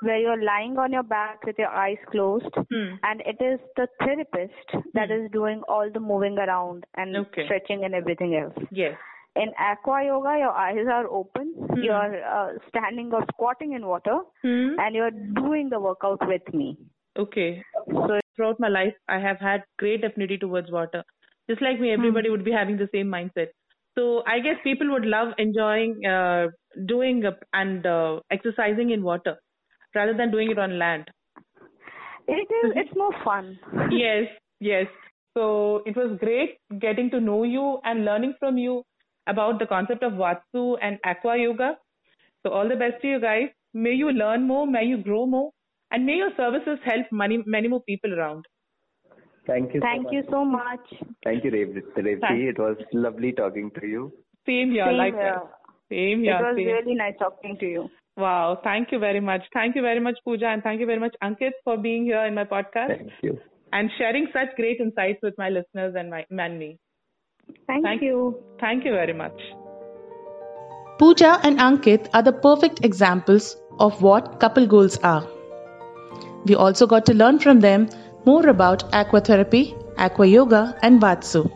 where 0.01 0.17
you're 0.17 0.43
lying 0.43 0.77
on 0.77 0.91
your 0.91 1.03
back 1.03 1.45
with 1.45 1.55
your 1.57 1.69
eyes 1.69 1.97
closed 2.11 2.53
hmm. 2.55 2.95
and 3.03 3.21
it 3.21 3.37
is 3.43 3.59
the 3.77 3.87
therapist 3.99 4.85
that 4.93 5.09
hmm. 5.09 5.25
is 5.25 5.31
doing 5.31 5.61
all 5.67 5.89
the 5.93 5.99
moving 5.99 6.37
around 6.37 6.83
and 6.95 7.15
okay. 7.15 7.45
stretching 7.45 7.83
and 7.83 7.93
everything 7.93 8.35
else. 8.35 8.65
Yes. 8.71 8.97
In 9.35 9.53
aqua 9.57 10.03
yoga, 10.03 10.35
your 10.37 10.51
eyes 10.51 10.85
are 10.91 11.07
open, 11.07 11.53
hmm. 11.55 11.81
you're 11.81 12.25
uh, 12.25 12.49
standing 12.67 13.11
or 13.13 13.23
squatting 13.33 13.73
in 13.73 13.85
water, 13.85 14.19
and 14.43 14.95
you're 14.95 15.11
doing 15.11 15.69
the 15.69 15.79
workout 15.79 16.19
with 16.27 16.41
me. 16.53 16.77
Okay. 17.17 17.63
So 17.87 18.19
throughout 18.35 18.59
my 18.59 18.67
life, 18.67 18.93
I 19.07 19.19
have 19.19 19.37
had 19.39 19.63
great 19.77 20.03
affinity 20.03 20.37
towards 20.37 20.71
water. 20.71 21.03
Just 21.49 21.61
like 21.61 21.79
me, 21.79 21.91
everybody 21.91 22.29
would 22.29 22.43
be 22.43 22.51
having 22.51 22.77
the 22.77 22.89
same 22.93 23.07
mindset. 23.07 23.47
So 23.97 24.23
I 24.25 24.39
guess 24.39 24.55
people 24.63 24.91
would 24.91 25.05
love 25.05 25.29
enjoying 25.37 26.05
uh, 26.05 26.47
doing 26.85 27.25
uh, 27.25 27.31
and 27.53 27.85
uh, 27.85 28.19
exercising 28.31 28.91
in 28.91 29.03
water 29.03 29.37
rather 29.95 30.13
than 30.13 30.31
doing 30.31 30.51
it 30.51 30.59
on 30.59 30.77
land. 30.77 31.09
It 32.27 32.47
is. 32.63 32.73
It's 32.75 32.95
more 32.95 33.13
fun. 33.23 33.59
yes, 33.91 34.27
yes. 34.59 34.85
So 35.37 35.81
it 35.85 35.95
was 35.95 36.17
great 36.19 36.57
getting 36.79 37.09
to 37.11 37.19
know 37.19 37.43
you 37.43 37.79
and 37.83 38.05
learning 38.05 38.35
from 38.39 38.57
you 38.57 38.83
about 39.27 39.59
the 39.59 39.65
concept 39.65 40.03
of 40.03 40.13
Watsu 40.13 40.77
and 40.81 40.97
Aqua 41.05 41.37
Yoga. 41.37 41.77
So 42.43 42.51
all 42.51 42.67
the 42.67 42.75
best 42.75 43.01
to 43.01 43.07
you 43.07 43.19
guys. 43.19 43.49
May 43.73 43.91
you 43.91 44.11
learn 44.11 44.47
more, 44.47 44.67
may 44.67 44.83
you 44.83 44.97
grow 44.97 45.25
more, 45.25 45.51
and 45.91 46.05
may 46.05 46.15
your 46.15 46.31
services 46.35 46.79
help 46.83 47.05
many, 47.11 47.41
many 47.45 47.69
more 47.69 47.81
people 47.83 48.13
around. 48.13 48.45
Thank 49.47 49.73
you. 49.73 49.79
Thank 49.79 50.07
so 50.07 50.11
you 50.11 50.23
so 50.29 50.45
much. 50.45 50.79
Thank 51.23 51.43
you, 51.43 51.51
Revati. 51.51 52.49
It 52.49 52.59
was 52.59 52.77
lovely 52.93 53.31
talking 53.31 53.71
to 53.79 53.87
you. 53.87 54.11
Same 54.45 54.71
here. 54.71 54.85
Same 54.85 54.97
likewise. 54.97 55.23
here. 55.23 55.41
Same 55.89 56.23
here. 56.23 56.35
It 56.35 56.41
was 56.41 56.55
same. 56.57 56.67
really 56.67 56.95
nice 56.95 57.13
talking 57.17 57.57
to 57.59 57.65
you. 57.65 57.89
Wow. 58.17 58.59
Thank 58.63 58.91
you 58.91 58.99
very 58.99 59.19
much. 59.19 59.41
Thank 59.53 59.75
you 59.75 59.81
very 59.81 59.99
much, 59.99 60.17
Pooja, 60.25 60.47
and 60.47 60.61
thank 60.63 60.79
you 60.79 60.85
very 60.85 60.99
much, 60.99 61.15
Ankit, 61.23 61.51
for 61.63 61.77
being 61.77 62.03
here 62.03 62.25
in 62.25 62.35
my 62.35 62.43
podcast. 62.43 62.97
Thank 62.97 63.11
you. 63.21 63.39
And 63.73 63.89
sharing 63.97 64.27
such 64.33 64.55
great 64.57 64.79
insights 64.79 65.19
with 65.23 65.33
my 65.37 65.49
listeners 65.49 65.95
and, 65.97 66.09
my, 66.09 66.25
and 66.29 66.59
me. 66.59 66.77
Thank, 67.67 67.85
thank 67.85 68.01
you. 68.01 68.43
Thank 68.59 68.85
you 68.85 68.91
very 68.91 69.13
much. 69.13 69.39
Pooja 70.99 71.39
and 71.43 71.57
Ankit 71.57 72.09
are 72.13 72.21
the 72.21 72.33
perfect 72.33 72.85
examples 72.85 73.55
of 73.79 74.01
what 74.01 74.39
couple 74.39 74.67
goals 74.67 74.97
are. 74.99 75.25
We 76.45 76.55
also 76.55 76.85
got 76.85 77.05
to 77.07 77.13
learn 77.13 77.39
from 77.39 77.61
them 77.61 77.89
more 78.25 78.47
about 78.47 78.91
aquatherapy, 78.91 79.73
aqua 79.97 80.25
yoga, 80.27 80.77
and 80.83 81.01
Watsu. 81.01 81.51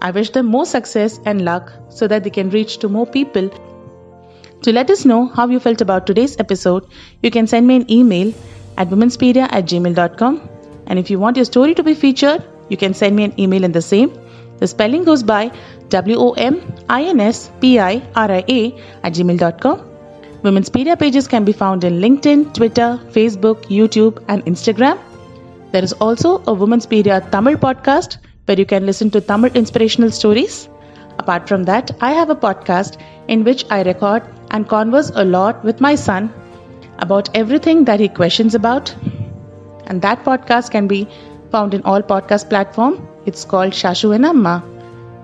I 0.00 0.10
wish 0.10 0.30
them 0.30 0.46
more 0.46 0.66
success 0.66 1.20
and 1.24 1.44
luck 1.44 1.72
so 1.90 2.08
that 2.08 2.24
they 2.24 2.30
can 2.30 2.50
reach 2.50 2.78
to 2.78 2.88
more 2.88 3.06
people 3.06 3.50
to 4.62 4.72
let 4.72 4.90
us 4.90 5.04
know 5.04 5.26
how 5.26 5.46
you 5.48 5.60
felt 5.60 5.80
about 5.80 6.06
today's 6.06 6.38
episode, 6.38 6.86
you 7.22 7.30
can 7.30 7.46
send 7.46 7.66
me 7.66 7.76
an 7.76 7.90
email 7.90 8.32
at 8.76 8.88
womenspedia 8.88 9.48
at 9.50 9.66
gmail.com. 9.66 10.40
And 10.86 10.98
if 10.98 11.10
you 11.10 11.18
want 11.18 11.36
your 11.36 11.44
story 11.44 11.74
to 11.74 11.82
be 11.82 11.94
featured, 11.94 12.44
you 12.68 12.76
can 12.76 12.94
send 12.94 13.16
me 13.16 13.24
an 13.24 13.38
email 13.40 13.64
in 13.64 13.72
the 13.72 13.82
same. 13.82 14.12
The 14.58 14.66
spelling 14.66 15.04
goes 15.04 15.22
by 15.22 15.50
W 15.88 16.16
O 16.16 16.32
M 16.32 16.60
I 16.88 17.02
N 17.04 17.20
S 17.20 17.50
P 17.60 17.78
I 17.78 18.02
R 18.14 18.30
I 18.30 18.44
A 18.48 18.60
at 19.02 19.12
gmail.com. 19.14 19.88
Women'spedia 20.42 20.98
pages 20.98 21.28
can 21.28 21.44
be 21.44 21.52
found 21.52 21.84
in 21.84 22.00
LinkedIn, 22.00 22.52
Twitter, 22.54 22.98
Facebook, 23.16 23.64
YouTube, 23.78 24.22
and 24.28 24.44
Instagram. 24.44 24.98
There 25.72 25.84
is 25.84 25.92
also 25.94 26.36
a 26.36 26.54
Women'spedia 26.62 27.30
Tamil 27.30 27.56
podcast 27.56 28.18
where 28.46 28.58
you 28.58 28.66
can 28.66 28.86
listen 28.86 29.10
to 29.10 29.20
Tamil 29.20 29.52
inspirational 29.54 30.10
stories. 30.10 30.68
Apart 31.18 31.48
from 31.48 31.64
that, 31.64 31.90
I 32.00 32.12
have 32.12 32.30
a 32.30 32.34
podcast 32.34 33.00
in 33.28 33.44
which 33.44 33.64
I 33.70 33.82
record 33.82 34.22
and 34.52 34.68
converse 34.68 35.10
a 35.14 35.24
lot 35.24 35.64
with 35.64 35.80
my 35.80 35.94
son 35.96 36.32
about 36.98 37.30
everything 37.34 37.84
that 37.86 38.00
he 38.00 38.08
questions 38.08 38.54
about. 38.54 38.94
And 39.86 40.00
that 40.02 40.24
podcast 40.24 40.70
can 40.70 40.86
be 40.86 41.08
found 41.50 41.74
in 41.74 41.82
all 41.82 42.02
podcast 42.02 42.48
platform. 42.48 43.08
It's 43.26 43.44
called 43.44 43.72
Shashu 43.72 44.14
and 44.14 44.24
Amma. 44.24 44.62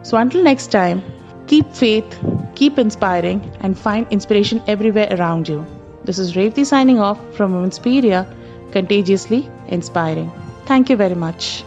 So 0.03 0.17
until 0.17 0.43
next 0.43 0.73
time, 0.73 1.03
keep 1.47 1.73
faith, 1.73 2.19
keep 2.55 2.79
inspiring, 2.79 3.41
and 3.61 3.79
find 3.79 4.07
inspiration 4.11 4.63
everywhere 4.67 5.09
around 5.11 5.49
you. 5.49 5.65
This 6.05 6.19
is 6.19 6.35
Revati 6.35 6.65
signing 6.67 7.01
off 7.01 7.19
from 7.35 7.53
Women'spedia, 7.53 8.27
contagiously 8.73 9.49
inspiring. 9.69 10.31
Thank 10.67 10.91
you 10.91 10.97
very 10.97 11.15
much. 11.15 11.65